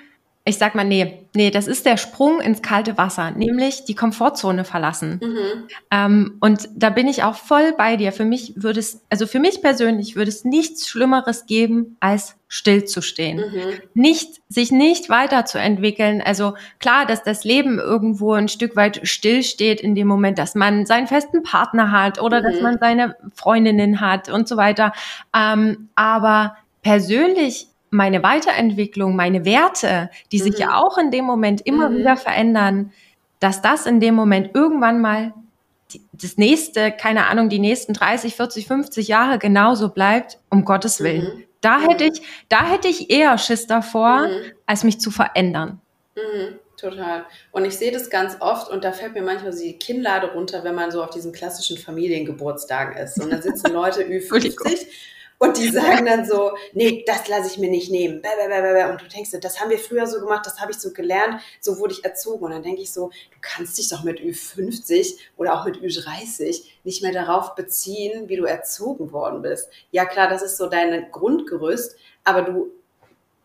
ich 0.46 0.58
sag 0.58 0.74
mal, 0.74 0.84
nee, 0.84 1.26
nee, 1.34 1.50
das 1.50 1.66
ist 1.66 1.86
der 1.86 1.96
Sprung 1.96 2.38
ins 2.38 2.60
kalte 2.60 2.98
Wasser, 2.98 3.30
nämlich 3.30 3.86
die 3.86 3.94
Komfortzone 3.94 4.64
verlassen. 4.64 5.18
Mhm. 5.22 5.68
Ähm, 5.90 6.36
und 6.40 6.68
da 6.76 6.90
bin 6.90 7.08
ich 7.08 7.22
auch 7.22 7.36
voll 7.36 7.72
bei 7.72 7.96
dir. 7.96 8.12
Für 8.12 8.26
mich 8.26 8.52
würde 8.54 8.80
es, 8.80 9.00
also 9.08 9.26
für 9.26 9.38
mich 9.38 9.62
persönlich 9.62 10.16
würde 10.16 10.28
es 10.28 10.44
nichts 10.44 10.86
Schlimmeres 10.86 11.46
geben, 11.46 11.96
als 11.98 12.36
stillzustehen. 12.48 13.38
Mhm. 13.38 13.72
Nicht, 13.94 14.42
sich 14.50 14.70
nicht 14.70 15.08
weiterzuentwickeln. 15.08 16.20
Also 16.20 16.54
klar, 16.78 17.06
dass 17.06 17.22
das 17.22 17.44
Leben 17.44 17.78
irgendwo 17.78 18.34
ein 18.34 18.48
Stück 18.48 18.76
weit 18.76 19.00
stillsteht 19.08 19.80
in 19.80 19.94
dem 19.94 20.06
Moment, 20.06 20.38
dass 20.38 20.54
man 20.54 20.84
seinen 20.84 21.06
festen 21.06 21.42
Partner 21.42 21.90
hat 21.90 22.20
oder 22.20 22.40
mhm. 22.40 22.44
dass 22.44 22.60
man 22.60 22.78
seine 22.78 23.16
Freundinnen 23.34 24.02
hat 24.02 24.28
und 24.28 24.46
so 24.46 24.58
weiter. 24.58 24.92
Ähm, 25.34 25.88
aber 25.94 26.58
persönlich 26.82 27.68
meine 27.94 28.22
Weiterentwicklung, 28.22 29.14
meine 29.14 29.44
Werte, 29.44 30.10
die 30.32 30.38
mhm. 30.38 30.42
sich 30.42 30.58
ja 30.58 30.66
mhm. 30.66 30.72
auch 30.74 30.98
in 30.98 31.10
dem 31.10 31.24
Moment 31.24 31.60
immer 31.64 31.88
mhm. 31.88 31.98
wieder 31.98 32.16
verändern, 32.16 32.92
dass 33.38 33.62
das 33.62 33.86
in 33.86 34.00
dem 34.00 34.14
Moment 34.14 34.50
irgendwann 34.54 35.00
mal 35.00 35.32
das 36.12 36.36
nächste, 36.36 36.90
keine 36.90 37.26
Ahnung, 37.26 37.48
die 37.48 37.60
nächsten 37.60 37.92
30, 37.92 38.34
40, 38.34 38.66
50 38.66 39.08
Jahre 39.08 39.38
genauso 39.38 39.90
bleibt, 39.90 40.38
um 40.50 40.64
Gottes 40.64 41.00
Willen. 41.00 41.22
Mhm. 41.22 41.44
Da 41.60 41.80
hätte 41.80 42.04
ich, 42.04 42.22
da 42.48 42.66
hätte 42.66 42.88
ich 42.88 43.10
eher 43.10 43.38
Schiss 43.38 43.66
davor, 43.66 44.26
mhm. 44.26 44.52
als 44.66 44.82
mich 44.82 44.98
zu 45.00 45.10
verändern. 45.10 45.80
Mhm. 46.16 46.58
Total. 46.76 47.24
Und 47.52 47.64
ich 47.64 47.78
sehe 47.78 47.92
das 47.92 48.10
ganz 48.10 48.36
oft 48.40 48.70
und 48.70 48.82
da 48.82 48.92
fällt 48.92 49.14
mir 49.14 49.22
manchmal 49.22 49.52
so 49.52 49.62
die 49.62 49.78
Kinnlade 49.78 50.32
runter, 50.32 50.64
wenn 50.64 50.74
man 50.74 50.90
so 50.90 51.02
auf 51.02 51.10
diesen 51.10 51.32
klassischen 51.32 51.78
Familiengeburtstagen 51.78 52.96
ist. 52.96 53.22
Und 53.22 53.32
da 53.32 53.40
sitzen 53.40 53.72
Leute 53.72 54.02
Ü50 54.02 54.86
und 55.38 55.58
die 55.58 55.68
sagen 55.68 56.06
dann 56.06 56.24
so, 56.24 56.56
nee, 56.72 57.04
das 57.06 57.28
lasse 57.28 57.48
ich 57.48 57.58
mir 57.58 57.70
nicht 57.70 57.90
nehmen. 57.90 58.16
Und 58.18 59.02
du 59.02 59.08
denkst, 59.08 59.30
das 59.40 59.60
haben 59.60 59.70
wir 59.70 59.78
früher 59.78 60.06
so 60.06 60.20
gemacht, 60.20 60.46
das 60.46 60.60
habe 60.60 60.70
ich 60.70 60.78
so 60.78 60.92
gelernt, 60.92 61.40
so 61.60 61.78
wurde 61.78 61.92
ich 61.92 62.04
erzogen. 62.04 62.44
Und 62.44 62.52
dann 62.52 62.62
denke 62.62 62.82
ich 62.82 62.92
so, 62.92 63.08
du 63.08 63.38
kannst 63.40 63.76
dich 63.76 63.88
doch 63.88 64.04
mit 64.04 64.20
Ü50 64.20 65.18
oder 65.36 65.54
auch 65.54 65.64
mit 65.64 65.76
Ü30 65.76 66.64
nicht 66.84 67.02
mehr 67.02 67.12
darauf 67.12 67.54
beziehen, 67.54 68.28
wie 68.28 68.36
du 68.36 68.44
erzogen 68.44 69.12
worden 69.12 69.42
bist. 69.42 69.68
Ja 69.90 70.04
klar, 70.04 70.28
das 70.28 70.42
ist 70.42 70.56
so 70.56 70.66
dein 70.66 71.10
Grundgerüst, 71.10 71.96
aber 72.22 72.42
du, 72.42 72.70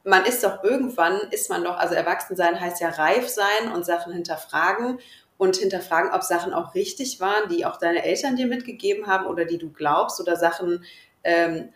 man 0.03 0.25
ist 0.25 0.43
doch 0.43 0.63
irgendwann, 0.63 1.19
ist 1.31 1.49
man 1.49 1.63
doch, 1.63 1.77
also 1.77 1.95
erwachsen 1.95 2.35
sein 2.35 2.59
heißt 2.59 2.81
ja 2.81 2.89
reif 2.89 3.27
sein 3.27 3.71
und 3.73 3.85
Sachen 3.85 4.13
hinterfragen 4.13 4.99
und 5.37 5.57
hinterfragen, 5.57 6.11
ob 6.11 6.23
Sachen 6.23 6.53
auch 6.53 6.75
richtig 6.75 7.19
waren, 7.19 7.49
die 7.49 7.65
auch 7.65 7.77
deine 7.77 8.03
Eltern 8.03 8.35
dir 8.35 8.47
mitgegeben 8.47 9.07
haben 9.07 9.25
oder 9.25 9.45
die 9.45 9.57
du 9.57 9.71
glaubst 9.71 10.19
oder 10.19 10.35
Sachen, 10.35 10.83
ähm, 11.23 11.69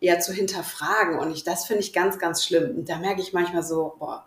ja 0.00 0.18
zu 0.18 0.32
hinterfragen. 0.32 1.18
Und 1.18 1.32
ich, 1.32 1.44
das 1.44 1.66
finde 1.66 1.82
ich 1.82 1.92
ganz, 1.92 2.18
ganz 2.18 2.44
schlimm. 2.44 2.76
Und 2.76 2.88
da 2.88 2.98
merke 2.98 3.20
ich 3.20 3.32
manchmal 3.32 3.62
so, 3.62 3.94
boah, 3.98 4.26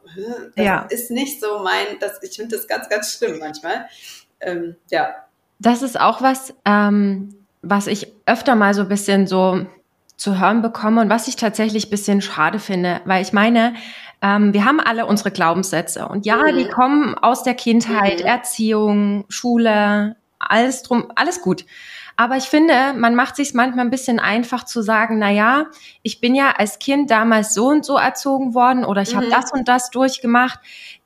das 0.56 0.66
ja. 0.66 0.82
ist 0.90 1.12
nicht 1.12 1.40
so 1.42 1.60
mein, 1.60 2.00
das, 2.00 2.22
ich 2.24 2.36
finde 2.36 2.56
das 2.56 2.68
ganz, 2.68 2.90
ganz 2.90 3.14
schlimm 3.14 3.40
manchmal. 3.40 3.88
Ähm, 4.40 4.76
ja. 4.90 5.10
Das 5.60 5.82
ist 5.82 6.00
auch 6.00 6.22
was, 6.22 6.54
ähm, 6.66 7.36
was 7.62 7.88
ich 7.88 8.14
öfter 8.26 8.56
mal 8.56 8.74
so 8.74 8.82
ein 8.82 8.88
bisschen 8.88 9.28
so 9.28 9.66
zu 10.16 10.40
hören 10.40 10.62
bekomme 10.62 11.02
und 11.02 11.10
was 11.10 11.28
ich 11.28 11.36
tatsächlich 11.38 11.88
ein 11.88 11.90
bisschen 11.90 12.22
schade 12.22 12.60
finde, 12.60 13.02
weil 13.06 13.22
ich 13.22 13.32
meine, 13.32 13.74
ähm, 14.22 14.54
wir 14.54 14.66
haben 14.66 14.80
alle 14.82 15.06
unsere 15.06 15.32
Glaubenssätze 15.32 16.08
und 16.08 16.26
ja, 16.26 16.38
mhm. 16.38 16.58
die 16.58 16.68
kommen 16.68 17.16
aus 17.16 17.44
der 17.44 17.54
Kindheit, 17.54 18.20
mhm. 18.20 18.26
Erziehung, 18.26 19.26
Schule, 19.30 20.18
alles 20.50 20.84
drum, 20.84 21.12
alles 21.16 21.42
gut. 21.42 21.66
Aber 22.16 22.36
ich 22.36 22.46
finde, 22.46 22.94
man 22.98 23.16
macht 23.16 23.38
sich 23.38 23.54
manchmal 23.54 23.86
ein 23.86 23.92
bisschen 23.92 24.20
einfach 24.20 24.66
zu 24.66 24.82
sagen, 24.82 25.20
na 25.20 25.32
ja, 25.32 25.68
ich 26.04 26.20
bin 26.20 26.36
ja 26.36 26.52
als 26.58 26.80
Kind 26.80 27.10
damals 27.12 27.54
so 27.54 27.68
und 27.68 27.86
so 27.86 27.96
erzogen 27.96 28.54
worden 28.54 28.84
oder 28.84 29.02
ich 29.02 29.14
mhm. 29.14 29.18
habe 29.18 29.30
das 29.30 29.54
und 29.54 29.68
das 29.68 29.90
durchgemacht. 29.90 30.60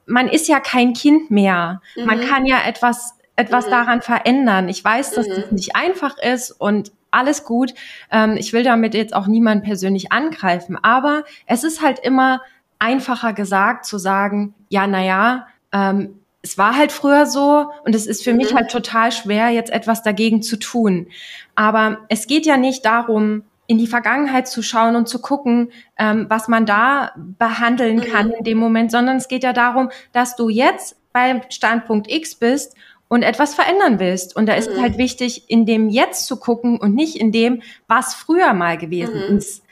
Man 0.05 0.27
ist 0.27 0.47
ja 0.47 0.59
kein 0.59 0.93
Kind 0.93 1.29
mehr. 1.29 1.81
Mhm. 1.95 2.05
Man 2.05 2.21
kann 2.21 2.45
ja 2.45 2.57
etwas 2.65 3.13
etwas 3.35 3.65
mhm. 3.65 3.71
daran 3.71 4.01
verändern. 4.01 4.69
Ich 4.69 4.83
weiß, 4.83 5.11
dass 5.11 5.27
das 5.27 5.49
mhm. 5.49 5.55
nicht 5.55 5.75
einfach 5.75 6.17
ist 6.17 6.51
und 6.51 6.91
alles 7.11 7.45
gut. 7.45 7.73
Ähm, 8.11 8.35
ich 8.37 8.53
will 8.53 8.63
damit 8.63 8.93
jetzt 8.93 9.15
auch 9.15 9.27
niemanden 9.27 9.63
persönlich 9.63 10.11
angreifen, 10.11 10.77
aber 10.81 11.23
es 11.45 11.63
ist 11.63 11.81
halt 11.81 11.99
immer 11.99 12.41
einfacher 12.79 13.33
gesagt 13.33 13.85
zu 13.85 13.97
sagen, 13.97 14.53
ja, 14.69 14.87
na 14.87 15.03
ja, 15.03 15.47
ähm, 15.71 16.19
es 16.43 16.57
war 16.57 16.75
halt 16.75 16.91
früher 16.91 17.25
so 17.25 17.69
und 17.85 17.95
es 17.95 18.05
ist 18.05 18.23
für 18.23 18.31
mhm. 18.31 18.37
mich 18.37 18.53
halt 18.53 18.69
total 18.69 19.11
schwer, 19.11 19.49
jetzt 19.49 19.71
etwas 19.71 20.03
dagegen 20.03 20.43
zu 20.43 20.59
tun. 20.59 21.07
Aber 21.55 21.99
es 22.09 22.27
geht 22.27 22.45
ja 22.45 22.57
nicht 22.57 22.85
darum, 22.85 23.43
in 23.65 23.77
die 23.77 23.87
Vergangenheit 23.87 24.49
zu 24.49 24.61
schauen 24.61 24.97
und 24.97 25.07
zu 25.07 25.21
gucken, 25.21 25.71
ähm, 25.97 26.25
was 26.29 26.49
man 26.49 26.65
da 26.65 27.13
behandeln 27.15 27.95
mhm. 27.97 28.01
kann 28.01 28.31
in 28.31 28.43
dem 28.43 28.57
Moment, 28.57 28.91
sondern 28.91 29.17
es 29.17 29.29
geht 29.29 29.43
ja 29.43 29.53
darum, 29.53 29.89
dass 30.11 30.35
du 30.35 30.49
jetzt 30.49 30.97
beim 31.13 31.41
Standpunkt 31.49 32.11
X 32.11 32.35
bist 32.35 32.75
und 33.07 33.23
etwas 33.23 33.55
verändern 33.55 33.99
willst. 33.99 34.35
Und 34.35 34.47
da 34.47 34.53
ist 34.53 34.69
mhm. 34.69 34.75
es 34.75 34.81
halt 34.81 34.97
wichtig, 34.97 35.49
in 35.49 35.65
dem 35.65 35.87
Jetzt 35.87 36.27
zu 36.27 36.37
gucken 36.37 36.77
und 36.77 36.93
nicht 36.93 37.15
in 37.15 37.31
dem, 37.31 37.61
was 37.87 38.13
früher 38.15 38.53
mal 38.53 38.77
gewesen 38.77 39.15
mhm. 39.15 39.37
ist. 39.37 39.63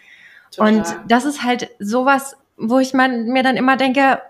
Total. 0.52 0.74
Und 0.74 0.96
das 1.10 1.26
ist 1.26 1.44
halt 1.44 1.70
sowas, 1.80 2.38
wo 2.56 2.80
ich 2.80 2.94
man, 2.94 3.26
mir 3.26 3.44
dann 3.44 3.58
immer 3.58 3.76
denke, 3.76 4.22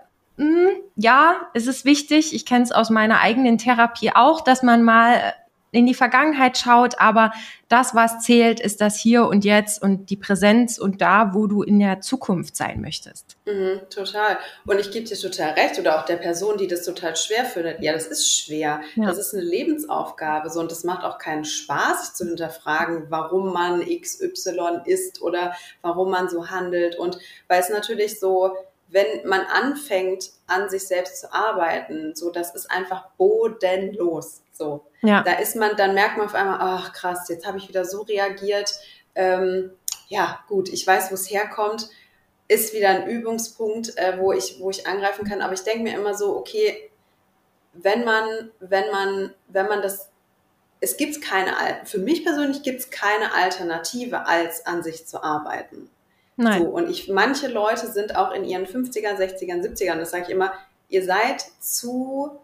hm, 0.42 0.70
ja, 0.96 1.36
es 1.54 1.68
ist 1.68 1.84
wichtig. 1.84 2.34
Ich 2.34 2.44
kenne 2.44 2.64
es 2.64 2.72
aus 2.72 2.90
meiner 2.90 3.20
eigenen 3.20 3.58
Therapie 3.58 4.10
auch, 4.12 4.40
dass 4.40 4.64
man 4.64 4.82
mal 4.82 5.34
in 5.70 5.86
die 5.86 5.94
Vergangenheit 5.94 6.58
schaut, 6.58 6.98
aber 6.98 7.32
das, 7.68 7.94
was 7.94 8.18
zählt, 8.18 8.60
ist 8.60 8.80
das 8.80 8.98
Hier 8.98 9.26
und 9.26 9.44
Jetzt 9.44 9.80
und 9.80 10.10
die 10.10 10.16
Präsenz 10.16 10.78
und 10.78 11.00
da, 11.00 11.32
wo 11.32 11.46
du 11.46 11.62
in 11.62 11.78
der 11.78 12.00
Zukunft 12.00 12.56
sein 12.56 12.80
möchtest. 12.80 13.36
Mhm, 13.46 13.80
total. 13.88 14.36
Und 14.66 14.80
ich 14.80 14.90
gebe 14.90 15.06
dir 15.06 15.16
total 15.16 15.52
recht 15.52 15.78
oder 15.78 15.98
auch 15.98 16.04
der 16.04 16.16
Person, 16.16 16.58
die 16.58 16.66
das 16.66 16.84
total 16.84 17.16
schwer 17.16 17.44
findet. 17.44 17.80
Ja, 17.80 17.92
das 17.92 18.06
ist 18.06 18.36
schwer. 18.36 18.82
Ja. 18.96 19.06
Das 19.06 19.16
ist 19.16 19.32
eine 19.32 19.44
Lebensaufgabe 19.44 20.50
so 20.50 20.58
und 20.60 20.70
das 20.70 20.82
macht 20.82 21.04
auch 21.04 21.18
keinen 21.18 21.44
Spaß, 21.44 22.06
sich 22.06 22.14
zu 22.14 22.26
hinterfragen, 22.26 23.06
warum 23.08 23.52
man 23.52 23.80
XY 23.80 24.82
ist 24.84 25.22
oder 25.22 25.54
warum 25.80 26.10
man 26.10 26.28
so 26.28 26.50
handelt 26.50 26.96
und 26.96 27.16
weil 27.46 27.60
es 27.60 27.70
natürlich 27.70 28.18
so 28.18 28.56
wenn 28.92 29.26
man 29.26 29.40
anfängt, 29.40 30.30
an 30.46 30.68
sich 30.68 30.86
selbst 30.86 31.20
zu 31.20 31.32
arbeiten, 31.32 32.14
so, 32.14 32.30
das 32.30 32.54
ist 32.54 32.70
einfach 32.70 33.08
bodenlos. 33.16 34.42
So, 34.52 34.84
ja. 35.00 35.22
da 35.22 35.32
ist 35.32 35.56
man, 35.56 35.76
dann 35.76 35.94
merkt 35.94 36.18
man 36.18 36.26
auf 36.26 36.34
einmal, 36.34 36.58
ach 36.60 36.92
krass, 36.92 37.28
jetzt 37.30 37.46
habe 37.46 37.56
ich 37.56 37.68
wieder 37.68 37.86
so 37.86 38.02
reagiert. 38.02 38.74
Ähm, 39.14 39.72
ja, 40.08 40.40
gut, 40.46 40.68
ich 40.68 40.86
weiß, 40.86 41.10
wo 41.10 41.14
es 41.14 41.30
herkommt, 41.30 41.88
ist 42.48 42.74
wieder 42.74 42.90
ein 42.90 43.08
Übungspunkt, 43.08 43.96
äh, 43.96 44.18
wo 44.18 44.32
ich, 44.32 44.60
wo 44.60 44.68
ich 44.68 44.86
angreifen 44.86 45.26
kann. 45.26 45.40
Aber 45.40 45.54
ich 45.54 45.62
denke 45.62 45.84
mir 45.84 45.96
immer 45.96 46.14
so, 46.14 46.36
okay, 46.36 46.90
wenn 47.72 48.04
man, 48.04 48.50
wenn 48.60 48.90
man, 48.90 49.34
wenn 49.48 49.68
man 49.68 49.80
das, 49.80 50.10
es 50.80 50.98
gibt 50.98 51.22
keine, 51.22 51.52
für 51.84 51.98
mich 51.98 52.24
persönlich 52.24 52.62
gibt 52.62 52.80
es 52.80 52.90
keine 52.90 53.32
Alternative, 53.32 54.26
als 54.26 54.66
an 54.66 54.82
sich 54.82 55.06
zu 55.06 55.22
arbeiten. 55.22 55.88
Nein. 56.42 56.62
So, 56.62 56.68
und 56.68 56.90
ich, 56.90 57.08
manche 57.08 57.48
Leute 57.48 57.86
sind 57.86 58.16
auch 58.16 58.32
in 58.32 58.44
ihren 58.44 58.66
50ern, 58.66 59.16
60ern, 59.16 59.62
70ern, 59.62 59.98
das 59.98 60.10
sage 60.10 60.24
ich 60.24 60.30
immer, 60.30 60.52
ihr 60.88 61.04
seid 61.04 61.44
zu, 61.60 62.38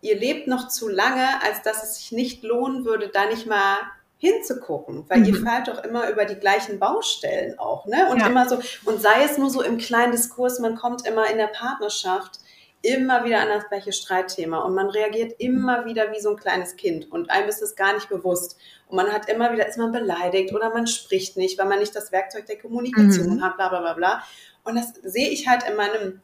ihr 0.00 0.18
lebt 0.18 0.46
noch 0.46 0.68
zu 0.68 0.88
lange, 0.88 1.42
als 1.42 1.62
dass 1.62 1.82
es 1.82 1.96
sich 1.96 2.12
nicht 2.12 2.42
lohnen 2.42 2.84
würde, 2.84 3.08
da 3.08 3.26
nicht 3.26 3.46
mal 3.46 3.76
hinzugucken, 4.18 5.04
weil 5.08 5.20
mhm. 5.20 5.24
ihr 5.24 5.36
fahrt 5.36 5.68
doch 5.68 5.82
immer 5.82 6.10
über 6.10 6.26
die 6.26 6.34
gleichen 6.34 6.78
Baustellen 6.78 7.58
auch, 7.58 7.86
ne? 7.86 8.08
Und 8.10 8.20
ja. 8.20 8.26
immer 8.26 8.48
so, 8.48 8.60
und 8.84 9.00
sei 9.00 9.24
es 9.24 9.38
nur 9.38 9.48
so 9.48 9.62
im 9.62 9.78
kleinen 9.78 10.12
Diskurs, 10.12 10.58
man 10.58 10.76
kommt 10.76 11.06
immer 11.06 11.30
in 11.30 11.38
der 11.38 11.46
Partnerschaft 11.46 12.38
immer 12.82 13.24
wieder 13.24 13.40
an 13.40 13.48
das 13.48 13.68
gleiche 13.68 13.92
Streitthema 13.92 14.58
und 14.60 14.74
man 14.74 14.88
reagiert 14.88 15.34
immer 15.38 15.84
wieder 15.84 16.12
wie 16.12 16.20
so 16.20 16.30
ein 16.30 16.36
kleines 16.36 16.76
Kind 16.76 17.10
und 17.12 17.30
einem 17.30 17.48
ist 17.48 17.62
es 17.62 17.76
gar 17.76 17.92
nicht 17.92 18.08
bewusst. 18.08 18.58
Und 18.88 18.96
man 18.96 19.12
hat 19.12 19.28
immer 19.28 19.52
wieder, 19.52 19.68
ist 19.68 19.78
man 19.78 19.92
beleidigt 19.92 20.54
oder 20.54 20.70
man 20.70 20.86
spricht 20.86 21.36
nicht, 21.36 21.58
weil 21.58 21.68
man 21.68 21.78
nicht 21.78 21.94
das 21.94 22.10
Werkzeug 22.10 22.46
der 22.46 22.58
Kommunikation 22.58 23.36
mhm. 23.36 23.42
hat, 23.42 23.56
bla 23.56 23.68
bla 23.68 23.80
bla 23.80 23.92
bla. 23.92 24.22
Und 24.64 24.76
das 24.76 24.94
sehe 25.02 25.28
ich 25.28 25.46
halt 25.46 25.62
in 25.68 25.76
meinem 25.76 26.22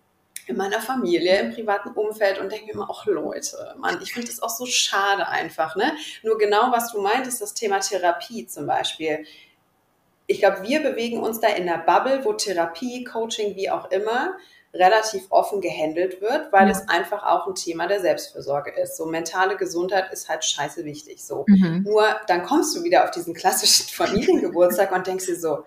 in 0.48 0.56
meiner 0.56 0.80
Familie, 0.80 1.40
im 1.40 1.52
privaten 1.52 1.88
Umfeld 1.90 2.38
und 2.38 2.52
denke 2.52 2.66
mir 2.66 2.72
immer, 2.74 2.88
ach 2.88 3.04
Leute, 3.06 3.74
Mann, 3.78 3.98
ich 4.00 4.12
finde 4.12 4.28
das 4.28 4.40
auch 4.40 4.50
so 4.50 4.64
schade 4.64 5.26
einfach, 5.26 5.74
ne? 5.74 5.92
Nur 6.22 6.38
genau, 6.38 6.70
was 6.70 6.92
du 6.92 7.02
meintest, 7.02 7.40
das 7.40 7.52
Thema 7.52 7.80
Therapie 7.80 8.46
zum 8.46 8.66
Beispiel. 8.66 9.26
Ich 10.28 10.38
glaube, 10.38 10.62
wir 10.62 10.80
bewegen 10.82 11.18
uns 11.18 11.40
da 11.40 11.48
in 11.48 11.66
der 11.66 11.78
Bubble, 11.78 12.24
wo 12.24 12.32
Therapie, 12.32 13.02
Coaching, 13.02 13.56
wie 13.56 13.70
auch 13.70 13.90
immer, 13.90 14.36
relativ 14.78 15.24
offen 15.30 15.60
gehandelt 15.60 16.20
wird, 16.20 16.52
weil 16.52 16.66
ja. 16.66 16.72
es 16.72 16.88
einfach 16.88 17.24
auch 17.24 17.46
ein 17.46 17.54
Thema 17.54 17.86
der 17.86 18.00
Selbstfürsorge 18.00 18.72
ist. 18.80 18.96
So 18.96 19.06
mentale 19.06 19.56
Gesundheit 19.56 20.12
ist 20.12 20.28
halt 20.28 20.44
scheiße 20.44 20.84
wichtig. 20.84 21.24
So. 21.24 21.44
Mhm. 21.48 21.82
Nur 21.84 22.04
dann 22.26 22.44
kommst 22.44 22.76
du 22.76 22.82
wieder 22.82 23.04
auf 23.04 23.10
diesen 23.10 23.34
klassischen 23.34 23.88
Familiengeburtstag 23.92 24.92
und 24.92 25.06
denkst 25.06 25.26
dir 25.26 25.36
so, 25.36 25.64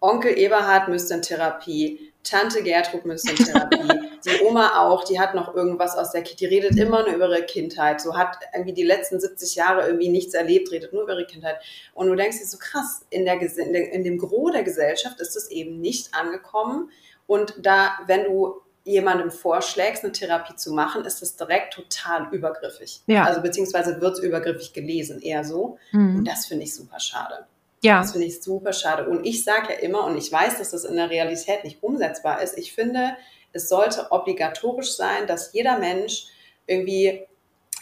Onkel 0.00 0.38
Eberhard 0.38 0.88
müsste 0.88 1.14
in 1.14 1.22
Therapie, 1.22 2.12
Tante 2.22 2.62
Gertrud 2.62 3.04
müsste 3.04 3.30
in 3.30 3.36
Therapie, 3.36 3.88
die 4.24 4.44
Oma 4.44 4.86
auch, 4.86 5.04
die 5.04 5.18
hat 5.18 5.34
noch 5.34 5.54
irgendwas 5.54 5.96
aus 5.96 6.12
der 6.12 6.22
Kindheit, 6.22 6.40
die 6.40 6.46
redet 6.46 6.76
immer 6.78 7.02
nur 7.02 7.14
über 7.14 7.28
ihre 7.28 7.42
Kindheit, 7.42 8.00
so 8.00 8.16
hat 8.16 8.36
irgendwie 8.52 8.74
die 8.74 8.84
letzten 8.84 9.18
70 9.18 9.56
Jahre 9.56 9.86
irgendwie 9.86 10.08
nichts 10.08 10.34
erlebt, 10.34 10.70
redet 10.70 10.92
nur 10.92 11.02
über 11.02 11.14
ihre 11.14 11.26
Kindheit. 11.26 11.56
Und 11.94 12.08
du 12.08 12.14
denkst 12.14 12.38
dir 12.38 12.46
so 12.46 12.58
krass, 12.58 13.04
in, 13.10 13.24
der, 13.24 13.40
in, 13.40 13.72
der, 13.72 13.92
in 13.92 14.04
dem 14.04 14.18
Gros 14.18 14.52
der 14.52 14.62
Gesellschaft 14.62 15.20
ist 15.20 15.36
es 15.36 15.50
eben 15.50 15.80
nicht 15.80 16.14
angekommen, 16.14 16.90
und 17.28 17.54
da, 17.58 17.90
wenn 18.06 18.24
du 18.24 18.62
jemandem 18.84 19.30
vorschlägst, 19.30 20.02
eine 20.02 20.12
Therapie 20.12 20.56
zu 20.56 20.72
machen, 20.72 21.04
ist 21.04 21.22
es 21.22 21.36
direkt 21.36 21.74
total 21.74 22.32
übergriffig. 22.32 23.02
Ja. 23.06 23.24
Also 23.24 23.42
beziehungsweise 23.42 24.00
wird 24.00 24.14
es 24.14 24.20
übergriffig 24.20 24.72
gelesen, 24.72 25.20
eher 25.20 25.44
so. 25.44 25.78
Mhm. 25.92 26.16
Und 26.16 26.24
das 26.24 26.46
finde 26.46 26.64
ich 26.64 26.74
super 26.74 26.98
schade. 26.98 27.46
Ja. 27.82 28.00
Das 28.00 28.12
finde 28.12 28.26
ich 28.26 28.42
super 28.42 28.72
schade. 28.72 29.06
Und 29.06 29.26
ich 29.26 29.44
sage 29.44 29.74
ja 29.74 29.78
immer, 29.80 30.04
und 30.06 30.16
ich 30.16 30.32
weiß, 30.32 30.56
dass 30.58 30.70
das 30.70 30.84
in 30.84 30.96
der 30.96 31.10
Realität 31.10 31.64
nicht 31.64 31.82
umsetzbar 31.82 32.40
ist, 32.40 32.56
ich 32.56 32.72
finde, 32.72 33.14
es 33.52 33.68
sollte 33.68 34.10
obligatorisch 34.10 34.96
sein, 34.96 35.26
dass 35.26 35.52
jeder 35.52 35.78
Mensch 35.78 36.28
irgendwie 36.66 37.26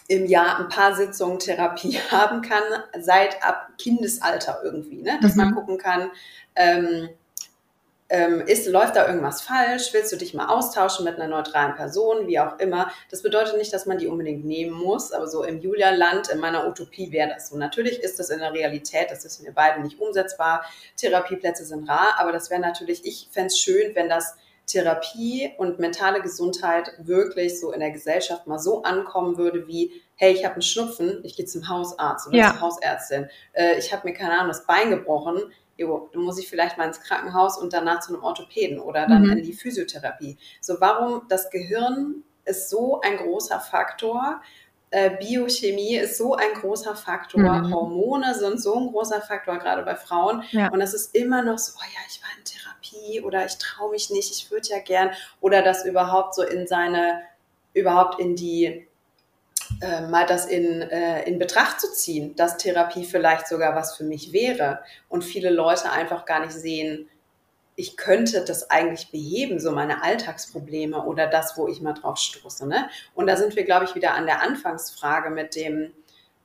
im 0.09 0.27
Jahr 0.27 0.59
ein 0.59 0.69
paar 0.69 0.97
Sitzungen 0.97 1.39
Therapie 1.39 1.99
haben 2.11 2.43
kann, 2.43 2.63
seit 2.99 3.43
ab 3.45 3.69
Kindesalter 3.79 4.61
irgendwie, 4.65 5.03
ne? 5.03 5.21
dass 5.23 5.37
mhm. 5.37 5.45
man 5.45 5.55
gucken 5.55 5.79
kann, 5.79 6.11
ähm, 6.57 7.11
ähm, 8.09 8.41
ist, 8.47 8.67
läuft 8.67 8.97
da 8.97 9.07
irgendwas 9.07 9.43
falsch? 9.43 9.93
Willst 9.93 10.13
du 10.13 10.17
dich 10.17 10.33
mal 10.33 10.47
austauschen 10.47 11.05
mit 11.05 11.17
einer 11.17 11.29
neutralen 11.29 11.75
Person, 11.75 12.27
wie 12.27 12.39
auch 12.39 12.59
immer? 12.59 12.91
Das 13.11 13.23
bedeutet 13.23 13.57
nicht, 13.57 13.73
dass 13.73 13.87
man 13.87 13.99
die 13.99 14.07
unbedingt 14.07 14.45
nehmen 14.45 14.73
muss, 14.73 15.13
aber 15.13 15.27
so 15.27 15.43
im 15.43 15.61
Julia-Land, 15.61 16.29
in 16.29 16.39
meiner 16.39 16.69
Utopie 16.69 17.11
wäre 17.11 17.31
das 17.31 17.49
so. 17.49 17.57
Natürlich 17.57 18.01
ist 18.01 18.19
das 18.19 18.31
in 18.31 18.39
der 18.39 18.53
Realität, 18.53 19.11
das 19.11 19.25
ist 19.25 19.43
mir 19.43 19.53
beide 19.53 19.83
nicht 19.83 19.99
umsetzbar. 19.99 20.65
Therapieplätze 20.97 21.65
sind 21.65 21.89
rar, 21.89 22.15
aber 22.19 22.33
das 22.33 22.51
wäre 22.51 22.61
natürlich, 22.61 23.05
ich 23.05 23.29
fände 23.33 23.49
es 23.49 23.59
schön, 23.59 23.95
wenn 23.95 24.09
das 24.09 24.37
Therapie 24.67 25.53
und 25.59 25.79
mentale 25.79 26.21
Gesundheit 26.21 26.93
wirklich 26.99 27.61
so 27.61 27.73
in 27.73 27.81
der 27.81 27.93
Gesellschaft 27.93 28.47
mal 28.47 28.59
so 28.59 28.83
ankommen 28.83 29.39
würde 29.39 29.67
wie, 29.69 30.03
hey, 30.17 30.33
ich 30.33 30.45
habe 30.45 30.55
einen 30.55 30.63
Schnupfen, 30.63 31.21
ich 31.25 31.37
gehe 31.37 31.47
zum 31.47 31.69
Hausarzt 31.69 32.27
oder 32.27 32.37
ja. 32.37 32.51
zur 32.51 32.61
Hausärztin, 32.63 33.29
äh, 33.53 33.79
ich 33.79 33.93
habe 33.93 34.09
mir 34.09 34.15
keine 34.15 34.35
Ahnung 34.35 34.49
das 34.49 34.67
Bein 34.67 34.91
gebrochen, 34.91 35.41
jo, 35.77 36.09
dann 36.13 36.23
muss 36.23 36.39
ich 36.39 36.49
vielleicht 36.49 36.79
mal 36.79 36.87
ins 36.87 37.01
Krankenhaus 37.01 37.59
und 37.59 37.73
danach 37.73 38.01
zu 38.01 38.15
einem 38.15 38.23
Orthopäden 38.23 38.81
oder 38.81 39.07
dann 39.07 39.25
mhm. 39.25 39.33
in 39.33 39.43
die 39.43 39.53
Physiotherapie. 39.53 40.39
So, 40.61 40.77
warum 40.81 41.23
das 41.29 41.51
Gehirn 41.51 42.23
ist 42.45 42.71
so 42.71 43.01
ein 43.01 43.17
großer 43.17 43.61
Faktor, 43.61 44.41
äh, 44.91 45.11
Biochemie 45.17 45.97
ist 45.97 46.17
so 46.17 46.35
ein 46.35 46.55
großer 46.55 46.95
Faktor, 46.95 47.41
mhm. 47.41 47.75
Hormone 47.75 48.35
sind 48.35 48.63
so 48.63 48.75
ein 48.77 48.89
großer 48.89 49.21
Faktor, 49.21 49.59
gerade 49.59 49.83
bei 49.83 49.97
Frauen. 49.97 50.45
Ja. 50.51 50.69
Und 50.69 50.81
es 50.81 50.95
ist 50.95 51.15
immer 51.15 51.43
noch 51.43 51.59
so, 51.59 51.73
oh 51.77 51.85
ja, 51.85 52.01
ich 52.09 52.23
war 52.23 52.31
in 52.39 52.45
Therapie 52.45 53.21
oder 53.21 53.45
ich 53.45 53.59
traue 53.59 53.91
mich 53.91 54.11
nicht, 54.11 54.31
ich 54.31 54.51
würde 54.51 54.69
ja 54.69 54.79
gern. 54.79 55.11
Oder 55.41 55.63
das 55.63 55.85
überhaupt 55.85 56.35
so 56.35 56.43
in 56.43 56.67
seine, 56.67 57.21
überhaupt 57.75 58.21
in 58.21 58.37
die 58.37 58.87
äh, 59.81 60.03
mal 60.03 60.27
das 60.27 60.47
in, 60.47 60.83
äh, 60.83 61.25
in 61.29 61.39
Betracht 61.39 61.81
zu 61.81 61.93
ziehen, 61.93 62.35
dass 62.37 62.57
Therapie 62.57 63.05
vielleicht 63.05 63.49
sogar 63.49 63.75
was 63.75 63.97
für 63.97 64.05
mich 64.05 64.33
wäre 64.33 64.81
und 65.09 65.25
viele 65.25 65.51
Leute 65.51 65.91
einfach 65.91 66.25
gar 66.25 66.41
nicht 66.41 66.53
sehen, 66.53 67.09
ich 67.77 67.97
könnte 67.97 68.45
das 68.45 68.71
eigentlich 68.71 69.11
beheben, 69.11 69.61
so 69.61 69.71
meine 69.71 70.03
Alltagsprobleme 70.03 71.05
oder 71.05 71.27
das, 71.27 71.57
wo 71.57 71.69
ich 71.69 71.83
mal 71.83 71.93
drauf 71.93 72.17
stoße. 72.17 72.67
Ne? 72.67 72.89
Und 73.15 73.27
da 73.27 73.37
sind 73.37 73.55
wir, 73.55 73.65
glaube 73.65 73.85
ich, 73.85 73.95
wieder 73.95 74.15
an 74.15 74.27
der 74.27 74.43
Anfangsfrage 74.43 75.31
mit 75.31 75.55
dem, 75.55 75.93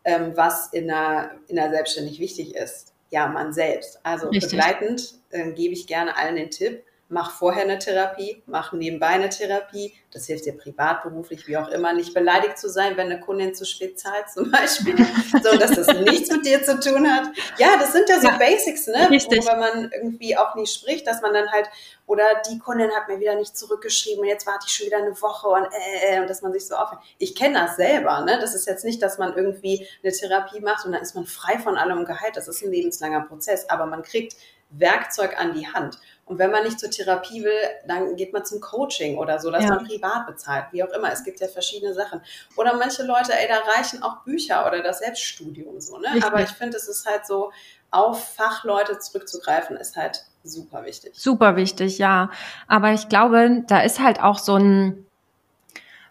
ähm, 0.04 0.34
was 0.36 0.74
in 0.74 0.88
der, 0.88 1.32
in 1.48 1.56
der 1.56 1.70
Selbstständig 1.70 2.20
wichtig 2.20 2.56
ist. 2.56 2.94
Ja, 3.10 3.28
man 3.28 3.54
selbst. 3.54 4.00
Also 4.04 4.28
Richtig. 4.28 4.52
begleitend 4.52 5.16
äh, 5.30 5.52
gebe 5.54 5.74
ich 5.74 5.88
gerne 5.88 6.18
allen 6.18 6.36
den 6.36 6.50
Tipp, 6.50 6.84
mach 7.12 7.32
vorher 7.32 7.64
eine 7.64 7.78
Therapie, 7.78 8.42
mach 8.46 8.72
nebenbei 8.72 9.08
eine 9.08 9.30
Therapie. 9.30 9.94
Das 10.12 10.26
hilft 10.28 10.46
dir 10.46 10.58
privat, 10.58 11.04
beruflich, 11.04 11.46
wie 11.46 11.58
auch 11.58 11.68
immer, 11.68 11.94
nicht 11.94 12.14
beleidigt 12.14 12.58
zu 12.58 12.70
sein, 12.70 12.96
wenn 12.96 13.12
eine 13.12 13.20
Kundin 13.20 13.54
zu 13.54 13.66
spät 13.66 14.00
zahlt 14.00 14.30
zum 14.30 14.50
Beispiel, 14.50 14.96
so 15.44 15.58
dass 15.58 15.72
das 15.72 15.88
nichts 16.00 16.32
mit 16.32 16.46
dir 16.46 16.64
zu 16.64 16.80
tun 16.80 17.12
hat. 17.12 17.28
Ja, 17.58 17.78
das 17.78 17.92
sind 17.92 18.08
ja 18.10 18.20
so 18.20 18.28
ja, 18.28 18.38
Basics, 18.38 18.88
ne? 18.88 19.10
Richtig. 19.10 19.46
Worüber 19.46 19.58
man 19.58 19.92
irgendwie 19.92 20.38
auch 20.38 20.56
nie 20.56 20.66
spricht, 20.66 21.06
dass 21.06 21.22
man 21.22 21.34
dann 21.34 21.52
halt, 21.52 21.70
oder 22.08 22.24
die 22.50 22.60
Kundin 22.60 22.90
hat 22.92 23.10
mir 23.10 23.20
wieder 23.20 23.36
nicht 23.36 23.58
zurückgeschrieben 23.58 24.22
und 24.22 24.28
jetzt 24.28 24.48
warte 24.48 24.66
ich 24.68 24.74
schon 24.74 24.88
wieder 24.88 24.98
eine 24.98 25.22
Woche 25.22 25.50
und 25.50 25.66
äh, 25.66 26.16
äh 26.16 26.22
und 26.22 26.30
dass 26.30 26.42
man 26.42 26.54
sich 26.54 26.66
so 26.66 26.76
aufhört. 26.76 27.02
Ich 27.18 27.36
kenne 27.36 27.60
das 27.60 27.76
selber, 27.76 28.22
ne? 28.22 28.40
Das 28.40 28.56
ist 28.56 28.68
jetzt 28.68 28.86
nicht, 28.86 29.02
dass 29.02 29.18
man 29.18 29.36
irgendwie 29.36 29.86
eine 30.02 30.14
Therapie 30.14 30.62
macht 30.62 30.86
und 30.86 30.94
dann 30.94 31.02
ist 31.02 31.16
man 31.16 31.26
frei 31.26 31.60
von 31.60 31.78
allem 31.78 32.06
geheilt. 32.06 32.38
Das 32.38 32.48
ist 32.48 32.64
ein 32.64 32.72
lebenslanger 32.72 33.22
Prozess, 33.28 33.70
aber 33.70 33.86
man 33.86 34.02
kriegt 34.02 34.36
Werkzeug 34.72 35.38
an 35.40 35.54
die 35.54 35.68
Hand. 35.68 36.00
Und 36.26 36.40
wenn 36.40 36.52
man 36.52 36.64
nicht 36.64 36.80
zur 36.80 36.90
Therapie 36.90 37.44
will, 37.44 37.60
dann 37.88 38.16
geht 38.16 38.32
man 38.32 38.46
zum 38.46 38.62
Coaching 38.62 39.18
oder 39.18 39.40
so, 39.40 39.52
dass 39.52 39.64
ja. 39.64 39.76
man 39.76 39.86
privat 39.86 40.28
bezahlt, 40.28 40.66
wie 40.72 40.84
auch 40.84 40.92
immer. 40.92 41.12
Es 41.12 41.24
gibt 41.24 41.40
ja 41.42 41.48
verschiedene 41.48 41.94
Sachen. 41.94 42.22
Oder 42.56 42.78
manche 42.78 43.04
Leute, 43.04 43.34
ey, 43.34 43.48
da 43.48 43.60
reichen 43.76 44.02
auch 44.02 44.24
Bücher 44.24 44.66
oder 44.66 44.82
das 44.82 45.00
Selbststudium 45.00 45.82
so, 45.82 45.98
ne? 45.98 46.08
Aber 46.24 46.42
ich 46.42 46.50
finde, 46.50 46.78
es 46.78 46.88
ist 46.88 47.06
halt 47.06 47.26
so, 47.26 47.52
auf 47.92 48.34
Fachleute 48.36 48.98
zurückzugreifen, 49.00 49.76
ist 49.78 49.98
halt 49.98 50.26
super 50.44 50.86
wichtig. 50.86 51.14
Super 51.14 51.56
wichtig, 51.58 51.98
ja. 51.98 52.32
Aber 52.68 52.94
ich 52.94 53.10
glaube, 53.10 53.64
da 53.68 53.82
ist 53.82 54.00
halt 54.00 54.22
auch 54.22 54.40
so 54.40 54.56
ein, 54.56 55.06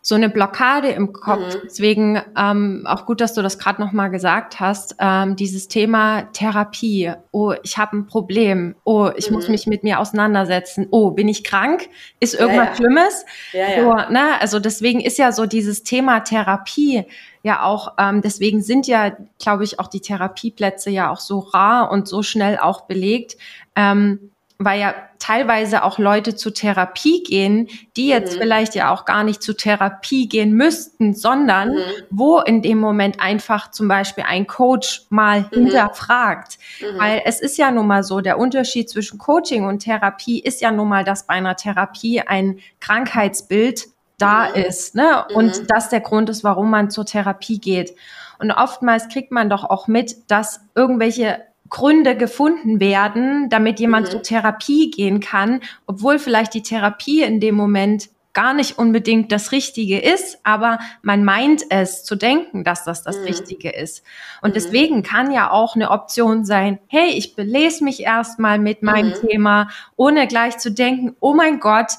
so 0.02 0.14
eine 0.14 0.28
Blockade 0.28 0.88
im 0.88 1.12
Kopf. 1.12 1.54
Mhm. 1.54 1.60
Deswegen 1.64 2.22
ähm, 2.36 2.84
auch 2.86 3.06
gut, 3.06 3.20
dass 3.20 3.34
du 3.34 3.42
das 3.42 3.58
gerade 3.58 3.80
noch 3.80 3.92
mal 3.92 4.08
gesagt 4.08 4.60
hast. 4.60 4.96
Ähm, 4.98 5.36
dieses 5.36 5.68
Thema 5.68 6.22
Therapie. 6.32 7.12
Oh, 7.32 7.54
ich 7.62 7.76
habe 7.76 7.98
ein 7.98 8.06
Problem. 8.06 8.74
Oh, 8.84 9.10
ich 9.14 9.30
mhm. 9.30 9.36
muss 9.36 9.48
mich 9.48 9.66
mit 9.66 9.82
mir 9.82 10.00
auseinandersetzen. 10.00 10.86
Oh, 10.90 11.10
bin 11.10 11.28
ich 11.28 11.44
krank? 11.44 11.88
Ist 12.18 12.34
irgendwas 12.34 12.66
ja, 12.66 12.70
ja. 12.70 12.76
Schlimmes? 12.76 13.24
Ja, 13.52 13.70
ja. 13.70 13.82
So, 13.82 14.12
ne? 14.12 14.40
Also 14.40 14.58
deswegen 14.58 15.00
ist 15.00 15.18
ja 15.18 15.32
so 15.32 15.46
dieses 15.46 15.82
Thema 15.82 16.20
Therapie 16.20 17.04
ja 17.42 17.62
auch, 17.62 17.94
ähm, 17.98 18.20
deswegen 18.22 18.62
sind 18.62 18.86
ja, 18.86 19.16
glaube 19.38 19.64
ich, 19.64 19.80
auch 19.80 19.86
die 19.86 20.00
Therapieplätze 20.00 20.90
ja 20.90 21.10
auch 21.10 21.20
so 21.20 21.38
rar 21.38 21.90
und 21.90 22.06
so 22.08 22.22
schnell 22.22 22.58
auch 22.58 22.82
belegt. 22.82 23.36
Ähm, 23.76 24.30
weil 24.62 24.78
ja 24.78 24.94
teilweise 25.18 25.82
auch 25.82 25.98
Leute 25.98 26.36
zur 26.36 26.52
Therapie 26.52 27.22
gehen, 27.22 27.68
die 27.96 28.08
jetzt 28.08 28.34
mhm. 28.34 28.40
vielleicht 28.40 28.74
ja 28.74 28.92
auch 28.92 29.06
gar 29.06 29.24
nicht 29.24 29.42
zur 29.42 29.56
Therapie 29.56 30.28
gehen 30.28 30.52
müssten, 30.52 31.14
sondern 31.14 31.70
mhm. 31.70 31.80
wo 32.10 32.40
in 32.40 32.60
dem 32.60 32.78
Moment 32.78 33.20
einfach 33.20 33.70
zum 33.70 33.88
Beispiel 33.88 34.24
ein 34.28 34.46
Coach 34.46 35.06
mal 35.08 35.40
mhm. 35.40 35.64
hinterfragt. 35.64 36.58
Mhm. 36.80 36.98
Weil 36.98 37.22
es 37.24 37.40
ist 37.40 37.56
ja 37.56 37.70
nun 37.70 37.86
mal 37.86 38.04
so, 38.04 38.20
der 38.20 38.38
Unterschied 38.38 38.90
zwischen 38.90 39.18
Coaching 39.18 39.64
und 39.64 39.80
Therapie 39.80 40.40
ist 40.40 40.60
ja 40.60 40.70
nun 40.70 40.88
mal, 40.90 41.04
dass 41.04 41.26
bei 41.26 41.34
einer 41.34 41.56
Therapie 41.56 42.20
ein 42.20 42.58
Krankheitsbild 42.80 43.86
da 44.18 44.50
mhm. 44.50 44.62
ist, 44.62 44.94
ne? 44.94 45.24
Und 45.34 45.58
mhm. 45.58 45.66
das 45.68 45.88
der 45.88 46.00
Grund 46.00 46.28
ist, 46.28 46.44
warum 46.44 46.68
man 46.68 46.90
zur 46.90 47.06
Therapie 47.06 47.58
geht. 47.58 47.94
Und 48.38 48.50
oftmals 48.50 49.08
kriegt 49.08 49.32
man 49.32 49.48
doch 49.48 49.64
auch 49.64 49.86
mit, 49.86 50.30
dass 50.30 50.60
irgendwelche 50.74 51.40
Gründe 51.70 52.16
gefunden 52.16 52.80
werden, 52.80 53.48
damit 53.48 53.80
jemand 53.80 54.08
mhm. 54.08 54.10
zur 54.10 54.22
Therapie 54.22 54.90
gehen 54.90 55.20
kann, 55.20 55.60
obwohl 55.86 56.18
vielleicht 56.18 56.52
die 56.54 56.62
Therapie 56.62 57.22
in 57.22 57.40
dem 57.40 57.54
Moment 57.54 58.10
gar 58.32 58.54
nicht 58.54 58.78
unbedingt 58.78 59.32
das 59.32 59.50
Richtige 59.52 59.98
ist, 59.98 60.38
aber 60.44 60.78
man 61.02 61.24
meint 61.24 61.64
es 61.70 62.04
zu 62.04 62.14
denken, 62.14 62.62
dass 62.62 62.84
das 62.84 63.02
das 63.02 63.18
mhm. 63.18 63.24
Richtige 63.24 63.70
ist. 63.70 64.04
Und 64.40 64.50
mhm. 64.50 64.54
deswegen 64.54 65.02
kann 65.02 65.32
ja 65.32 65.50
auch 65.50 65.74
eine 65.74 65.90
Option 65.90 66.44
sein, 66.44 66.78
hey, 66.86 67.10
ich 67.10 67.34
belese 67.34 67.82
mich 67.82 68.02
erstmal 68.02 68.58
mit 68.58 68.82
meinem 68.82 69.08
mhm. 69.08 69.28
Thema, 69.28 69.68
ohne 69.96 70.26
gleich 70.26 70.58
zu 70.58 70.70
denken, 70.70 71.16
oh 71.20 71.34
mein 71.34 71.58
Gott, 71.58 71.92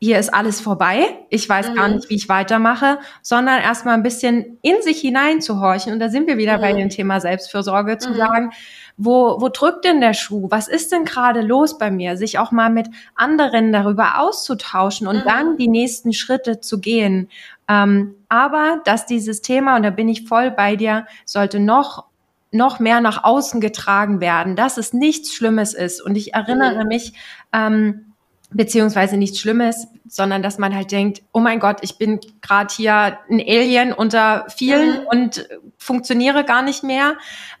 hier 0.00 0.18
ist 0.18 0.32
alles 0.32 0.60
vorbei, 0.60 1.18
ich 1.28 1.48
weiß 1.48 1.70
mhm. 1.70 1.74
gar 1.74 1.88
nicht, 1.88 2.08
wie 2.08 2.14
ich 2.14 2.28
weitermache, 2.28 3.00
sondern 3.20 3.60
erstmal 3.60 3.94
ein 3.94 4.04
bisschen 4.04 4.58
in 4.62 4.80
sich 4.80 5.00
hineinzuhorchen. 5.00 5.92
Und 5.92 5.98
da 5.98 6.08
sind 6.08 6.28
wir 6.28 6.38
wieder 6.38 6.58
mhm. 6.58 6.62
bei 6.62 6.72
dem 6.72 6.88
Thema 6.88 7.20
Selbstfürsorge, 7.20 7.98
zu 7.98 8.10
mhm. 8.10 8.16
sagen, 8.16 8.50
wo, 8.98 9.40
wo 9.40 9.48
drückt 9.48 9.84
denn 9.84 10.00
der 10.00 10.12
Schuh? 10.12 10.48
Was 10.50 10.66
ist 10.66 10.90
denn 10.90 11.04
gerade 11.04 11.40
los 11.40 11.78
bei 11.78 11.90
mir? 11.90 12.16
Sich 12.16 12.38
auch 12.38 12.50
mal 12.50 12.68
mit 12.68 12.88
anderen 13.14 13.72
darüber 13.72 14.20
auszutauschen 14.20 15.06
und 15.06 15.18
mhm. 15.18 15.24
dann 15.24 15.56
die 15.56 15.68
nächsten 15.68 16.12
Schritte 16.12 16.60
zu 16.60 16.80
gehen. 16.80 17.30
Ähm, 17.68 18.16
aber 18.28 18.80
dass 18.84 19.06
dieses 19.06 19.40
Thema, 19.40 19.76
und 19.76 19.84
da 19.84 19.90
bin 19.90 20.08
ich 20.08 20.26
voll 20.26 20.50
bei 20.50 20.74
dir, 20.76 21.06
sollte 21.24 21.60
noch 21.60 22.08
noch 22.50 22.80
mehr 22.80 23.02
nach 23.02 23.24
außen 23.24 23.60
getragen 23.60 24.22
werden, 24.22 24.56
dass 24.56 24.78
es 24.78 24.94
nichts 24.94 25.34
Schlimmes 25.34 25.74
ist. 25.74 26.00
Und 26.00 26.16
ich 26.16 26.32
erinnere 26.32 26.82
mhm. 26.82 26.88
mich, 26.88 27.12
ähm, 27.52 28.07
beziehungsweise 28.50 29.16
nichts 29.16 29.40
Schlimmes, 29.40 29.88
sondern 30.08 30.42
dass 30.42 30.58
man 30.58 30.74
halt 30.74 30.90
denkt, 30.90 31.22
oh 31.32 31.40
mein 31.40 31.60
Gott, 31.60 31.78
ich 31.82 31.98
bin 31.98 32.20
gerade 32.40 32.72
hier 32.74 33.18
ein 33.30 33.40
Alien 33.40 33.92
unter 33.92 34.46
vielen 34.48 35.00
mhm. 35.00 35.06
und 35.06 35.48
funktioniere 35.76 36.44
gar 36.44 36.62
nicht 36.62 36.82
mehr. 36.82 37.16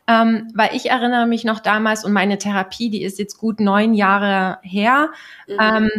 Ähm, 0.06 0.50
weil 0.54 0.70
ich 0.74 0.88
erinnere 0.88 1.26
mich 1.26 1.44
noch 1.44 1.60
damals 1.60 2.04
und 2.04 2.12
meine 2.12 2.38
Therapie, 2.38 2.88
die 2.88 3.02
ist 3.02 3.18
jetzt 3.18 3.36
gut 3.36 3.60
neun 3.60 3.92
Jahre 3.92 4.58
her. 4.62 5.10
Mhm. 5.46 5.56
Ähm, 5.60 5.90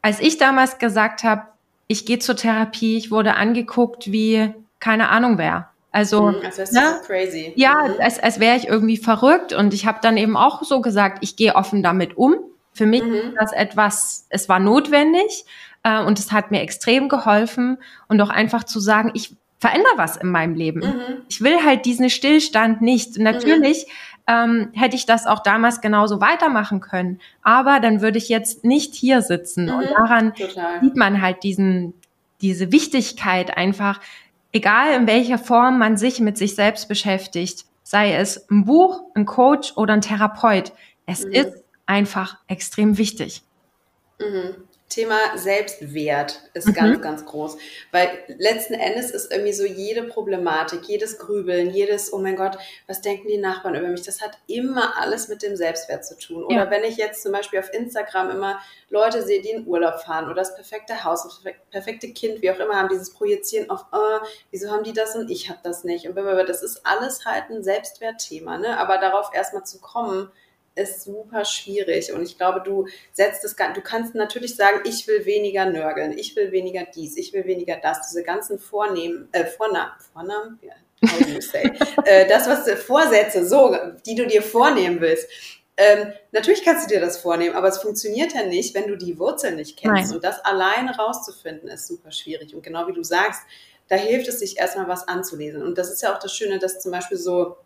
als 0.00 0.20
ich 0.20 0.38
damals 0.38 0.78
gesagt 0.78 1.24
habe, 1.24 1.42
ich 1.86 2.06
gehe 2.06 2.18
zur 2.18 2.36
Therapie, 2.36 2.96
ich 2.96 3.10
wurde 3.10 3.34
angeguckt 3.34 4.10
wie 4.10 4.54
keine 4.80 5.10
Ahnung 5.10 5.36
wer. 5.36 5.68
Also, 5.92 6.32
mhm, 6.32 6.40
als 6.44 6.72
ne? 6.72 7.00
crazy. 7.06 7.52
Ja, 7.54 7.74
mhm. 7.86 8.00
als, 8.00 8.18
als 8.18 8.40
wäre 8.40 8.56
ich 8.56 8.66
irgendwie 8.66 8.96
verrückt. 8.96 9.52
Und 9.52 9.74
ich 9.74 9.86
habe 9.86 9.98
dann 10.00 10.16
eben 10.16 10.38
auch 10.38 10.62
so 10.64 10.80
gesagt, 10.80 11.18
ich 11.20 11.36
gehe 11.36 11.54
offen 11.54 11.82
damit 11.82 12.16
um. 12.16 12.34
Für 12.72 12.86
mich 12.86 13.02
mhm. 13.02 13.14
ist 13.14 13.34
das 13.38 13.52
etwas, 13.52 14.26
es 14.30 14.48
war 14.48 14.58
notwendig 14.58 15.44
äh, 15.82 16.02
und 16.02 16.18
es 16.18 16.32
hat 16.32 16.50
mir 16.50 16.60
extrem 16.60 17.08
geholfen 17.08 17.78
und 18.08 18.20
auch 18.20 18.30
einfach 18.30 18.64
zu 18.64 18.80
sagen, 18.80 19.10
ich 19.14 19.36
verändere 19.62 19.92
was 19.96 20.16
in 20.16 20.28
meinem 20.28 20.54
Leben. 20.56 20.80
Mhm. 20.80 21.22
Ich 21.28 21.40
will 21.40 21.64
halt 21.64 21.84
diesen 21.84 22.10
Stillstand 22.10 22.82
nicht. 22.82 23.16
Und 23.16 23.22
natürlich 23.22 23.86
mhm. 24.26 24.32
ähm, 24.34 24.68
hätte 24.72 24.96
ich 24.96 25.06
das 25.06 25.26
auch 25.26 25.40
damals 25.40 25.80
genauso 25.80 26.20
weitermachen 26.20 26.80
können, 26.80 27.20
aber 27.42 27.78
dann 27.78 28.00
würde 28.00 28.18
ich 28.18 28.28
jetzt 28.28 28.64
nicht 28.64 28.94
hier 28.94 29.22
sitzen. 29.22 29.70
Und 29.70 29.84
mhm. 29.84 29.94
daran 29.96 30.34
Total. 30.34 30.80
sieht 30.80 30.96
man 30.96 31.22
halt 31.22 31.44
diesen, 31.44 31.94
diese 32.40 32.72
Wichtigkeit 32.72 33.56
einfach, 33.56 34.00
egal 34.52 34.94
in 34.94 35.06
welcher 35.06 35.38
Form 35.38 35.78
man 35.78 35.96
sich 35.96 36.18
mit 36.18 36.36
sich 36.36 36.56
selbst 36.56 36.88
beschäftigt, 36.88 37.64
sei 37.84 38.14
es 38.14 38.48
ein 38.50 38.64
Buch, 38.64 39.02
ein 39.14 39.26
Coach 39.26 39.74
oder 39.76 39.94
ein 39.94 40.00
Therapeut, 40.00 40.72
es 41.06 41.24
mhm. 41.24 41.32
ist 41.32 41.62
einfach 41.86 42.38
extrem 42.48 42.98
wichtig. 42.98 43.42
Mhm. 44.18 44.68
Thema 44.92 45.38
Selbstwert 45.38 46.38
ist 46.52 46.68
mhm. 46.68 46.74
ganz, 46.74 47.00
ganz 47.00 47.24
groß. 47.24 47.56
Weil 47.92 48.10
letzten 48.38 48.74
Endes 48.74 49.10
ist 49.10 49.32
irgendwie 49.32 49.52
so 49.52 49.64
jede 49.64 50.02
Problematik, 50.02 50.82
jedes 50.84 51.18
Grübeln, 51.18 51.70
jedes, 51.70 52.12
oh 52.12 52.18
mein 52.18 52.36
Gott, 52.36 52.58
was 52.86 53.00
denken 53.00 53.28
die 53.28 53.38
Nachbarn 53.38 53.74
über 53.74 53.88
mich, 53.88 54.02
das 54.02 54.20
hat 54.20 54.38
immer 54.46 54.98
alles 55.00 55.28
mit 55.28 55.42
dem 55.42 55.56
Selbstwert 55.56 56.04
zu 56.04 56.16
tun. 56.18 56.44
Oder 56.44 56.64
ja. 56.64 56.70
wenn 56.70 56.84
ich 56.84 56.96
jetzt 56.96 57.22
zum 57.22 57.32
Beispiel 57.32 57.58
auf 57.58 57.72
Instagram 57.72 58.30
immer 58.30 58.60
Leute 58.90 59.22
sehe, 59.22 59.40
die 59.40 59.50
in 59.50 59.66
Urlaub 59.66 60.00
fahren 60.02 60.26
oder 60.26 60.34
das 60.34 60.54
perfekte 60.54 61.04
Haus, 61.04 61.22
das 61.22 61.54
perfekte 61.70 62.12
Kind, 62.12 62.42
wie 62.42 62.50
auch 62.50 62.58
immer, 62.58 62.76
haben 62.76 62.90
dieses 62.90 63.14
Projizieren 63.14 63.70
auf, 63.70 63.86
oh, 63.92 64.18
wieso 64.50 64.70
haben 64.70 64.84
die 64.84 64.92
das 64.92 65.16
und 65.16 65.30
ich 65.30 65.48
habe 65.48 65.60
das 65.62 65.84
nicht. 65.84 66.06
Und 66.06 66.16
das 66.16 66.62
ist 66.62 66.84
alles 66.84 67.24
halt 67.24 67.44
ein 67.48 67.62
Selbstwertthema. 67.62 68.58
Ne? 68.58 68.78
Aber 68.78 68.98
darauf 68.98 69.30
erstmal 69.32 69.64
zu 69.64 69.80
kommen, 69.80 70.30
ist 70.74 71.02
super 71.02 71.44
schwierig 71.44 72.12
und 72.12 72.22
ich 72.22 72.38
glaube, 72.38 72.62
du 72.64 72.86
setzt 73.12 73.44
es, 73.44 73.54
du 73.56 73.80
kannst 73.82 74.14
natürlich 74.14 74.56
sagen, 74.56 74.80
ich 74.84 75.06
will 75.06 75.24
weniger 75.26 75.66
nörgeln, 75.66 76.16
ich 76.16 76.34
will 76.36 76.50
weniger 76.52 76.86
dies, 76.94 77.16
ich 77.16 77.32
will 77.32 77.44
weniger 77.44 77.76
das, 77.76 78.08
diese 78.08 78.22
ganzen 78.22 78.58
Vornehmen, 78.58 79.28
äh, 79.32 79.44
Vornamen, 79.44 79.92
Vornamen, 80.12 80.58
ja, 80.62 80.72
how 81.10 81.18
do 81.18 81.28
you 81.28 81.40
say, 81.40 81.70
äh, 82.04 82.26
das, 82.26 82.46
was 82.46 82.64
du, 82.64 82.76
Vorsätze, 82.76 83.46
so, 83.46 83.76
die 84.06 84.14
du 84.14 84.26
dir 84.26 84.42
vornehmen 84.42 85.00
willst. 85.00 85.28
Ähm, 85.76 86.12
natürlich 86.32 86.64
kannst 86.64 86.84
du 86.84 86.94
dir 86.94 87.00
das 87.00 87.18
vornehmen, 87.18 87.56
aber 87.56 87.68
es 87.68 87.78
funktioniert 87.78 88.34
ja 88.34 88.44
nicht, 88.44 88.74
wenn 88.74 88.88
du 88.88 88.96
die 88.96 89.18
Wurzel 89.18 89.56
nicht 89.56 89.78
kennst. 89.78 90.10
Nein. 90.10 90.14
Und 90.14 90.22
das 90.22 90.44
alleine 90.44 90.94
rauszufinden, 90.94 91.68
ist 91.68 91.88
super 91.88 92.12
schwierig. 92.12 92.54
Und 92.54 92.62
genau 92.62 92.86
wie 92.88 92.92
du 92.92 93.02
sagst, 93.02 93.40
da 93.88 93.96
hilft 93.96 94.28
es 94.28 94.38
sich 94.38 94.58
erstmal 94.58 94.86
was 94.86 95.08
anzulesen. 95.08 95.62
Und 95.62 95.78
das 95.78 95.90
ist 95.90 96.02
ja 96.02 96.14
auch 96.14 96.18
das 96.18 96.36
Schöne, 96.36 96.58
dass 96.58 96.80
zum 96.80 96.92
Beispiel 96.92 97.16
so 97.16 97.56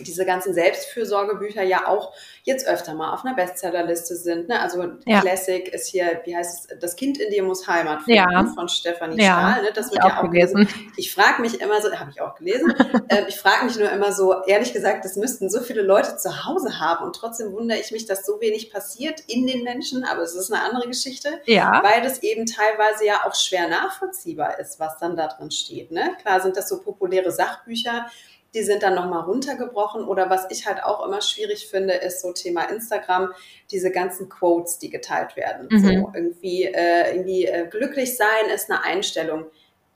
diese 0.00 0.24
ganzen 0.24 0.54
Selbstfürsorgebücher 0.54 1.62
ja 1.62 1.86
auch 1.86 2.12
jetzt 2.44 2.66
öfter 2.66 2.94
mal 2.94 3.12
auf 3.12 3.24
einer 3.24 3.34
Bestsellerliste 3.34 4.16
sind. 4.16 4.48
Ne? 4.48 4.60
Also 4.60 4.84
ja. 5.06 5.20
Classic 5.20 5.68
ist 5.68 5.86
hier, 5.86 6.22
wie 6.24 6.34
heißt 6.34 6.70
es, 6.70 6.78
Das 6.80 6.96
Kind 6.96 7.18
in 7.18 7.30
dir 7.30 7.42
muss 7.42 7.68
Heimat 7.68 8.02
finden 8.02 8.32
ja. 8.32 8.52
von 8.54 8.68
Stefanie 8.68 9.22
ja. 9.22 9.32
Stahl. 9.32 9.62
Ne? 9.62 9.68
Das 9.74 9.92
wird 9.92 10.02
ja 10.02 10.18
auch 10.18 10.30
gelesen. 10.30 10.68
Ich 10.96 11.14
frage 11.14 11.40
mich 11.42 11.60
immer 11.60 11.80
so, 11.80 11.92
habe 11.92 12.10
ich 12.10 12.20
auch 12.20 12.34
gelesen, 12.34 12.74
äh, 13.08 13.24
ich 13.28 13.36
frage 13.36 13.66
mich 13.66 13.76
nur 13.76 13.90
immer 13.90 14.12
so, 14.12 14.42
ehrlich 14.44 14.72
gesagt, 14.72 15.04
das 15.04 15.16
müssten 15.16 15.50
so 15.50 15.60
viele 15.60 15.82
Leute 15.82 16.16
zu 16.16 16.46
Hause 16.46 16.80
haben 16.80 17.04
und 17.04 17.14
trotzdem 17.14 17.52
wundere 17.52 17.78
ich 17.78 17.92
mich, 17.92 18.06
dass 18.06 18.24
so 18.26 18.40
wenig 18.40 18.72
passiert 18.72 19.20
in 19.26 19.46
den 19.46 19.62
Menschen, 19.62 20.04
aber 20.04 20.22
es 20.22 20.34
ist 20.34 20.52
eine 20.52 20.62
andere 20.62 20.88
Geschichte, 20.88 21.28
ja. 21.44 21.82
weil 21.84 22.02
das 22.02 22.22
eben 22.22 22.46
teilweise 22.46 23.06
ja 23.06 23.22
auch 23.26 23.34
schwer 23.34 23.68
nachvollziehbar 23.68 24.58
ist, 24.58 24.80
was 24.80 24.98
dann 24.98 25.16
da 25.16 25.28
drin 25.28 25.50
steht. 25.50 25.92
Ne? 25.92 26.16
Klar 26.22 26.40
sind 26.40 26.56
das 26.56 26.68
so 26.68 26.80
populäre 26.80 27.30
Sachbücher, 27.30 28.06
die 28.54 28.62
sind 28.62 28.82
dann 28.82 28.94
nochmal 28.94 29.22
runtergebrochen. 29.22 30.04
Oder 30.04 30.28
was 30.30 30.46
ich 30.50 30.66
halt 30.66 30.82
auch 30.82 31.04
immer 31.06 31.20
schwierig 31.20 31.68
finde, 31.68 31.94
ist 31.94 32.20
so 32.20 32.32
Thema 32.32 32.64
Instagram, 32.64 33.32
diese 33.70 33.90
ganzen 33.90 34.28
Quotes, 34.28 34.78
die 34.78 34.90
geteilt 34.90 35.36
werden. 35.36 35.68
Mhm. 35.70 35.78
So 35.78 36.12
irgendwie, 36.14 36.64
äh, 36.64 37.14
irgendwie 37.14 37.46
äh, 37.46 37.66
glücklich 37.68 38.16
sein 38.16 38.50
ist 38.54 38.70
eine 38.70 38.84
Einstellung. 38.84 39.46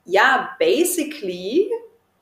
Ja, 0.05 0.55
basically 0.59 1.69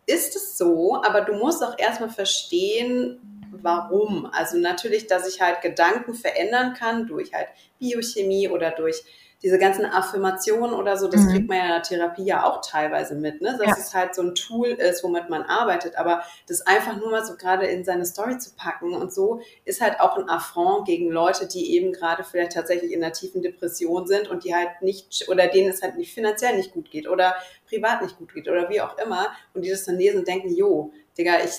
ist 0.05 0.35
es 0.35 0.57
so, 0.57 1.01
aber 1.03 1.21
du 1.21 1.33
musst 1.33 1.63
auch 1.63 1.77
erstmal 1.77 2.09
verstehen, 2.09 3.47
warum. 3.51 4.27
Also 4.31 4.57
natürlich, 4.57 5.07
dass 5.07 5.27
ich 5.27 5.41
halt 5.41 5.61
Gedanken 5.61 6.13
verändern 6.13 6.73
kann 6.73 7.07
durch 7.07 7.33
halt 7.33 7.47
Biochemie 7.79 8.49
oder 8.49 8.71
durch 8.71 9.03
diese 9.43 9.59
ganzen 9.59 9.85
Affirmationen 9.85 10.73
oder 10.73 10.97
so, 10.97 11.07
das 11.07 11.21
mhm. 11.21 11.29
kriegt 11.29 11.49
man 11.49 11.57
ja 11.57 11.63
in 11.63 11.69
der 11.71 11.83
Therapie 11.83 12.25
ja 12.25 12.45
auch 12.45 12.61
teilweise 12.61 13.15
mit, 13.15 13.41
ne? 13.41 13.57
dass 13.59 13.67
ja. 13.67 13.75
es 13.77 13.93
halt 13.93 14.15
so 14.15 14.21
ein 14.21 14.33
Tool 14.33 14.69
ist, 14.69 15.03
womit 15.03 15.29
man 15.29 15.43
arbeitet. 15.43 15.97
Aber 15.97 16.23
das 16.47 16.65
einfach 16.65 16.97
nur 16.97 17.11
mal 17.11 17.23
so 17.25 17.35
gerade 17.35 17.65
in 17.67 17.83
seine 17.83 18.05
Story 18.05 18.37
zu 18.37 18.55
packen 18.55 18.93
und 18.93 19.13
so 19.13 19.41
ist 19.65 19.81
halt 19.81 19.99
auch 19.99 20.17
ein 20.17 20.29
Affront 20.29 20.87
gegen 20.87 21.11
Leute, 21.11 21.47
die 21.47 21.75
eben 21.75 21.91
gerade 21.91 22.23
vielleicht 22.23 22.53
tatsächlich 22.53 22.91
in 22.91 23.03
einer 23.03 23.13
tiefen 23.13 23.41
Depression 23.41 24.07
sind 24.07 24.29
und 24.29 24.45
die 24.45 24.55
halt 24.55 24.81
nicht 24.81 25.27
oder 25.29 25.47
denen 25.47 25.69
es 25.69 25.81
halt 25.81 25.97
nicht 25.97 26.13
finanziell 26.13 26.57
nicht 26.57 26.73
gut 26.73 26.89
geht 26.89 27.07
oder 27.07 27.35
privat 27.67 28.01
nicht 28.01 28.17
gut 28.17 28.33
geht 28.33 28.47
oder 28.47 28.69
wie 28.69 28.81
auch 28.81 28.97
immer 28.97 29.27
und 29.53 29.63
die 29.63 29.69
das 29.69 29.83
dann 29.83 29.97
lesen 29.97 30.19
und 30.19 30.27
denken, 30.27 30.53
jo, 30.53 30.91
Digga, 31.17 31.43
ich 31.43 31.51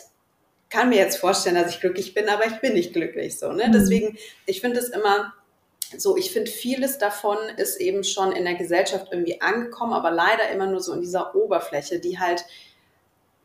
kann 0.71 0.89
mir 0.89 0.97
jetzt 0.97 1.19
vorstellen, 1.19 1.55
dass 1.55 1.71
ich 1.71 1.81
glücklich 1.81 2.15
bin, 2.15 2.29
aber 2.29 2.47
ich 2.47 2.61
bin 2.61 2.73
nicht 2.73 2.93
glücklich 2.93 3.39
so. 3.39 3.53
Ne? 3.53 3.69
Mhm. 3.69 3.73
Deswegen, 3.73 4.19
ich 4.47 4.61
finde 4.61 4.81
es 4.81 4.89
immer 4.89 5.33
so, 5.99 6.17
ich 6.17 6.31
finde, 6.33 6.51
vieles 6.51 6.99
davon 6.99 7.37
ist 7.57 7.81
eben 7.81 8.05
schon 8.05 8.33
in 8.33 8.45
der 8.45 8.55
Gesellschaft 8.55 9.09
irgendwie 9.11 9.41
angekommen, 9.41 9.93
aber 9.93 10.11
leider 10.11 10.51
immer 10.51 10.67
nur 10.67 10.81
so 10.81 10.93
in 10.93 11.01
dieser 11.01 11.35
Oberfläche, 11.35 11.99
die 11.99 12.19
halt 12.19 12.45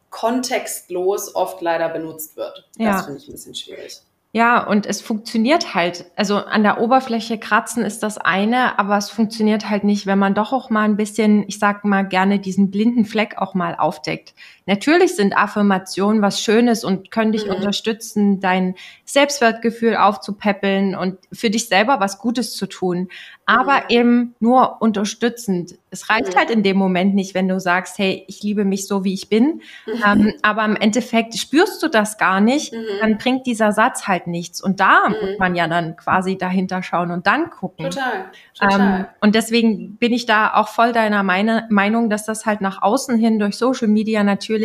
kontextlos 0.10 1.36
oft 1.36 1.62
leider 1.62 1.90
benutzt 1.90 2.36
wird. 2.38 2.70
Ja. 2.78 2.94
Das 2.94 3.06
finde 3.06 3.20
ich 3.20 3.28
ein 3.28 3.32
bisschen 3.32 3.56
schwierig. 3.56 4.02
Ja, 4.34 4.66
und 4.66 4.86
es 4.86 5.02
funktioniert 5.02 5.76
halt. 5.76 6.06
Also 6.16 6.38
an 6.38 6.64
der 6.64 6.80
Oberfläche 6.80 7.38
kratzen 7.38 7.84
ist 7.84 8.02
das 8.02 8.18
eine, 8.18 8.80
aber 8.80 8.98
es 8.98 9.10
funktioniert 9.10 9.70
halt 9.70 9.84
nicht, 9.84 10.06
wenn 10.06 10.20
man 10.20 10.34
doch 10.34 10.54
auch 10.54 10.70
mal 10.70 10.84
ein 10.84 10.96
bisschen, 10.96 11.44
ich 11.50 11.60
sag 11.60 11.84
mal 11.84 12.08
gerne, 12.08 12.40
diesen 12.40 12.72
blinden 12.72 13.04
Fleck 13.04 13.38
auch 13.40 13.56
mal 13.56 13.76
aufdeckt. 13.76 14.34
Natürlich 14.72 15.18
sind 15.18 15.36
Affirmationen 15.36 16.22
was 16.22 16.40
Schönes 16.40 16.86
und 16.86 17.12
können 17.12 17.34
dich 17.34 17.46
mhm. 17.46 17.56
unterstützen, 17.56 18.40
dein 18.40 18.76
Selbstwertgefühl 19.04 19.98
aufzupäppeln 19.98 20.96
und 20.96 21.18
für 21.34 21.50
dich 21.50 21.68
selber 21.68 22.00
was 22.00 22.20
Gutes 22.20 22.56
zu 22.56 22.68
tun. 22.68 23.10
Aber 23.46 23.74
mhm. 23.74 23.90
eben 23.90 24.36
nur 24.40 24.82
unterstützend. 24.82 25.76
Es 25.90 26.10
reicht 26.10 26.36
mhm. 26.36 26.40
halt 26.40 26.50
in 26.52 26.64
dem 26.64 26.78
Moment 26.78 27.16
nicht, 27.16 27.34
wenn 27.34 27.50
du 27.50 27.60
sagst, 27.60 27.98
hey, 27.98 28.24
ich 28.30 28.44
liebe 28.44 28.64
mich 28.64 28.88
so, 28.88 29.04
wie 29.04 29.14
ich 29.14 29.28
bin. 29.28 29.62
Mhm. 29.86 30.04
Ähm, 30.08 30.34
aber 30.42 30.64
im 30.64 30.78
Endeffekt 30.78 31.38
spürst 31.38 31.84
du 31.84 31.90
das 31.90 32.18
gar 32.18 32.40
nicht, 32.40 32.72
mhm. 32.72 32.78
dann 33.02 33.18
bringt 33.18 33.46
dieser 33.48 33.74
Satz 33.74 34.08
halt 34.08 34.28
nichts. 34.28 34.62
Und 34.62 34.80
da 34.80 35.10
mhm. 35.10 35.16
muss 35.16 35.38
man 35.38 35.56
ja 35.56 35.68
dann 35.68 35.98
quasi 35.98 36.38
dahinter 36.38 36.82
schauen 36.82 37.12
und 37.12 37.28
dann 37.28 37.50
gucken. 37.50 37.90
Total. 37.90 38.32
Total. 38.58 39.00
Ähm, 39.00 39.06
und 39.20 39.36
deswegen 39.36 39.98
bin 39.98 40.14
ich 40.14 40.26
da 40.26 40.54
auch 40.54 40.70
voll 40.70 40.94
deiner 40.94 41.24
Meine 41.24 41.68
Meinung, 41.70 42.10
dass 42.10 42.26
das 42.26 42.46
halt 42.46 42.62
nach 42.62 42.82
außen 42.82 43.18
hin 43.18 43.38
durch 43.38 43.58
Social 43.58 43.90
Media 43.90 44.24
natürlich 44.24 44.61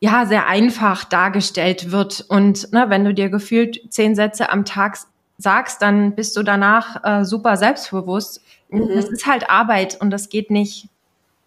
ja 0.00 0.26
sehr 0.26 0.46
einfach 0.46 1.04
dargestellt 1.04 1.90
wird. 1.90 2.24
Und 2.28 2.72
ne, 2.72 2.86
wenn 2.88 3.04
du 3.04 3.14
dir 3.14 3.30
gefühlt 3.30 3.92
zehn 3.92 4.14
Sätze 4.14 4.50
am 4.50 4.64
Tag 4.64 4.98
sagst, 5.38 5.82
dann 5.82 6.14
bist 6.14 6.36
du 6.36 6.42
danach 6.42 7.04
äh, 7.04 7.24
super 7.24 7.56
selbstbewusst. 7.56 8.42
Mhm. 8.70 8.88
Das 8.94 9.08
ist 9.08 9.26
halt 9.26 9.50
Arbeit 9.50 10.00
und 10.00 10.10
das 10.10 10.28
geht 10.28 10.50
nicht, 10.50 10.88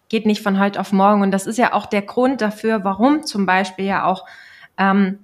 geht 0.08 0.26
nicht 0.26 0.42
von 0.42 0.58
heute 0.58 0.80
auf 0.80 0.92
morgen. 0.92 1.22
Und 1.22 1.30
das 1.30 1.46
ist 1.46 1.58
ja 1.58 1.72
auch 1.72 1.86
der 1.86 2.02
Grund 2.02 2.40
dafür, 2.40 2.84
warum 2.84 3.24
zum 3.24 3.46
Beispiel 3.46 3.86
ja 3.86 4.04
auch 4.04 4.26
ähm, 4.78 5.18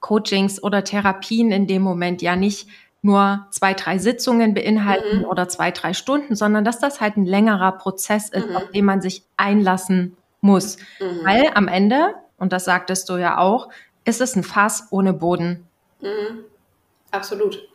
Coachings 0.00 0.62
oder 0.62 0.84
Therapien 0.84 1.50
in 1.50 1.66
dem 1.66 1.82
Moment 1.82 2.22
ja 2.22 2.36
nicht 2.36 2.68
nur 3.02 3.46
zwei, 3.50 3.74
drei 3.74 3.98
Sitzungen 3.98 4.54
beinhalten 4.54 5.20
mhm. 5.20 5.24
oder 5.26 5.48
zwei, 5.48 5.70
drei 5.70 5.92
Stunden, 5.92 6.34
sondern 6.34 6.64
dass 6.64 6.80
das 6.80 7.00
halt 7.00 7.16
ein 7.16 7.24
längerer 7.24 7.72
Prozess 7.72 8.28
ist, 8.28 8.48
mhm. 8.48 8.56
auf 8.56 8.70
den 8.70 8.84
man 8.84 9.00
sich 9.00 9.22
einlassen 9.36 10.16
muss. 10.46 10.78
Mhm. 11.00 11.20
Weil 11.24 11.50
am 11.54 11.68
Ende, 11.68 12.14
und 12.38 12.52
das 12.52 12.64
sagtest 12.64 13.08
du 13.08 13.16
ja 13.16 13.38
auch, 13.38 13.68
ist 14.04 14.20
es 14.20 14.36
ein 14.36 14.44
Fass 14.44 14.88
ohne 14.90 15.12
Boden. 15.12 15.66
Mhm. 16.00 16.44
Absolut. 17.10 17.68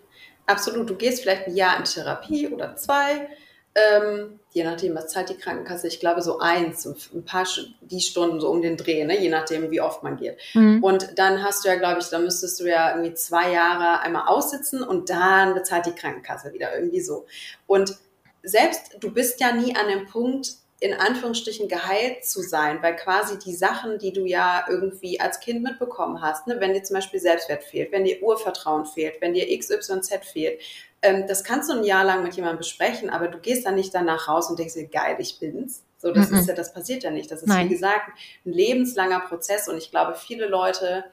Absolut. 0.45 0.89
Du 0.89 0.95
gehst 0.95 1.22
vielleicht 1.22 1.47
ein 1.47 1.55
Jahr 1.55 1.78
in 1.78 1.84
Therapie 1.84 2.47
oder 2.47 2.76
zwei, 2.76 3.30
ähm, 3.74 4.39
je 4.51 4.63
nachdem, 4.65 4.95
was 4.95 5.07
zahlt 5.07 5.30
die 5.30 5.38
Krankenkasse. 5.38 5.88
Ich 5.88 5.99
glaube 5.99 6.22
so 6.22 6.39
eins, 6.39 6.86
ein 7.13 7.24
paar 7.24 7.47
die 7.82 8.01
Stunden 8.01 8.41
so 8.41 8.49
um 8.49 8.61
den 8.61 8.76
Dreh, 8.76 9.05
ne? 9.05 9.17
je 9.17 9.30
nachdem, 9.30 9.72
wie 9.72 9.80
oft 9.80 10.03
man 10.03 10.17
geht. 10.17 10.38
Mhm. 10.53 10.84
Und 10.84 11.17
dann 11.17 11.41
hast 11.43 11.63
du 11.63 11.69
ja, 11.69 11.76
glaube 11.76 12.01
ich, 12.01 12.09
da 12.09 12.19
müsstest 12.19 12.59
du 12.59 12.65
ja 12.65 12.91
irgendwie 12.91 13.13
zwei 13.13 13.51
Jahre 13.51 14.01
einmal 14.01 14.28
aussitzen 14.28 14.84
und 14.84 15.09
dann 15.09 15.53
bezahlt 15.53 15.86
die 15.86 15.95
Krankenkasse 15.95 16.51
wieder 16.53 16.76
irgendwie 16.76 16.99
so. 16.99 17.26
Und 17.65 17.97
selbst 18.43 18.97
du 18.99 19.11
bist 19.11 19.39
ja 19.39 19.53
nie 19.53 19.76
an 19.76 19.88
dem 19.88 20.05
Punkt, 20.05 20.53
in 20.82 20.95
Anführungsstrichen 20.95 21.67
geheilt 21.67 22.25
zu 22.25 22.41
sein, 22.41 22.82
weil 22.82 22.95
quasi 22.95 23.38
die 23.38 23.53
Sachen, 23.53 23.99
die 23.99 24.11
du 24.11 24.25
ja 24.25 24.65
irgendwie 24.67 25.19
als 25.19 25.39
Kind 25.39 25.61
mitbekommen 25.61 26.21
hast, 26.21 26.47
ne, 26.47 26.59
wenn 26.59 26.73
dir 26.73 26.82
zum 26.82 26.95
Beispiel 26.95 27.19
Selbstwert 27.19 27.63
fehlt, 27.63 27.91
wenn 27.91 28.03
dir 28.03 28.21
Urvertrauen 28.23 28.88
fehlt, 28.88 29.21
wenn 29.21 29.36
dir 29.36 29.45
XYZ 29.55 30.25
fehlt, 30.25 30.59
ähm, 31.03 31.25
das 31.27 31.43
kannst 31.43 31.69
du 31.69 31.75
ein 31.75 31.84
Jahr 31.84 32.03
lang 32.03 32.23
mit 32.23 32.34
jemandem 32.36 32.57
besprechen, 32.57 33.11
aber 33.11 33.27
du 33.27 33.38
gehst 33.38 33.67
dann 33.67 33.75
nicht 33.75 33.93
danach 33.93 34.27
raus 34.27 34.49
und 34.49 34.57
denkst 34.57 34.73
dir, 34.73 34.88
geil, 34.88 35.17
ich 35.19 35.39
bin's. 35.39 35.84
So, 35.99 36.11
das 36.11 36.32
mm 36.32 36.34
-mm. 36.34 36.39
ist 36.39 36.47
ja, 36.47 36.55
das 36.55 36.73
passiert 36.73 37.03
ja 37.03 37.11
nicht. 37.11 37.29
Das 37.29 37.43
ist, 37.43 37.47
Nein. 37.47 37.67
wie 37.67 37.73
gesagt, 37.73 38.09
ein 38.43 38.51
lebenslanger 38.51 39.19
Prozess 39.19 39.67
und 39.67 39.77
ich 39.77 39.91
glaube, 39.91 40.15
viele 40.15 40.47
Leute 40.47 41.03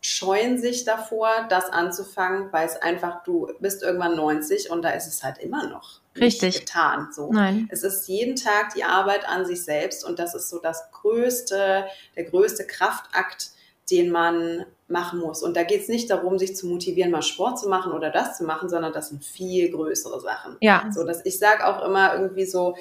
scheuen 0.00 0.58
sich 0.58 0.86
davor, 0.86 1.46
das 1.50 1.66
anzufangen, 1.66 2.50
weil 2.52 2.66
es 2.66 2.76
einfach, 2.76 3.22
du 3.24 3.52
bist 3.60 3.82
irgendwann 3.82 4.16
90 4.16 4.70
und 4.70 4.80
da 4.80 4.90
ist 4.90 5.06
es 5.06 5.22
halt 5.22 5.36
immer 5.36 5.66
noch 5.66 5.99
Richtig. 6.18 6.60
getan. 6.60 7.08
So. 7.12 7.32
Nein. 7.32 7.68
Es 7.70 7.82
ist 7.82 8.08
jeden 8.08 8.36
Tag 8.36 8.74
die 8.74 8.84
Arbeit 8.84 9.28
an 9.28 9.46
sich 9.46 9.62
selbst 9.62 10.04
und 10.04 10.18
das 10.18 10.34
ist 10.34 10.48
so 10.50 10.58
das 10.58 10.90
größte, 10.92 11.84
der 12.16 12.24
größte 12.24 12.66
Kraftakt, 12.66 13.50
den 13.90 14.10
man 14.10 14.64
machen 14.88 15.20
muss. 15.20 15.42
Und 15.42 15.56
da 15.56 15.62
geht 15.62 15.82
es 15.82 15.88
nicht 15.88 16.10
darum, 16.10 16.38
sich 16.38 16.56
zu 16.56 16.66
motivieren, 16.66 17.10
mal 17.10 17.22
Sport 17.22 17.58
zu 17.58 17.68
machen 17.68 17.92
oder 17.92 18.10
das 18.10 18.36
zu 18.36 18.44
machen, 18.44 18.68
sondern 18.68 18.92
das 18.92 19.08
sind 19.08 19.24
viel 19.24 19.70
größere 19.70 20.20
Sachen. 20.20 20.56
Ja. 20.60 20.90
So, 20.92 21.04
dass 21.04 21.24
ich 21.24 21.38
sage 21.38 21.66
auch 21.66 21.84
immer 21.84 22.14
irgendwie 22.14 22.46
so, 22.46 22.76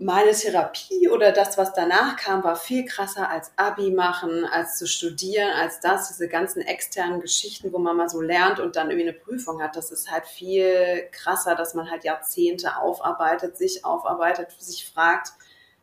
meine 0.00 0.32
Therapie 0.32 1.08
oder 1.10 1.30
das, 1.30 1.58
was 1.58 1.74
danach 1.74 2.16
kam, 2.16 2.42
war 2.42 2.56
viel 2.56 2.86
krasser 2.86 3.28
als 3.28 3.52
Abi 3.56 3.90
machen, 3.90 4.46
als 4.50 4.78
zu 4.78 4.86
studieren, 4.86 5.50
als 5.50 5.80
das, 5.80 6.08
diese 6.08 6.26
ganzen 6.26 6.62
externen 6.62 7.20
Geschichten, 7.20 7.70
wo 7.70 7.78
man 7.78 7.98
mal 7.98 8.08
so 8.08 8.22
lernt 8.22 8.60
und 8.60 8.76
dann 8.76 8.90
irgendwie 8.90 9.10
eine 9.10 9.18
Prüfung 9.18 9.62
hat. 9.62 9.76
Das 9.76 9.90
ist 9.90 10.10
halt 10.10 10.24
viel 10.24 11.06
krasser, 11.12 11.54
dass 11.54 11.74
man 11.74 11.90
halt 11.90 12.04
Jahrzehnte 12.04 12.78
aufarbeitet, 12.78 13.58
sich 13.58 13.84
aufarbeitet, 13.84 14.50
sich 14.58 14.90
fragt, 14.90 15.32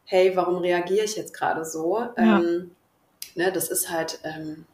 hey, 0.06 0.36
warum 0.36 0.58
reagiere 0.58 1.06
ich 1.06 1.16
jetzt 1.16 1.34
gerade 1.34 1.64
so? 1.64 2.00
Ja. 2.18 2.40
Ähm, 2.40 2.72
ne, 3.36 3.52
das 3.52 3.70
ist 3.70 3.92
halt 3.92 4.20
ähm, 4.24 4.66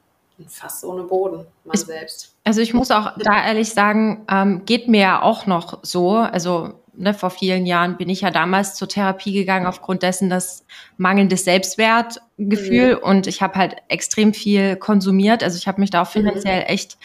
fast 0.48 0.86
ohne 0.86 1.04
Boden, 1.04 1.46
man 1.66 1.76
ich, 1.76 1.82
selbst. 1.82 2.34
Also 2.46 2.62
ich 2.62 2.74
muss 2.74 2.92
auch 2.92 3.12
da 3.18 3.46
ehrlich 3.46 3.74
sagen, 3.74 4.26
ähm, 4.30 4.64
geht 4.66 4.88
mir 4.88 5.02
ja 5.02 5.22
auch 5.22 5.48
noch 5.48 5.80
so. 5.84 6.12
Also 6.12 6.76
ne, 6.96 7.14
vor 7.14 7.30
vielen 7.30 7.66
Jahren 7.66 7.98
bin 7.98 8.10
ich 8.10 8.22
ja 8.22 8.32
damals 8.32 8.76
zur 8.76 8.88
Therapie 8.88 9.34
gegangen 9.34 9.66
aufgrund 9.66 10.04
dessen, 10.04 10.30
dass 10.30 10.66
mangelndes 10.98 11.46
Selbstwertgefühl 11.46 12.96
mhm. 12.96 13.04
und 13.04 13.28
ich 13.28 13.42
habe 13.42 13.56
halt 13.56 13.78
extrem 13.88 14.34
viel 14.34 14.76
konsumiert. 14.76 15.44
Also 15.44 15.58
ich 15.58 15.68
habe 15.68 15.82
mich 15.82 15.90
da 15.90 16.02
auch 16.02 16.16
mhm. 16.16 16.20
finanziell 16.20 16.62
mhm. 16.62 16.68
echt 16.68 16.98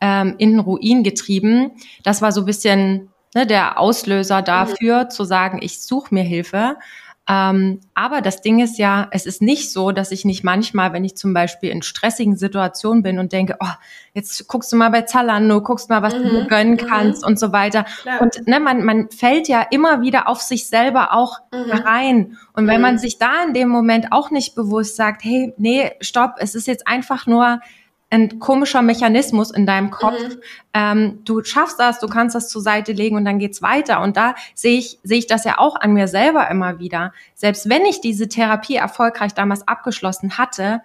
ähm, 0.00 0.34
in 0.38 0.52
den 0.52 0.60
Ruin 0.60 1.02
getrieben. 1.02 1.72
Das 2.02 2.22
war 2.22 2.32
so 2.32 2.42
ein 2.42 2.46
bisschen 2.46 3.10
ne, 3.34 3.46
der 3.46 3.78
Auslöser 3.78 4.42
dafür, 4.42 5.04
mhm. 5.04 5.10
zu 5.10 5.24
sagen, 5.24 5.58
ich 5.62 5.82
suche 5.82 6.14
mir 6.14 6.22
Hilfe. 6.22 6.76
Ähm, 7.28 7.80
aber 7.94 8.20
das 8.20 8.40
Ding 8.40 8.60
ist 8.60 8.78
ja, 8.78 9.08
es 9.10 9.26
ist 9.26 9.42
nicht 9.42 9.72
so, 9.72 9.90
dass 9.90 10.12
ich 10.12 10.24
nicht 10.24 10.44
manchmal, 10.44 10.92
wenn 10.92 11.04
ich 11.04 11.16
zum 11.16 11.34
Beispiel 11.34 11.70
in 11.70 11.82
stressigen 11.82 12.36
Situationen 12.36 13.02
bin 13.02 13.18
und 13.18 13.32
denke, 13.32 13.56
oh, 13.58 13.72
jetzt 14.12 14.46
guckst 14.46 14.72
du 14.72 14.76
mal 14.76 14.90
bei 14.90 15.02
Zalando, 15.02 15.60
guckst 15.60 15.90
mal, 15.90 16.02
was 16.02 16.14
mhm. 16.14 16.22
du 16.22 16.46
gönnen 16.46 16.74
mhm. 16.74 16.86
kannst 16.86 17.22
mhm. 17.22 17.28
und 17.28 17.40
so 17.40 17.52
weiter. 17.52 17.84
Klar. 18.02 18.22
Und 18.22 18.46
ne, 18.46 18.60
man, 18.60 18.84
man 18.84 19.10
fällt 19.10 19.48
ja 19.48 19.62
immer 19.62 20.02
wieder 20.02 20.28
auf 20.28 20.40
sich 20.40 20.68
selber 20.68 21.12
auch 21.12 21.40
mhm. 21.52 21.70
rein. 21.72 22.36
Und 22.52 22.68
wenn 22.68 22.80
man 22.80 22.94
mhm. 22.94 22.98
sich 22.98 23.18
da 23.18 23.42
in 23.44 23.54
dem 23.54 23.68
Moment 23.68 24.12
auch 24.12 24.30
nicht 24.30 24.54
bewusst 24.54 24.94
sagt, 24.94 25.24
hey, 25.24 25.52
nee, 25.58 25.90
stopp, 26.00 26.36
es 26.38 26.54
ist 26.54 26.68
jetzt 26.68 26.86
einfach 26.86 27.26
nur 27.26 27.60
ein 28.10 28.38
komischer 28.38 28.82
Mechanismus 28.82 29.50
in 29.50 29.66
deinem 29.66 29.90
Kopf. 29.90 30.18
Mhm. 30.18 30.40
Ähm, 30.74 31.18
du 31.24 31.42
schaffst 31.42 31.78
das, 31.80 31.98
du 31.98 32.06
kannst 32.06 32.34
das 32.34 32.48
zur 32.48 32.62
Seite 32.62 32.92
legen 32.92 33.16
und 33.16 33.24
dann 33.24 33.38
geht's 33.38 33.62
weiter. 33.62 34.00
Und 34.00 34.16
da 34.16 34.34
sehe 34.54 34.78
ich, 34.78 34.98
sehe 35.02 35.18
ich 35.18 35.26
das 35.26 35.44
ja 35.44 35.58
auch 35.58 35.76
an 35.76 35.92
mir 35.92 36.06
selber 36.06 36.48
immer 36.50 36.78
wieder. 36.78 37.12
Selbst 37.34 37.68
wenn 37.68 37.84
ich 37.84 38.00
diese 38.00 38.28
Therapie 38.28 38.76
erfolgreich 38.76 39.34
damals 39.34 39.66
abgeschlossen 39.66 40.38
hatte, 40.38 40.82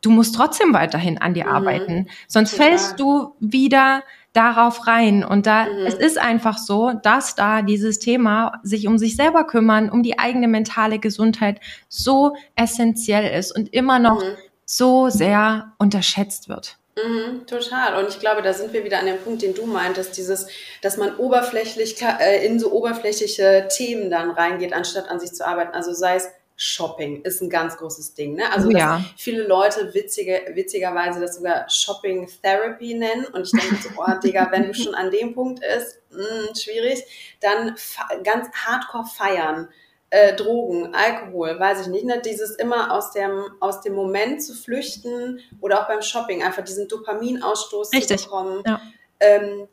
du 0.00 0.10
musst 0.10 0.34
trotzdem 0.34 0.74
weiterhin 0.74 1.18
an 1.18 1.34
dir 1.34 1.46
mhm. 1.46 1.52
arbeiten. 1.52 2.08
Sonst 2.26 2.52
Total. 2.52 2.66
fällst 2.66 3.00
du 3.00 3.34
wieder 3.38 4.02
darauf 4.32 4.86
rein. 4.88 5.24
Und 5.24 5.46
da, 5.46 5.64
mhm. 5.64 5.86
es 5.86 5.94
ist 5.94 6.18
einfach 6.18 6.58
so, 6.58 6.92
dass 6.92 7.36
da 7.36 7.62
dieses 7.62 8.00
Thema 8.00 8.60
sich 8.64 8.88
um 8.88 8.98
sich 8.98 9.14
selber 9.14 9.44
kümmern, 9.44 9.90
um 9.90 10.02
die 10.02 10.18
eigene 10.18 10.48
mentale 10.48 10.98
Gesundheit 10.98 11.60
so 11.88 12.34
essentiell 12.56 13.38
ist 13.38 13.54
und 13.56 13.72
immer 13.72 14.00
noch 14.00 14.20
mhm 14.20 14.36
so 14.70 15.08
sehr 15.08 15.72
unterschätzt 15.78 16.50
wird. 16.50 16.76
Mhm, 16.94 17.46
total. 17.46 18.02
Und 18.02 18.10
ich 18.10 18.20
glaube, 18.20 18.42
da 18.42 18.52
sind 18.52 18.72
wir 18.72 18.84
wieder 18.84 18.98
an 18.98 19.06
dem 19.06 19.18
Punkt, 19.18 19.40
den 19.40 19.54
du 19.54 19.66
meintest, 19.66 20.16
dieses, 20.16 20.46
dass 20.82 20.98
man 20.98 21.16
oberflächlich 21.16 21.96
äh, 22.02 22.44
in 22.44 22.60
so 22.60 22.72
oberflächliche 22.72 23.68
Themen 23.74 24.10
dann 24.10 24.30
reingeht, 24.30 24.74
anstatt 24.74 25.08
an 25.08 25.20
sich 25.20 25.32
zu 25.32 25.46
arbeiten. 25.46 25.74
Also 25.74 25.94
sei 25.94 26.16
es 26.16 26.28
Shopping 26.60 27.22
ist 27.22 27.40
ein 27.40 27.48
ganz 27.48 27.76
großes 27.76 28.14
Ding. 28.14 28.34
Ne? 28.34 28.52
Also 28.52 28.68
ja. 28.70 29.00
viele 29.16 29.44
Leute 29.44 29.94
witzige, 29.94 30.42
witzigerweise 30.54 31.20
das 31.20 31.36
sogar 31.36 31.70
Shopping 31.70 32.28
Therapy 32.42 32.94
nennen. 32.94 33.26
Und 33.26 33.44
ich 33.44 33.52
denke 33.52 33.76
so, 33.76 33.90
oh 33.96 34.20
Digga, 34.22 34.48
wenn 34.50 34.64
du 34.64 34.74
schon 34.74 34.94
an 34.96 35.12
dem 35.12 35.34
Punkt 35.34 35.62
ist, 35.64 36.00
mh, 36.10 36.18
hm, 36.18 36.54
schwierig, 36.56 37.04
dann 37.40 37.76
ganz 38.24 38.48
hardcore 38.52 39.06
feiern 39.06 39.68
äh, 40.10 40.34
Drogen, 40.34 40.94
Alkohol, 40.94 41.58
weiß 41.58 41.82
ich 41.82 41.86
nicht, 41.88 42.04
ne? 42.04 42.20
dieses 42.24 42.52
immer 42.52 42.92
aus 42.92 43.10
dem, 43.12 43.44
aus 43.60 43.82
dem 43.82 43.94
Moment 43.94 44.42
zu 44.42 44.54
flüchten 44.54 45.40
oder 45.60 45.82
auch 45.82 45.88
beim 45.88 46.02
Shopping 46.02 46.42
einfach 46.42 46.64
diesen 46.64 46.88
Dopaminausstoß 46.88 47.92
Richtig. 47.92 48.18
zu 48.18 48.24
bekommen. 48.24 48.62
Ja. 48.66 48.80
Ähm, 49.20 49.68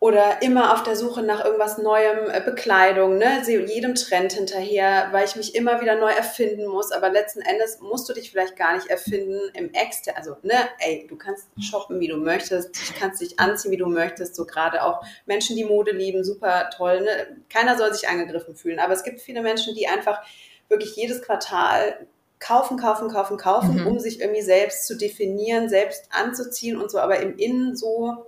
oder 0.00 0.42
immer 0.42 0.74
auf 0.74 0.84
der 0.84 0.94
Suche 0.94 1.22
nach 1.22 1.44
irgendwas 1.44 1.76
Neuem, 1.78 2.30
äh, 2.30 2.40
Bekleidung, 2.40 3.18
ne, 3.18 3.42
jedem 3.46 3.96
Trend 3.96 4.32
hinterher, 4.32 5.08
weil 5.10 5.24
ich 5.24 5.34
mich 5.34 5.56
immer 5.56 5.80
wieder 5.80 5.96
neu 5.96 6.12
erfinden 6.12 6.68
muss. 6.68 6.92
Aber 6.92 7.10
letzten 7.10 7.40
Endes 7.40 7.80
musst 7.80 8.08
du 8.08 8.12
dich 8.12 8.30
vielleicht 8.30 8.56
gar 8.56 8.76
nicht 8.76 8.86
erfinden 8.86 9.40
im 9.54 9.72
Exter. 9.72 10.16
Also, 10.16 10.36
ne, 10.42 10.54
ey, 10.78 11.06
du 11.08 11.16
kannst 11.16 11.48
shoppen, 11.60 11.98
wie 11.98 12.06
du 12.06 12.16
möchtest, 12.16 12.76
du 12.76 12.94
kannst 12.98 13.20
dich 13.20 13.40
anziehen, 13.40 13.72
wie 13.72 13.76
du 13.76 13.86
möchtest. 13.86 14.36
So 14.36 14.46
gerade 14.46 14.84
auch 14.84 15.02
Menschen, 15.26 15.56
die 15.56 15.64
Mode 15.64 15.90
lieben, 15.90 16.22
super 16.22 16.70
toll. 16.76 17.00
Ne? 17.00 17.36
Keiner 17.52 17.76
soll 17.76 17.92
sich 17.92 18.08
angegriffen 18.08 18.54
fühlen. 18.54 18.78
Aber 18.78 18.92
es 18.92 19.02
gibt 19.02 19.20
viele 19.20 19.42
Menschen, 19.42 19.74
die 19.74 19.88
einfach 19.88 20.20
wirklich 20.68 20.94
jedes 20.94 21.22
Quartal 21.22 22.06
kaufen, 22.38 22.78
kaufen, 22.78 23.08
kaufen, 23.08 23.36
kaufen, 23.36 23.80
mhm. 23.80 23.86
um 23.88 23.98
sich 23.98 24.20
irgendwie 24.20 24.42
selbst 24.42 24.86
zu 24.86 24.96
definieren, 24.96 25.68
selbst 25.68 26.08
anzuziehen 26.10 26.80
und 26.80 26.88
so, 26.88 27.00
aber 27.00 27.18
im 27.18 27.36
Innen 27.36 27.74
so 27.74 28.27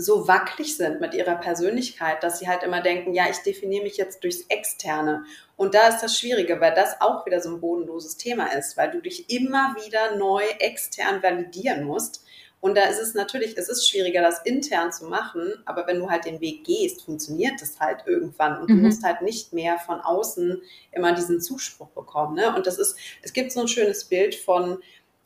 so 0.00 0.28
wackelig 0.28 0.76
sind 0.76 1.00
mit 1.00 1.12
ihrer 1.12 1.34
Persönlichkeit, 1.34 2.22
dass 2.22 2.38
sie 2.38 2.46
halt 2.46 2.62
immer 2.62 2.80
denken, 2.80 3.14
ja, 3.14 3.24
ich 3.28 3.38
definiere 3.38 3.82
mich 3.82 3.96
jetzt 3.96 4.22
durchs 4.22 4.42
Externe. 4.48 5.24
Und 5.56 5.74
da 5.74 5.88
ist 5.88 6.00
das 6.00 6.16
Schwierige, 6.16 6.60
weil 6.60 6.72
das 6.72 7.00
auch 7.00 7.26
wieder 7.26 7.40
so 7.40 7.50
ein 7.50 7.60
bodenloses 7.60 8.16
Thema 8.16 8.46
ist, 8.52 8.76
weil 8.76 8.92
du 8.92 9.00
dich 9.00 9.28
immer 9.28 9.74
wieder 9.84 10.14
neu 10.16 10.44
extern 10.60 11.20
validieren 11.20 11.82
musst. 11.82 12.24
Und 12.60 12.76
da 12.76 12.84
ist 12.84 13.00
es 13.00 13.14
natürlich, 13.14 13.56
es 13.56 13.68
ist 13.68 13.88
schwieriger, 13.88 14.22
das 14.22 14.42
intern 14.42 14.92
zu 14.92 15.06
machen, 15.06 15.52
aber 15.64 15.86
wenn 15.88 15.98
du 15.98 16.10
halt 16.10 16.24
den 16.24 16.40
Weg 16.40 16.64
gehst, 16.64 17.02
funktioniert 17.02 17.60
das 17.60 17.78
halt 17.80 18.04
irgendwann 18.06 18.60
und 18.60 18.68
mhm. 18.68 18.76
du 18.76 18.82
musst 18.82 19.04
halt 19.04 19.22
nicht 19.22 19.52
mehr 19.52 19.78
von 19.78 20.00
außen 20.00 20.62
immer 20.92 21.12
diesen 21.12 21.40
Zuspruch 21.40 21.88
bekommen. 21.88 22.34
Ne? 22.34 22.54
Und 22.54 22.66
das 22.66 22.78
ist, 22.78 22.96
es 23.22 23.32
gibt 23.32 23.52
so 23.52 23.60
ein 23.60 23.68
schönes 23.68 24.04
Bild 24.04 24.34
von, 24.34 24.78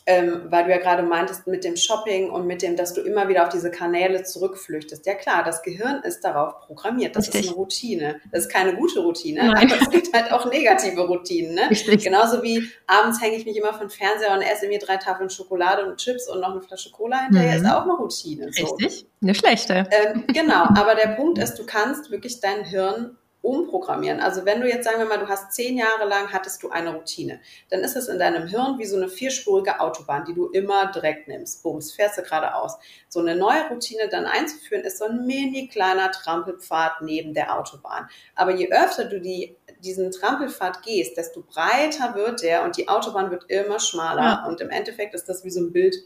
ähm, 0.06 0.42
weil 0.48 0.64
du 0.64 0.70
ja 0.70 0.78
gerade 0.78 1.02
meintest 1.02 1.46
mit 1.46 1.64
dem 1.64 1.76
Shopping 1.76 2.30
und 2.30 2.46
mit 2.46 2.62
dem, 2.62 2.76
dass 2.76 2.92
du 2.92 3.02
immer 3.02 3.28
wieder 3.28 3.44
auf 3.44 3.48
diese 3.50 3.70
Kanäle 3.70 4.24
zurückflüchtest. 4.24 5.06
Ja 5.06 5.14
klar, 5.14 5.44
das 5.44 5.62
Gehirn 5.62 6.02
ist 6.02 6.20
darauf 6.24 6.60
programmiert. 6.60 7.14
Das 7.14 7.26
Richtig. 7.26 7.42
ist 7.42 7.48
eine 7.48 7.56
Routine. 7.56 8.20
Das 8.30 8.44
ist 8.44 8.52
keine 8.52 8.74
gute 8.74 9.00
Routine, 9.00 9.44
Nein. 9.46 9.70
aber 9.70 9.80
es 9.80 9.90
gibt 9.90 10.12
halt 10.12 10.32
auch 10.32 10.50
negative 10.50 11.00
Routinen. 11.02 11.54
Ne? 11.54 11.68
Genauso 11.96 12.42
wie 12.42 12.68
abends 12.86 13.20
hänge 13.20 13.36
ich 13.36 13.46
mich 13.46 13.56
immer 13.56 13.74
von 13.74 13.90
Fernseher 13.90 14.32
und 14.34 14.42
esse 14.42 14.66
mir 14.66 14.78
drei 14.78 14.96
Tafeln 14.96 15.30
Schokolade 15.30 15.86
und 15.86 15.98
Chips 15.98 16.28
und 16.28 16.40
noch 16.40 16.50
eine 16.50 16.62
Flasche 16.62 16.90
Cola 16.90 17.24
hinterher, 17.24 17.58
mhm. 17.58 17.64
ist 17.64 17.70
auch 17.70 17.82
eine 17.82 17.94
Routine. 17.94 18.52
So. 18.52 18.74
Richtig, 18.74 19.06
eine 19.22 19.34
schlechte. 19.34 19.86
Ähm, 19.90 20.24
genau, 20.28 20.64
aber 20.74 20.94
der 20.94 21.14
Punkt 21.14 21.38
ist, 21.38 21.54
du 21.54 21.64
kannst 21.64 22.10
wirklich 22.10 22.40
dein 22.40 22.64
Hirn 22.64 23.16
umprogrammieren. 23.42 24.20
Also 24.20 24.44
wenn 24.44 24.60
du 24.60 24.68
jetzt, 24.68 24.84
sagen 24.84 24.98
wir 24.98 25.06
mal, 25.06 25.18
du 25.18 25.28
hast 25.28 25.52
zehn 25.52 25.76
Jahre 25.76 26.08
lang 26.08 26.32
hattest 26.32 26.62
du 26.62 26.70
eine 26.70 26.94
Routine, 26.94 27.40
dann 27.70 27.80
ist 27.80 27.96
es 27.96 28.08
in 28.08 28.18
deinem 28.18 28.46
Hirn 28.46 28.78
wie 28.78 28.86
so 28.86 28.96
eine 28.96 29.08
vierspurige 29.08 29.80
Autobahn, 29.80 30.24
die 30.24 30.32
du 30.32 30.46
immer 30.46 30.92
direkt 30.92 31.26
nimmst. 31.26 31.62
Bums, 31.62 31.92
fährst 31.92 32.18
du 32.18 32.22
geradeaus. 32.22 32.78
So 33.08 33.20
eine 33.20 33.34
neue 33.34 33.68
Routine 33.68 34.08
dann 34.08 34.26
einzuführen, 34.26 34.84
ist 34.84 34.98
so 34.98 35.06
ein 35.06 35.26
mini 35.26 35.66
kleiner 35.66 36.12
Trampelpfad 36.12 37.02
neben 37.02 37.34
der 37.34 37.58
Autobahn. 37.58 38.08
Aber 38.36 38.52
je 38.52 38.70
öfter 38.70 39.06
du 39.06 39.20
die, 39.20 39.56
diesen 39.80 40.12
Trampelpfad 40.12 40.82
gehst, 40.82 41.16
desto 41.16 41.42
breiter 41.42 42.14
wird 42.14 42.42
der 42.42 42.62
und 42.62 42.76
die 42.76 42.88
Autobahn 42.88 43.32
wird 43.32 43.50
immer 43.50 43.80
schmaler. 43.80 44.22
Ja. 44.22 44.46
Und 44.46 44.60
im 44.60 44.70
Endeffekt 44.70 45.14
ist 45.14 45.28
das 45.28 45.44
wie 45.44 45.50
so 45.50 45.60
ein 45.60 45.72
Bild 45.72 45.96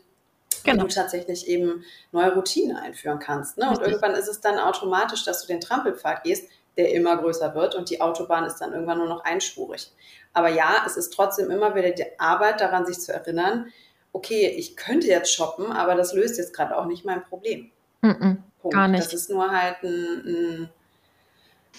genau. 0.67 0.83
wo 0.83 0.87
du 0.89 0.95
tatsächlich 0.95 1.49
eben 1.49 1.85
neue 2.13 2.35
Routinen 2.35 2.77
einführen 2.77 3.19
kannst. 3.19 3.59
Ne? 3.59 3.69
Und 3.69 3.81
irgendwann 3.81 4.15
ist 4.15 4.29
es 4.29 4.41
dann 4.41 4.59
automatisch, 4.59 5.25
dass 5.25 5.43
du 5.43 5.47
den 5.47 5.61
Trampelpfad 5.61 6.25
gehst, 6.25 6.49
der 6.77 6.93
immer 6.93 7.17
größer 7.17 7.55
wird 7.55 7.75
und 7.75 7.91
die 7.91 8.01
Autobahn 8.01 8.45
ist 8.45 8.59
dann 8.59 8.73
irgendwann 8.73 8.99
nur 8.99 9.09
noch 9.09 9.25
einspurig. 9.25 9.93
Aber 10.33 10.49
ja, 10.49 10.83
es 10.87 10.97
ist 10.97 11.13
trotzdem 11.13 11.51
immer 11.51 11.75
wieder 11.75 11.91
die 11.91 12.19
Arbeit 12.19 12.61
daran, 12.61 12.87
sich 12.87 13.01
zu 13.01 13.13
erinnern, 13.13 13.73
okay, 14.13 14.49
ich 14.49 14.77
könnte 14.77 15.07
jetzt 15.07 15.33
shoppen, 15.33 15.73
aber 15.73 15.95
das 15.95 16.13
löst 16.13 16.39
jetzt 16.39 16.55
gerade 16.55 16.77
auch 16.77 16.87
nicht 16.87 17.05
mein 17.05 17.23
Problem. 17.23 17.71
Mm 18.03 18.11
-mm, 18.11 18.37
gar 18.71 18.89
nicht. 18.89 19.05
Das 19.05 19.15
ist 19.15 19.31
nur 19.31 19.51
halt 19.51 19.83
ein, 19.83 20.25
ein 20.27 20.71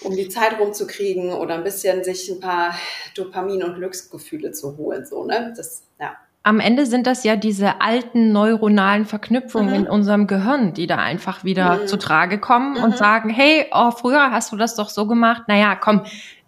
um 0.02 0.14
die 0.14 0.28
Zeit 0.28 0.58
rumzukriegen 0.60 1.32
oder 1.32 1.54
ein 1.54 1.64
bisschen 1.64 2.04
sich 2.04 2.28
ein 2.30 2.38
paar 2.38 2.74
Dopamin- 3.16 3.64
und 3.64 3.74
Glücksgefühle 3.74 4.52
zu 4.52 4.76
holen. 4.76 5.04
So, 5.04 5.24
ne? 5.24 5.52
Das, 5.56 5.82
ja 5.98 6.16
am 6.48 6.60
Ende 6.60 6.86
sind 6.86 7.06
das 7.06 7.24
ja 7.24 7.36
diese 7.36 7.82
alten 7.82 8.32
neuronalen 8.32 9.04
Verknüpfungen 9.04 9.68
mhm. 9.68 9.80
in 9.80 9.86
unserem 9.86 10.26
Gehirn, 10.26 10.72
die 10.72 10.86
da 10.86 10.96
einfach 10.96 11.44
wieder 11.44 11.76
mhm. 11.82 11.86
zu 11.86 11.98
Trage 11.98 12.38
kommen 12.38 12.78
mhm. 12.78 12.84
und 12.84 12.96
sagen, 12.96 13.28
hey, 13.28 13.66
oh, 13.70 13.90
früher 13.90 14.30
hast 14.30 14.50
du 14.50 14.56
das 14.56 14.74
doch 14.74 14.88
so 14.88 15.06
gemacht. 15.06 15.42
Naja, 15.46 15.74
komm, 15.74 16.04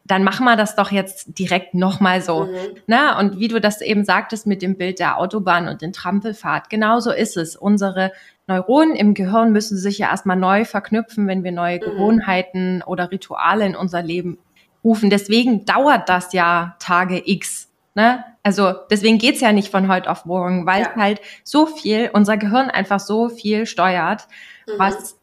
dann 0.06 0.24
machen 0.24 0.46
wir 0.46 0.56
das 0.56 0.74
doch 0.74 0.90
jetzt 0.90 1.38
direkt 1.38 1.74
nochmal 1.74 2.22
so. 2.22 2.44
Mhm. 2.44 2.56
Na, 2.86 3.18
und 3.18 3.38
wie 3.40 3.48
du 3.48 3.60
das 3.60 3.82
eben 3.82 4.06
sagtest 4.06 4.46
mit 4.46 4.62
dem 4.62 4.78
Bild 4.78 5.00
der 5.00 5.18
Autobahn 5.18 5.68
und 5.68 5.82
den 5.82 5.92
Trampelfahrt, 5.92 6.70
genauso 6.70 7.12
ist 7.12 7.36
es. 7.36 7.54
Unsere 7.54 8.10
Neuronen 8.46 8.96
im 8.96 9.12
Gehirn 9.12 9.52
müssen 9.52 9.76
sich 9.76 9.98
ja 9.98 10.08
erstmal 10.08 10.38
neu 10.38 10.64
verknüpfen, 10.64 11.28
wenn 11.28 11.44
wir 11.44 11.52
neue 11.52 11.76
mhm. 11.76 11.82
Gewohnheiten 11.82 12.82
oder 12.86 13.10
Rituale 13.10 13.66
in 13.66 13.76
unser 13.76 14.00
Leben 14.00 14.38
rufen. 14.82 15.10
Deswegen 15.10 15.66
dauert 15.66 16.08
das 16.08 16.32
ja 16.32 16.74
Tage 16.78 17.20
X. 17.22 17.69
Ne? 17.94 18.24
Also 18.42 18.72
deswegen 18.90 19.18
geht's 19.18 19.40
ja 19.40 19.52
nicht 19.52 19.70
von 19.70 19.88
heute 19.88 20.10
auf 20.10 20.24
morgen, 20.24 20.64
weil 20.64 20.82
ja. 20.82 20.96
halt 20.96 21.20
so 21.44 21.66
viel, 21.66 22.10
unser 22.12 22.36
Gehirn 22.36 22.70
einfach 22.70 23.00
so 23.00 23.28
viel 23.28 23.66
steuert, 23.66 24.26
mhm. 24.66 24.72
was 24.78 25.18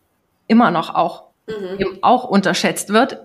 immer 0.48 0.72
noch 0.72 0.94
auch, 0.94 1.24
mhm. 1.48 1.80
eben 1.80 1.98
auch 2.02 2.26
unterschätzt 2.26 2.90
wird, 2.90 3.20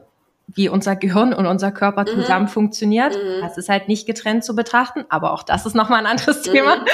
wie 0.47 0.69
unser 0.69 0.97
Gehirn 0.97 1.33
und 1.33 1.47
unser 1.47 1.73
Körper 1.73 2.03
mhm. 2.03 2.21
zusammen 2.21 2.49
funktioniert. 2.49 3.15
Mhm. 3.15 3.41
Das 3.41 3.59
ist 3.59 3.69
halt 3.69 3.89
nicht 3.89 4.07
getrennt 4.07 4.45
zu 4.45 4.55
betrachten, 4.55 5.05
aber 5.09 5.33
auch 5.33 5.43
das 5.43 5.67
ist 5.67 5.75
nochmal 5.75 6.01
ein 6.01 6.07
anderes 6.07 6.47
mhm. 6.47 6.53
Thema. 6.53 6.85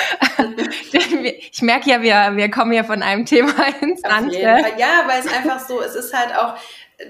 ich 1.51 1.62
merke 1.62 1.90
ja, 1.90 2.03
wir, 2.03 2.36
wir 2.36 2.51
kommen 2.51 2.72
ja 2.72 2.84
von 2.84 3.03
einem 3.03 3.26
Thema 3.26 3.53
ins 3.80 4.05
andere. 4.05 4.64
Ja, 4.78 5.05
weil 5.07 5.20
es 5.20 5.32
einfach 5.32 5.61
so, 5.61 5.80
es 5.82 5.94
ist 5.94 6.14
halt 6.14 6.36
auch, 6.36 6.55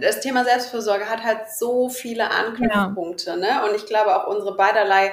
das 0.00 0.20
Thema 0.20 0.44
Selbstfürsorge 0.44 1.08
hat 1.08 1.24
halt 1.24 1.50
so 1.50 1.88
viele 1.88 2.30
Anknüpfpunkte, 2.30 3.30
ja. 3.30 3.36
ne? 3.36 3.68
Und 3.68 3.74
ich 3.74 3.86
glaube 3.86 4.14
auch 4.14 4.26
unsere 4.26 4.54
beiderlei 4.54 5.12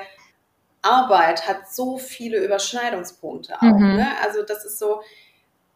Arbeit 0.86 1.48
hat 1.48 1.70
so 1.70 1.98
viele 1.98 2.44
Überschneidungspunkte 2.44 3.56
auch. 3.58 3.78
Mhm. 3.78 3.96
Ne? 3.96 4.08
Also 4.24 4.44
das 4.44 4.66
ist 4.66 4.80
so 4.80 5.02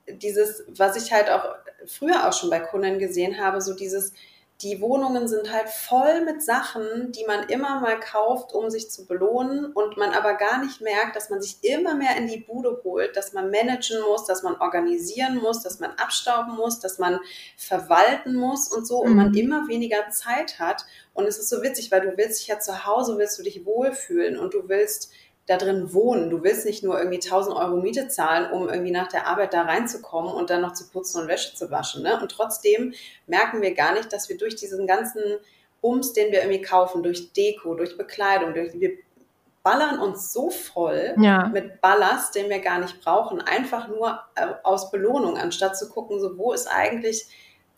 dieses, 0.08 0.64
was 0.68 0.96
ich 0.96 1.12
halt 1.12 1.30
auch 1.30 1.44
früher 1.86 2.28
auch 2.28 2.34
schon 2.34 2.50
bei 2.50 2.60
Kunden 2.60 3.00
gesehen 3.00 3.44
habe, 3.44 3.62
so 3.62 3.76
dieses, 3.76 4.14
die 4.62 4.82
Wohnungen 4.82 5.30
sind 5.30 5.54
halt 5.54 5.70
voll 5.70 6.26
mit 6.26 6.44
Sachen, 6.44 7.14
die 7.14 7.24
man 7.26 7.48
immer 7.48 7.80
mal 7.80 7.98
kauft, 7.98 8.54
um 8.54 8.70
sich 8.70 8.92
zu 8.92 9.06
belohnen 9.06 9.72
und 9.72 9.96
man 9.96 10.12
aber 10.12 10.34
gar 10.34 10.62
nicht 10.62 10.82
merkt, 10.82 11.16
dass 11.16 11.30
man 11.30 11.42
sich 11.42 11.64
immer 11.64 11.96
mehr 11.96 12.18
in 12.18 12.28
die 12.28 12.40
Bude 12.40 12.82
holt, 12.84 13.16
dass 13.16 13.32
man 13.32 13.52
managen 13.52 14.02
muss, 14.02 14.26
dass 14.26 14.44
man 14.44 14.56
organisieren 14.56 15.38
muss, 15.38 15.64
dass 15.64 15.80
man 15.80 15.92
abstauben 15.92 16.58
muss, 16.58 16.82
dass 16.82 17.00
man 17.00 17.22
verwalten 17.56 18.36
muss 18.36 18.68
und 18.68 18.86
so 18.86 18.98
und 18.98 19.16
man 19.16 19.30
mhm. 19.30 19.38
immer 19.38 19.68
weniger 19.70 20.10
Zeit 20.10 20.60
hat. 20.60 20.84
Und 21.14 21.26
es 21.26 21.38
ist 21.38 21.48
so 21.48 21.64
witzig, 21.64 21.90
weil 21.90 22.02
du 22.02 22.18
willst 22.18 22.42
dich 22.42 22.48
ja 22.48 22.60
zu 22.60 22.86
Hause, 22.86 23.18
willst 23.18 23.40
du 23.40 23.44
dich 23.44 23.66
wohlfühlen 23.66 24.38
und 24.38 24.54
du 24.54 24.68
willst 24.68 25.12
da 25.50 25.58
drin 25.58 25.94
wohnen. 25.94 26.30
Du 26.30 26.44
willst 26.44 26.66
nicht 26.66 26.84
nur 26.84 27.00
irgendwie 27.00 27.18
1000 27.18 27.56
Euro 27.56 27.78
Miete 27.78 28.08
zahlen, 28.08 28.52
um 28.52 28.70
irgendwie 28.70 28.92
nach 28.92 29.08
der 29.08 29.26
Arbeit 29.26 29.54
da 29.54 29.64
reinzukommen 29.64 30.32
und 30.32 30.52
dann 30.52 30.62
noch 30.62 30.74
zu 30.74 30.88
putzen 30.90 31.24
und 31.24 31.28
Wäsche 31.28 31.56
zu 31.56 31.72
waschen. 31.72 32.04
Ne? 32.04 32.20
Und 32.22 32.30
trotzdem 32.32 32.94
merken 33.26 33.62
wir 33.62 33.74
gar 33.74 33.94
nicht, 33.94 34.14
dass 34.14 34.30
wir 34.30 34.38
durch 34.38 34.56
diesen 34.56 34.86
ganzen 34.86 35.22
Ums, 35.82 36.14
den 36.14 36.32
wir 36.32 36.44
irgendwie 36.44 36.62
kaufen, 36.62 37.02
durch 37.02 37.34
Deko, 37.34 37.74
durch 37.74 37.98
Bekleidung, 37.98 38.54
durch, 38.54 38.80
wir 38.80 38.92
ballern 39.64 40.00
uns 40.00 40.32
so 40.32 40.52
voll 40.52 41.16
ja. 41.20 41.48
mit 41.48 41.82
Ballast, 41.82 42.36
den 42.36 42.50
wir 42.50 42.60
gar 42.60 42.80
nicht 42.80 43.02
brauchen, 43.02 43.42
einfach 43.42 43.88
nur 43.88 44.20
äh, 44.36 44.48
aus 44.64 44.92
Belohnung, 44.92 45.36
anstatt 45.38 45.78
zu 45.78 45.90
gucken, 45.90 46.20
so 46.20 46.38
wo 46.38 46.54
ist 46.54 46.68
eigentlich 46.68 47.26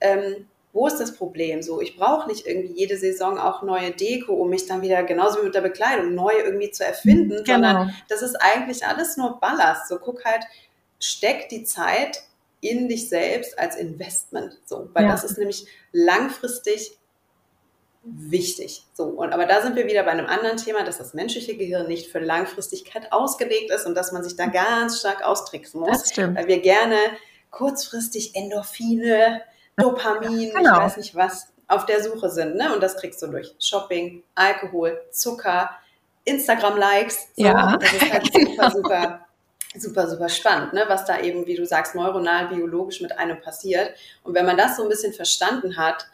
ähm, 0.01 0.47
wo 0.74 0.88
ist 0.88 0.97
das 0.97 1.15
Problem? 1.15 1.61
So, 1.61 1.82
ich 1.82 1.97
brauche 1.97 2.28
nicht 2.28 2.47
irgendwie 2.47 2.74
jede 2.74 2.97
Saison 2.97 3.38
auch 3.38 3.61
neue 3.61 3.91
Deko, 3.91 4.34
um 4.34 4.49
mich 4.49 4.67
dann 4.67 4.82
wieder 4.82 5.03
genauso 5.03 5.41
wie 5.41 5.45
mit 5.45 5.55
der 5.55 5.61
Bekleidung 5.61 6.15
neu 6.15 6.32
irgendwie 6.43 6.72
zu 6.72 6.86
erfinden, 6.86 7.43
genau. 7.43 7.53
sondern 7.53 7.95
das 8.07 8.22
ist 8.22 8.36
eigentlich 8.36 8.86
alles 8.86 9.17
nur 9.17 9.39
Ballast. 9.39 9.89
So, 9.89 9.97
guck 9.97 10.24
halt, 10.24 10.43
steck 10.99 11.49
die 11.49 11.63
Zeit 11.63 12.22
in 12.61 12.88
dich 12.88 13.09
selbst 13.09 13.57
als 13.59 13.76
Investment. 13.76 14.59
So, 14.65 14.89
weil 14.93 15.05
ja. 15.05 15.11
das 15.11 15.24
ist 15.24 15.38
nämlich 15.38 15.65
langfristig 15.91 16.97
wichtig. 18.03 18.86
So, 18.93 19.05
und 19.05 19.34
aber 19.34 19.45
da 19.45 19.61
sind 19.61 19.76
wir 19.76 19.86
wieder 19.88 20.03
bei 20.03 20.11
einem 20.11 20.26
anderen 20.26 20.57
Thema, 20.57 20.84
dass 20.84 20.97
das 20.97 21.13
menschliche 21.13 21.55
Gehirn 21.57 21.88
nicht 21.88 22.11
für 22.11 22.19
Langfristigkeit 22.19 23.11
ausgelegt 23.11 23.72
ist 23.72 23.86
und 23.86 23.95
dass 23.95 24.11
man 24.11 24.24
sich 24.24 24.36
da 24.36 24.47
ganz 24.47 24.99
stark 24.99 25.24
austricksen 25.24 25.82
muss. 25.82 26.17
Weil 26.36 26.47
wir 26.47 26.61
gerne 26.61 26.97
kurzfristig 27.51 28.36
Endorphine, 28.36 29.41
Dopamin, 29.82 30.53
genau. 30.53 30.77
ich 30.77 30.84
weiß 30.84 30.97
nicht 30.97 31.15
was, 31.15 31.47
auf 31.67 31.86
der 31.86 32.03
Suche 32.03 32.29
sind. 32.29 32.55
Ne? 32.55 32.73
Und 32.73 32.82
das 32.82 32.97
kriegst 32.97 33.21
du 33.21 33.27
durch 33.27 33.55
Shopping, 33.59 34.23
Alkohol, 34.36 35.01
Zucker, 35.11 35.69
Instagram-Likes. 36.25 37.29
So. 37.36 37.43
Ja. 37.43 37.77
Das 37.77 37.93
ist 37.93 38.13
halt 38.13 38.34
super, 38.34 38.71
super, 38.71 39.25
super, 39.75 40.07
super 40.09 40.29
spannend, 40.29 40.73
ne? 40.73 40.84
was 40.88 41.05
da 41.05 41.19
eben, 41.19 41.47
wie 41.47 41.55
du 41.55 41.65
sagst, 41.65 41.95
neuronal, 41.95 42.47
biologisch 42.49 43.01
mit 43.01 43.17
einem 43.17 43.41
passiert. 43.41 43.91
Und 44.23 44.34
wenn 44.34 44.45
man 44.45 44.57
das 44.57 44.77
so 44.77 44.84
ein 44.84 44.89
bisschen 44.89 45.13
verstanden 45.13 45.77
hat, 45.77 46.07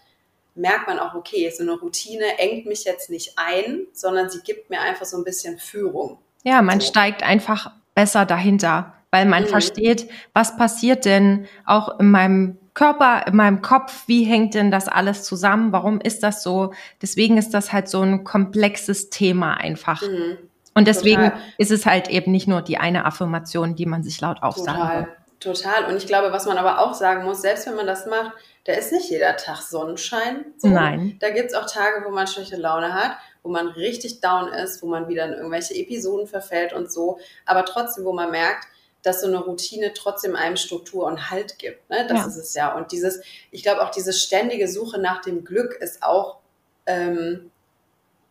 merkt 0.56 0.88
man 0.88 1.00
auch, 1.00 1.14
okay, 1.14 1.50
so 1.50 1.64
eine 1.64 1.74
Routine 1.74 2.40
engt 2.40 2.66
mich 2.66 2.84
jetzt 2.84 3.10
nicht 3.10 3.34
ein, 3.38 3.86
sondern 3.94 4.30
sie 4.30 4.42
gibt 4.42 4.70
mir 4.70 4.82
einfach 4.82 5.06
so 5.06 5.18
ein 5.18 5.24
bisschen 5.24 5.58
Führung. 5.58 6.18
Ja, 6.44 6.62
man 6.62 6.80
so. 6.80 6.88
steigt 6.88 7.24
einfach 7.24 7.72
besser 7.96 8.26
dahinter, 8.26 8.94
weil 9.12 9.26
man 9.26 9.44
mhm. 9.44 9.48
versteht, 9.48 10.10
was 10.34 10.58
passiert 10.58 11.06
denn 11.06 11.48
auch 11.66 12.00
in 12.00 12.12
meinem 12.12 12.58
Körper, 12.78 13.26
in 13.26 13.36
meinem 13.36 13.64
Kopf, 13.64 14.04
wie 14.06 14.24
hängt 14.24 14.54
denn 14.54 14.70
das 14.70 14.88
alles 14.88 15.24
zusammen? 15.24 15.72
Warum 15.72 16.00
ist 16.00 16.22
das 16.22 16.44
so? 16.44 16.76
Deswegen 17.02 17.40
ist 17.40 17.56
das 17.56 17.74
halt 17.74 17.90
so 17.90 18.02
ein 18.02 18.24
komplexes 18.24 19.10
Thema 19.10 19.56
einfach. 19.56 20.04
Mhm. 20.04 20.38
Und 20.76 20.88
deswegen 20.88 21.24
Total. 21.24 21.42
ist 21.58 21.72
es 21.72 21.88
halt 21.88 22.08
eben 22.08 22.32
nicht 22.32 22.48
nur 22.48 22.62
die 22.62 22.78
eine 22.78 23.06
Affirmation, 23.06 23.76
die 23.76 23.88
man 23.88 24.04
sich 24.04 24.22
laut 24.22 24.44
aufsagen 24.44 24.80
Total. 24.80 25.08
Total. 25.40 25.86
Und 25.86 25.98
ich 25.98 26.06
glaube, 26.06 26.32
was 26.32 26.46
man 26.46 26.60
aber 26.60 26.80
auch 26.80 26.94
sagen 26.94 27.26
muss, 27.26 27.42
selbst 27.42 27.66
wenn 27.66 27.76
man 27.76 27.88
das 27.88 28.06
macht, 28.06 28.34
da 28.66 28.74
ist 28.74 28.92
nicht 28.92 29.10
jeder 29.10 29.36
Tag 29.38 29.64
Sonnenschein. 29.64 30.46
So. 30.58 30.68
Nein. 30.68 31.18
Da 31.20 31.32
gibt 31.32 31.48
es 31.48 31.56
auch 31.56 31.66
Tage, 31.66 32.06
wo 32.06 32.12
man 32.12 32.28
schlechte 32.28 32.58
Laune 32.58 32.94
hat, 32.94 33.18
wo 33.42 33.50
man 33.50 33.70
richtig 33.70 34.22
down 34.22 34.50
ist, 34.50 34.84
wo 34.84 34.88
man 34.88 35.08
wieder 35.08 35.26
in 35.26 35.34
irgendwelche 35.34 35.74
Episoden 35.74 36.28
verfällt 36.28 36.74
und 36.74 36.92
so. 36.92 37.18
Aber 37.48 37.66
trotzdem, 37.66 38.06
wo 38.06 38.14
man 38.14 38.30
merkt, 38.30 38.68
dass 39.08 39.22
so 39.22 39.28
eine 39.28 39.38
Routine 39.38 39.94
trotzdem 39.94 40.36
einem 40.36 40.58
Struktur 40.58 41.06
und 41.06 41.32
Halt 41.32 41.58
gibt. 41.58 41.90
Ne? 41.90 42.06
Das 42.10 42.20
ja. 42.20 42.28
ist 42.28 42.36
es 42.36 42.54
ja. 42.54 42.76
Und 42.76 42.92
dieses, 42.92 43.22
ich 43.52 43.64
glaube 43.64 43.82
auch 43.82 43.90
diese 43.90 44.12
ständige 44.12 44.68
Suche 44.68 45.00
nach 45.00 45.22
dem 45.22 45.46
Glück 45.46 45.76
ist 45.80 46.04
auch, 46.04 46.38
ähm, 46.86 47.50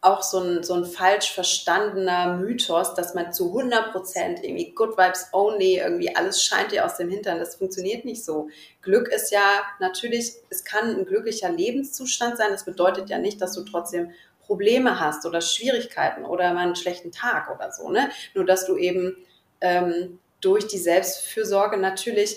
auch 0.02 0.22
so 0.22 0.38
ein, 0.38 0.62
so 0.62 0.74
ein 0.74 0.84
falsch 0.84 1.32
verstandener 1.32 2.36
Mythos, 2.36 2.94
dass 2.94 3.14
man 3.14 3.32
zu 3.32 3.46
100 3.48 3.90
Prozent 3.92 4.44
irgendwie 4.44 4.72
Good 4.72 4.98
Vibes 4.98 5.28
only, 5.32 5.78
irgendwie 5.78 6.14
alles 6.14 6.44
scheint 6.44 6.72
dir 6.72 6.84
aus 6.84 6.98
dem 6.98 7.08
Hintern. 7.08 7.38
Das 7.38 7.56
funktioniert 7.56 8.04
nicht 8.04 8.22
so. 8.22 8.48
Glück 8.82 9.08
ist 9.08 9.32
ja 9.32 9.62
natürlich, 9.80 10.34
es 10.50 10.62
kann 10.62 10.94
ein 10.94 11.06
glücklicher 11.06 11.50
Lebenszustand 11.50 12.36
sein. 12.36 12.48
Das 12.50 12.66
bedeutet 12.66 13.08
ja 13.08 13.18
nicht, 13.18 13.40
dass 13.40 13.54
du 13.54 13.64
trotzdem 13.64 14.12
Probleme 14.42 15.00
hast 15.00 15.24
oder 15.24 15.40
Schwierigkeiten 15.40 16.26
oder 16.26 16.52
mal 16.52 16.60
einen 16.60 16.76
schlechten 16.76 17.10
Tag 17.10 17.50
oder 17.50 17.72
so. 17.72 17.90
Ne? 17.90 18.10
Nur, 18.34 18.44
dass 18.44 18.66
du 18.66 18.76
eben 18.76 19.16
ähm, 19.62 20.18
durch 20.46 20.68
die 20.68 20.78
Selbstfürsorge 20.78 21.76
natürlich 21.76 22.36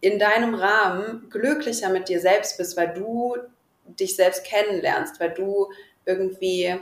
in 0.00 0.18
deinem 0.18 0.54
Rahmen 0.54 1.28
glücklicher 1.28 1.90
mit 1.90 2.08
dir 2.08 2.18
selbst 2.18 2.56
bist, 2.56 2.78
weil 2.78 2.94
du 2.94 3.36
dich 3.86 4.16
selbst 4.16 4.44
kennenlernst, 4.44 5.20
weil 5.20 5.34
du 5.34 5.70
irgendwie 6.06 6.74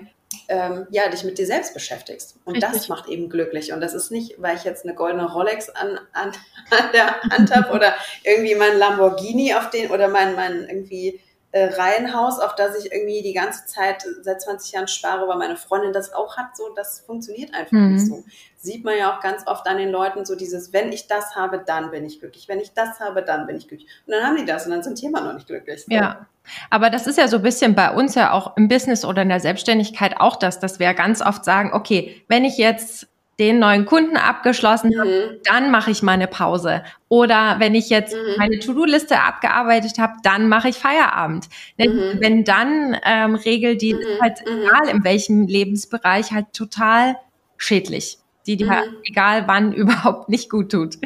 ähm, 0.48 0.86
ja, 0.90 1.08
dich 1.08 1.24
mit 1.24 1.38
dir 1.38 1.46
selbst 1.46 1.74
beschäftigst. 1.74 2.36
Und 2.44 2.54
Richtig. 2.54 2.72
das 2.72 2.88
macht 2.88 3.08
eben 3.08 3.28
glücklich. 3.28 3.72
Und 3.72 3.80
das 3.80 3.94
ist 3.94 4.12
nicht, 4.12 4.40
weil 4.40 4.56
ich 4.56 4.62
jetzt 4.62 4.84
eine 4.84 4.94
goldene 4.94 5.28
Rolex 5.28 5.70
an, 5.70 5.98
an, 6.12 6.30
an 6.70 6.92
der 6.92 7.20
Hand 7.22 7.52
habe 7.52 7.74
oder 7.74 7.94
irgendwie 8.22 8.54
mein 8.54 8.78
Lamborghini 8.78 9.54
auf 9.54 9.70
den 9.70 9.90
oder 9.90 10.06
mein, 10.06 10.36
mein 10.36 10.68
irgendwie 10.68 11.20
äh, 11.52 11.66
Reihenhaus, 11.66 12.38
auf 12.38 12.54
das 12.54 12.78
ich 12.78 12.92
irgendwie 12.92 13.22
die 13.22 13.32
ganze 13.32 13.66
Zeit 13.66 14.04
seit 14.22 14.40
20 14.40 14.72
Jahren 14.72 14.88
spare, 14.88 15.26
weil 15.26 15.36
meine 15.36 15.56
Freundin 15.56 15.92
das 15.92 16.12
auch 16.12 16.36
hat, 16.36 16.56
so, 16.56 16.68
das 16.76 17.00
funktioniert 17.00 17.52
einfach 17.54 17.72
mhm. 17.72 17.94
nicht 17.94 18.06
so. 18.06 18.24
Sieht 18.56 18.84
man 18.84 18.96
ja 18.96 19.16
auch 19.16 19.20
ganz 19.20 19.46
oft 19.46 19.66
an 19.66 19.78
den 19.78 19.90
Leuten 19.90 20.24
so 20.24 20.36
dieses, 20.36 20.72
wenn 20.72 20.92
ich 20.92 21.08
das 21.08 21.34
habe, 21.34 21.62
dann 21.64 21.90
bin 21.90 22.04
ich 22.04 22.20
glücklich. 22.20 22.46
Wenn 22.46 22.60
ich 22.60 22.72
das 22.72 23.00
habe, 23.00 23.22
dann 23.22 23.46
bin 23.46 23.56
ich 23.56 23.66
glücklich. 23.66 23.90
Und 24.06 24.12
dann 24.12 24.24
haben 24.24 24.36
die 24.36 24.44
das 24.44 24.66
und 24.66 24.72
dann 24.72 24.82
sind 24.82 25.00
die 25.00 25.06
immer 25.06 25.22
noch 25.22 25.32
nicht 25.32 25.46
glücklich. 25.46 25.84
So. 25.84 25.92
Ja. 25.92 26.26
Aber 26.68 26.90
das 26.90 27.06
ist 27.06 27.18
ja 27.18 27.26
so 27.26 27.36
ein 27.36 27.42
bisschen 27.42 27.74
bei 27.74 27.92
uns 27.92 28.14
ja 28.14 28.32
auch 28.32 28.56
im 28.56 28.68
Business 28.68 29.04
oder 29.04 29.22
in 29.22 29.28
der 29.28 29.40
Selbstständigkeit 29.40 30.20
auch 30.20 30.36
das, 30.36 30.60
dass 30.60 30.78
wir 30.78 30.94
ganz 30.94 31.20
oft 31.20 31.44
sagen, 31.44 31.72
okay, 31.72 32.22
wenn 32.28 32.44
ich 32.44 32.58
jetzt 32.58 33.09
den 33.40 33.58
neuen 33.58 33.86
Kunden 33.86 34.16
abgeschlossen 34.16 34.90
mhm. 34.90 34.98
habe, 35.00 35.40
dann 35.44 35.70
mache 35.70 35.90
ich 35.90 36.02
mal 36.02 36.12
eine 36.12 36.28
Pause. 36.28 36.84
Oder 37.08 37.56
wenn 37.58 37.74
ich 37.74 37.88
jetzt 37.88 38.14
mhm. 38.14 38.34
meine 38.36 38.60
To-Do-Liste 38.60 39.18
abgearbeitet 39.18 39.98
habe, 39.98 40.12
dann 40.22 40.48
mache 40.48 40.68
ich 40.68 40.76
Feierabend. 40.76 41.48
Mhm. 41.78 42.18
wenn 42.20 42.44
dann 42.44 42.96
ähm, 43.04 43.34
Regel, 43.34 43.76
die 43.76 43.94
mhm. 43.94 44.20
halt 44.20 44.46
mhm. 44.46 44.62
egal 44.62 44.88
in 44.94 45.04
welchem 45.04 45.46
Lebensbereich 45.46 46.30
halt 46.30 46.52
total 46.52 47.16
schädlich, 47.56 48.18
die 48.46 48.56
dir 48.56 48.66
mhm. 48.66 48.96
egal 49.04 49.48
wann 49.48 49.72
überhaupt 49.72 50.28
nicht 50.28 50.50
gut 50.50 50.70
tut. 50.70 50.98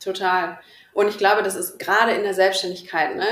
Total. 0.00 0.58
Und 0.92 1.08
ich 1.08 1.18
glaube, 1.18 1.42
das 1.42 1.54
ist 1.54 1.78
gerade 1.78 2.12
in 2.12 2.22
der 2.22 2.34
Selbstständigkeit, 2.34 3.16
ne? 3.16 3.24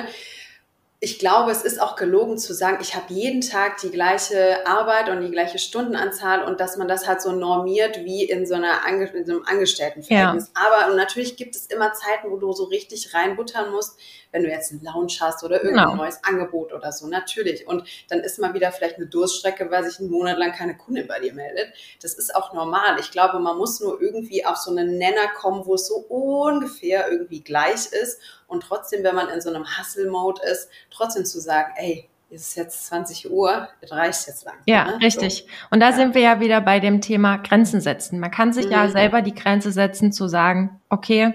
Ich 0.98 1.18
glaube, 1.18 1.50
es 1.50 1.62
ist 1.62 1.80
auch 1.80 1.94
gelogen 1.94 2.38
zu 2.38 2.54
sagen, 2.54 2.78
ich 2.80 2.94
habe 2.94 3.12
jeden 3.12 3.42
Tag 3.42 3.78
die 3.78 3.90
gleiche 3.90 4.66
Arbeit 4.66 5.10
und 5.10 5.20
die 5.20 5.30
gleiche 5.30 5.58
Stundenanzahl 5.58 6.42
und 6.42 6.58
dass 6.58 6.78
man 6.78 6.88
das 6.88 7.06
halt 7.06 7.20
so 7.20 7.32
normiert 7.32 8.04
wie 8.04 8.24
in 8.24 8.46
so, 8.46 8.54
einer 8.54 8.86
Ange 8.86 9.04
in 9.10 9.26
so 9.26 9.32
einem 9.32 9.44
Angestelltenverhältnis. 9.44 10.50
Ja. 10.54 10.62
Aber 10.66 10.94
natürlich 10.94 11.36
gibt 11.36 11.54
es 11.54 11.66
immer 11.66 11.92
Zeiten, 11.92 12.30
wo 12.30 12.38
du 12.38 12.52
so 12.52 12.64
richtig 12.64 13.12
reinbuttern 13.12 13.70
musst, 13.72 13.98
wenn 14.32 14.42
du 14.42 14.48
jetzt 14.48 14.72
einen 14.72 14.82
Lounge 14.82 15.14
hast 15.20 15.44
oder 15.44 15.62
irgendein 15.62 15.90
genau. 15.90 15.96
neues 15.96 16.22
Angebot 16.24 16.72
oder 16.72 16.92
so, 16.92 17.06
natürlich. 17.06 17.66
Und 17.66 17.84
dann 18.08 18.20
ist 18.20 18.38
mal 18.38 18.54
wieder 18.54 18.72
vielleicht 18.72 18.96
eine 18.96 19.06
Durststrecke, 19.06 19.70
weil 19.70 19.84
sich 19.84 20.00
einen 20.00 20.10
Monat 20.10 20.38
lang 20.38 20.52
keine 20.52 20.76
Kundin 20.76 21.06
bei 21.06 21.20
dir 21.20 21.32
meldet. 21.32 21.72
Das 22.02 22.14
ist 22.14 22.34
auch 22.34 22.52
normal. 22.52 22.98
Ich 23.00 23.10
glaube, 23.10 23.38
man 23.38 23.56
muss 23.56 23.80
nur 23.80 24.00
irgendwie 24.00 24.44
auf 24.44 24.56
so 24.56 24.70
einen 24.70 24.98
Nenner 24.98 25.28
kommen, 25.36 25.66
wo 25.66 25.74
es 25.74 25.86
so 25.86 25.96
ungefähr 26.08 27.10
irgendwie 27.10 27.42
gleich 27.42 27.86
ist 27.92 28.20
und 28.46 28.62
trotzdem, 28.62 29.02
wenn 29.04 29.14
man 29.14 29.28
in 29.28 29.40
so 29.40 29.50
einem 29.50 29.64
Hustle-Mode 29.64 30.42
ist, 30.50 30.68
trotzdem 30.90 31.24
zu 31.24 31.40
sagen, 31.40 31.72
ey, 31.76 32.08
es 32.30 32.48
ist 32.48 32.56
jetzt 32.56 32.86
20 32.86 33.30
Uhr, 33.30 33.68
es 33.80 33.92
reicht 33.92 34.26
jetzt 34.26 34.44
lang. 34.44 34.56
Ja, 34.66 34.84
ne? 34.84 35.00
richtig. 35.00 35.46
So. 35.46 35.66
Und 35.70 35.80
da 35.80 35.90
ja. 35.90 35.96
sind 35.96 36.14
wir 36.14 36.22
ja 36.22 36.40
wieder 36.40 36.60
bei 36.60 36.80
dem 36.80 37.00
Thema 37.00 37.36
Grenzen 37.36 37.80
setzen. 37.80 38.18
Man 38.18 38.30
kann 38.30 38.52
sich 38.52 38.66
mhm. 38.66 38.72
ja 38.72 38.88
selber 38.88 39.22
die 39.22 39.34
Grenze 39.34 39.70
setzen, 39.70 40.12
zu 40.12 40.26
sagen, 40.26 40.80
okay, 40.88 41.34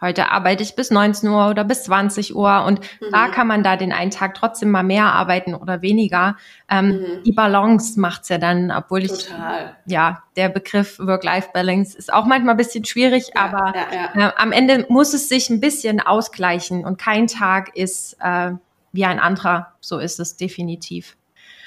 heute 0.00 0.30
arbeite 0.30 0.62
ich 0.62 0.76
bis 0.76 0.90
19 0.90 1.28
Uhr 1.28 1.48
oder 1.48 1.64
bis 1.64 1.84
20 1.84 2.34
Uhr 2.34 2.64
und 2.64 2.80
mhm. 2.80 3.06
da 3.12 3.28
kann 3.28 3.46
man 3.46 3.62
da 3.62 3.76
den 3.76 3.92
einen 3.92 4.10
Tag 4.10 4.34
trotzdem 4.34 4.70
mal 4.70 4.82
mehr 4.82 5.06
arbeiten 5.06 5.54
oder 5.54 5.82
weniger. 5.82 6.36
Ähm, 6.70 6.88
mhm. 6.88 7.22
Die 7.24 7.32
Balance 7.32 7.98
macht's 7.98 8.28
ja 8.28 8.38
dann, 8.38 8.70
obwohl 8.70 9.04
ich 9.04 9.26
Total. 9.26 9.76
ja 9.86 10.22
der 10.36 10.48
Begriff 10.48 10.98
Work-Life-Balance 10.98 11.98
ist 11.98 12.12
auch 12.12 12.24
manchmal 12.24 12.54
ein 12.54 12.58
bisschen 12.58 12.84
schwierig, 12.84 13.30
ja, 13.34 13.44
aber 13.44 13.74
ja, 13.74 13.86
ja. 14.14 14.28
Äh, 14.28 14.32
am 14.36 14.52
Ende 14.52 14.86
muss 14.88 15.14
es 15.14 15.28
sich 15.28 15.50
ein 15.50 15.60
bisschen 15.60 16.00
ausgleichen 16.00 16.84
und 16.84 16.98
kein 16.98 17.26
Tag 17.26 17.76
ist 17.76 18.16
äh, 18.20 18.52
wie 18.92 19.04
ein 19.04 19.18
anderer. 19.18 19.74
So 19.80 19.98
ist 19.98 20.20
es 20.20 20.36
definitiv. 20.36 21.16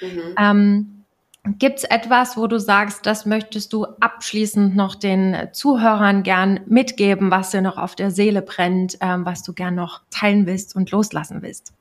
Mhm. 0.01 0.35
Ähm, 0.37 1.00
Gibt 1.43 1.79
es 1.79 1.83
etwas, 1.85 2.37
wo 2.37 2.45
du 2.45 2.59
sagst, 2.59 3.07
das 3.07 3.25
möchtest 3.25 3.73
du 3.73 3.85
abschließend 3.99 4.75
noch 4.75 4.93
den 4.93 5.49
Zuhörern 5.53 6.21
gern 6.21 6.59
mitgeben, 6.67 7.31
was 7.31 7.49
dir 7.49 7.61
noch 7.61 7.77
auf 7.77 7.95
der 7.95 8.11
Seele 8.11 8.43
brennt, 8.43 8.99
ähm, 9.01 9.25
was 9.25 9.41
du 9.41 9.53
gern 9.53 9.73
noch 9.73 10.01
teilen 10.11 10.45
willst 10.45 10.75
und 10.75 10.91
loslassen 10.91 11.41
willst? 11.41 11.73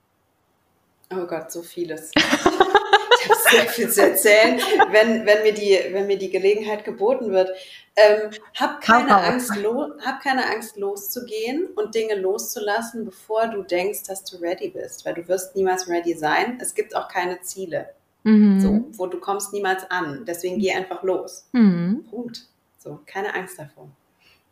Oh 1.13 1.27
Gott, 1.27 1.53
so 1.53 1.61
vieles. 1.61 2.11
ich 2.17 3.29
habe 3.29 3.41
sehr 3.51 3.67
viel 3.67 3.91
zu 3.91 4.01
erzählen, 4.01 4.59
wenn, 4.93 5.27
wenn, 5.27 5.43
mir 5.43 5.53
die, 5.53 5.79
wenn 5.93 6.07
mir 6.07 6.19
die 6.19 6.31
Gelegenheit 6.31 6.87
geboten 6.87 7.31
wird. 7.31 7.51
Ähm, 7.97 8.31
hab, 8.59 8.81
keine 8.81 9.15
Angst, 9.15 9.53
hab 9.53 10.23
keine 10.23 10.47
Angst, 10.47 10.79
loszugehen 10.79 11.67
und 11.77 11.95
Dinge 11.95 12.15
loszulassen, 12.15 13.05
bevor 13.05 13.49
du 13.49 13.63
denkst, 13.63 14.05
dass 14.05 14.25
du 14.25 14.39
ready 14.39 14.71
bist, 14.71 15.05
weil 15.05 15.13
du 15.13 15.29
wirst 15.29 15.55
niemals 15.55 15.87
ready 15.87 16.15
sein. 16.15 16.59
Es 16.63 16.75
gibt 16.75 16.97
auch 16.97 17.09
keine 17.09 17.43
Ziele. 17.43 17.91
Mhm. 18.23 18.61
So, 18.61 18.85
wo 18.99 19.07
du 19.07 19.19
kommst 19.19 19.53
niemals 19.53 19.91
an. 19.91 20.25
Deswegen 20.27 20.59
geh 20.59 20.73
einfach 20.73 21.03
los. 21.03 21.47
Mhm. 21.53 22.05
Punkt. 22.11 22.47
So, 22.79 23.01
keine 23.07 23.35
Angst 23.35 23.59
davor. 23.59 23.89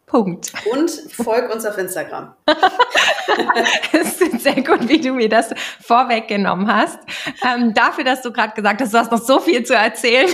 Punkt. 0.07 0.53
Und 0.73 0.91
folg 0.91 1.53
uns 1.53 1.67
auf 1.67 1.77
Instagram. 1.77 2.35
es 3.93 4.21
ist 4.21 4.41
sehr 4.41 4.63
gut, 4.63 4.89
wie 4.89 5.01
du 5.01 5.13
mir 5.13 5.29
das 5.29 5.51
vorweggenommen 5.81 6.67
hast. 6.67 6.99
Ähm, 7.47 7.75
dafür, 7.75 8.05
dass 8.05 8.23
du 8.23 8.33
gerade 8.33 8.55
gesagt 8.55 8.81
hast, 8.81 8.95
du 8.95 8.99
hast 8.99 9.13
noch 9.13 9.23
so 9.23 9.39
viel 9.39 9.65
zu 9.65 9.75
erzählen 9.75 10.29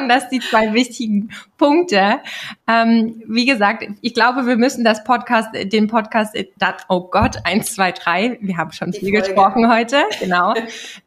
waren 0.00 0.08
das 0.08 0.28
die 0.28 0.40
zwei 0.40 0.72
wichtigen 0.72 1.30
Punkte. 1.58 2.20
Ähm, 2.66 3.22
wie 3.26 3.44
gesagt, 3.44 3.86
ich 4.00 4.14
glaube, 4.14 4.46
wir 4.46 4.56
müssen 4.56 4.82
das 4.82 5.04
Podcast, 5.04 5.50
den 5.54 5.88
Podcast, 5.88 6.36
oh 6.88 7.08
Gott, 7.10 7.36
eins, 7.44 7.74
zwei, 7.74 7.92
drei. 7.92 8.38
Wir 8.40 8.56
haben 8.56 8.72
schon 8.72 8.92
die 8.92 9.00
viel 9.00 9.10
Folge. 9.10 9.26
gesprochen 9.26 9.70
heute, 9.70 10.02
genau. 10.20 10.54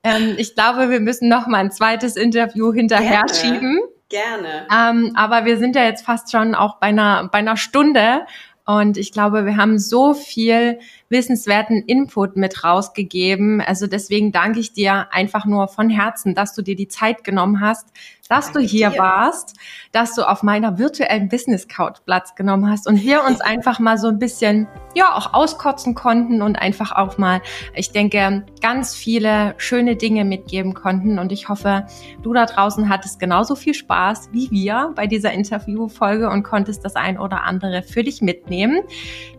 ähm, 0.04 0.36
ich 0.38 0.54
glaube, 0.54 0.90
wir 0.90 1.00
müssen 1.00 1.28
noch 1.28 1.48
mal 1.48 1.58
ein 1.58 1.72
zweites 1.72 2.16
Interview 2.16 2.72
hinterher 2.72 3.24
Gerne. 3.24 3.34
schieben. 3.34 3.80
Gerne. 4.10 4.68
Ähm, 4.72 5.14
aber 5.16 5.46
wir 5.46 5.58
sind 5.58 5.76
ja 5.76 5.86
jetzt 5.86 6.06
fast 6.06 6.32
schon 6.32 6.54
auch 6.54 6.78
bei 6.78 6.88
einer, 6.88 7.30
bei 7.32 7.40
einer 7.40 7.58
Stunde. 7.58 8.28
Und 8.66 8.98
ich 8.98 9.12
glaube, 9.12 9.46
wir 9.46 9.58
haben 9.58 9.80
so 9.80 10.14
viel 10.14 10.80
wissenswerten 11.14 11.82
Input 11.84 12.36
mit 12.36 12.66
rausgegeben. 12.66 13.62
Also 13.62 13.88
deswegen 13.88 14.34
danke 14.34 14.60
ich 14.60 14.74
dir 14.74 15.08
einfach 15.12 15.46
nur 15.46 15.70
von 15.70 15.90
Herzen, 15.90 16.36
dass 16.36 16.54
du 16.54 16.62
dir 16.62 16.76
die 16.76 16.90
Zeit 16.90 17.24
genommen 17.24 17.62
hast, 17.62 17.88
dass 18.30 18.46
Danke 18.46 18.62
du 18.62 18.66
hier 18.66 18.90
dir. 18.90 19.00
warst, 19.00 19.56
dass 19.92 20.16
du 20.16 20.28
auf 20.28 20.44
meiner 20.44 20.78
virtuellen 20.78 21.30
Business 21.30 21.68
Couch 21.68 21.98
Platz 22.06 22.36
genommen 22.36 22.70
hast 22.70 22.88
und 22.88 23.02
wir 23.02 23.24
uns 23.24 23.42
einfach 23.42 23.80
mal 23.80 23.98
so 23.98 24.08
ein 24.08 24.18
bisschen, 24.18 24.68
ja, 24.96 25.14
auch 25.16 25.34
auskotzen 25.34 25.94
konnten 25.94 26.42
und 26.42 26.56
einfach 26.56 26.94
auch 26.94 27.18
mal, 27.18 27.42
ich 27.76 27.92
denke, 27.92 28.46
ganz 28.62 28.96
viele 28.96 29.56
schöne 29.58 29.96
Dinge 29.96 30.26
mitgeben 30.26 30.74
konnten. 30.74 31.20
Und 31.20 31.32
ich 31.32 31.50
hoffe, 31.50 31.86
du 32.22 32.34
da 32.34 32.46
draußen 32.46 32.90
hattest 32.90 33.20
genauso 33.20 33.56
viel 33.56 33.74
Spaß 33.74 34.30
wie 34.32 34.50
wir 34.52 34.94
bei 34.96 35.06
dieser 35.06 35.32
Interviewfolge 35.32 36.30
und 36.30 36.44
konntest 36.44 36.84
das 36.86 36.96
ein 36.96 37.20
oder 37.20 37.44
andere 37.44 37.84
für 37.84 38.04
dich 38.04 38.22
mitnehmen. 38.22 38.82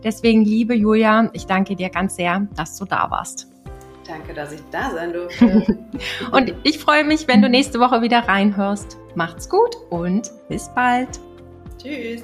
Deswegen, 0.03 0.45
liebe 0.45 0.75
Julia, 0.75 1.29
ich 1.33 1.47
danke 1.65 1.75
dir 1.75 1.89
ganz 1.89 2.15
sehr, 2.15 2.47
dass 2.55 2.77
du 2.77 2.85
da 2.85 3.09
warst. 3.09 3.47
Danke, 4.07 4.35
dass 4.35 4.51
ich 4.51 4.61
da 4.71 4.91
sein 4.91 5.13
durfte. 5.13 5.79
und 6.31 6.53
ich 6.61 6.77
freue 6.77 7.03
mich, 7.03 7.27
wenn 7.27 7.41
du 7.41 7.49
nächste 7.49 7.79
Woche 7.79 8.03
wieder 8.03 8.19
reinhörst. 8.19 8.97
Macht's 9.15 9.49
gut 9.49 9.75
und 9.89 10.31
bis 10.47 10.69
bald. 10.75 11.19
Tschüss. 11.81 12.21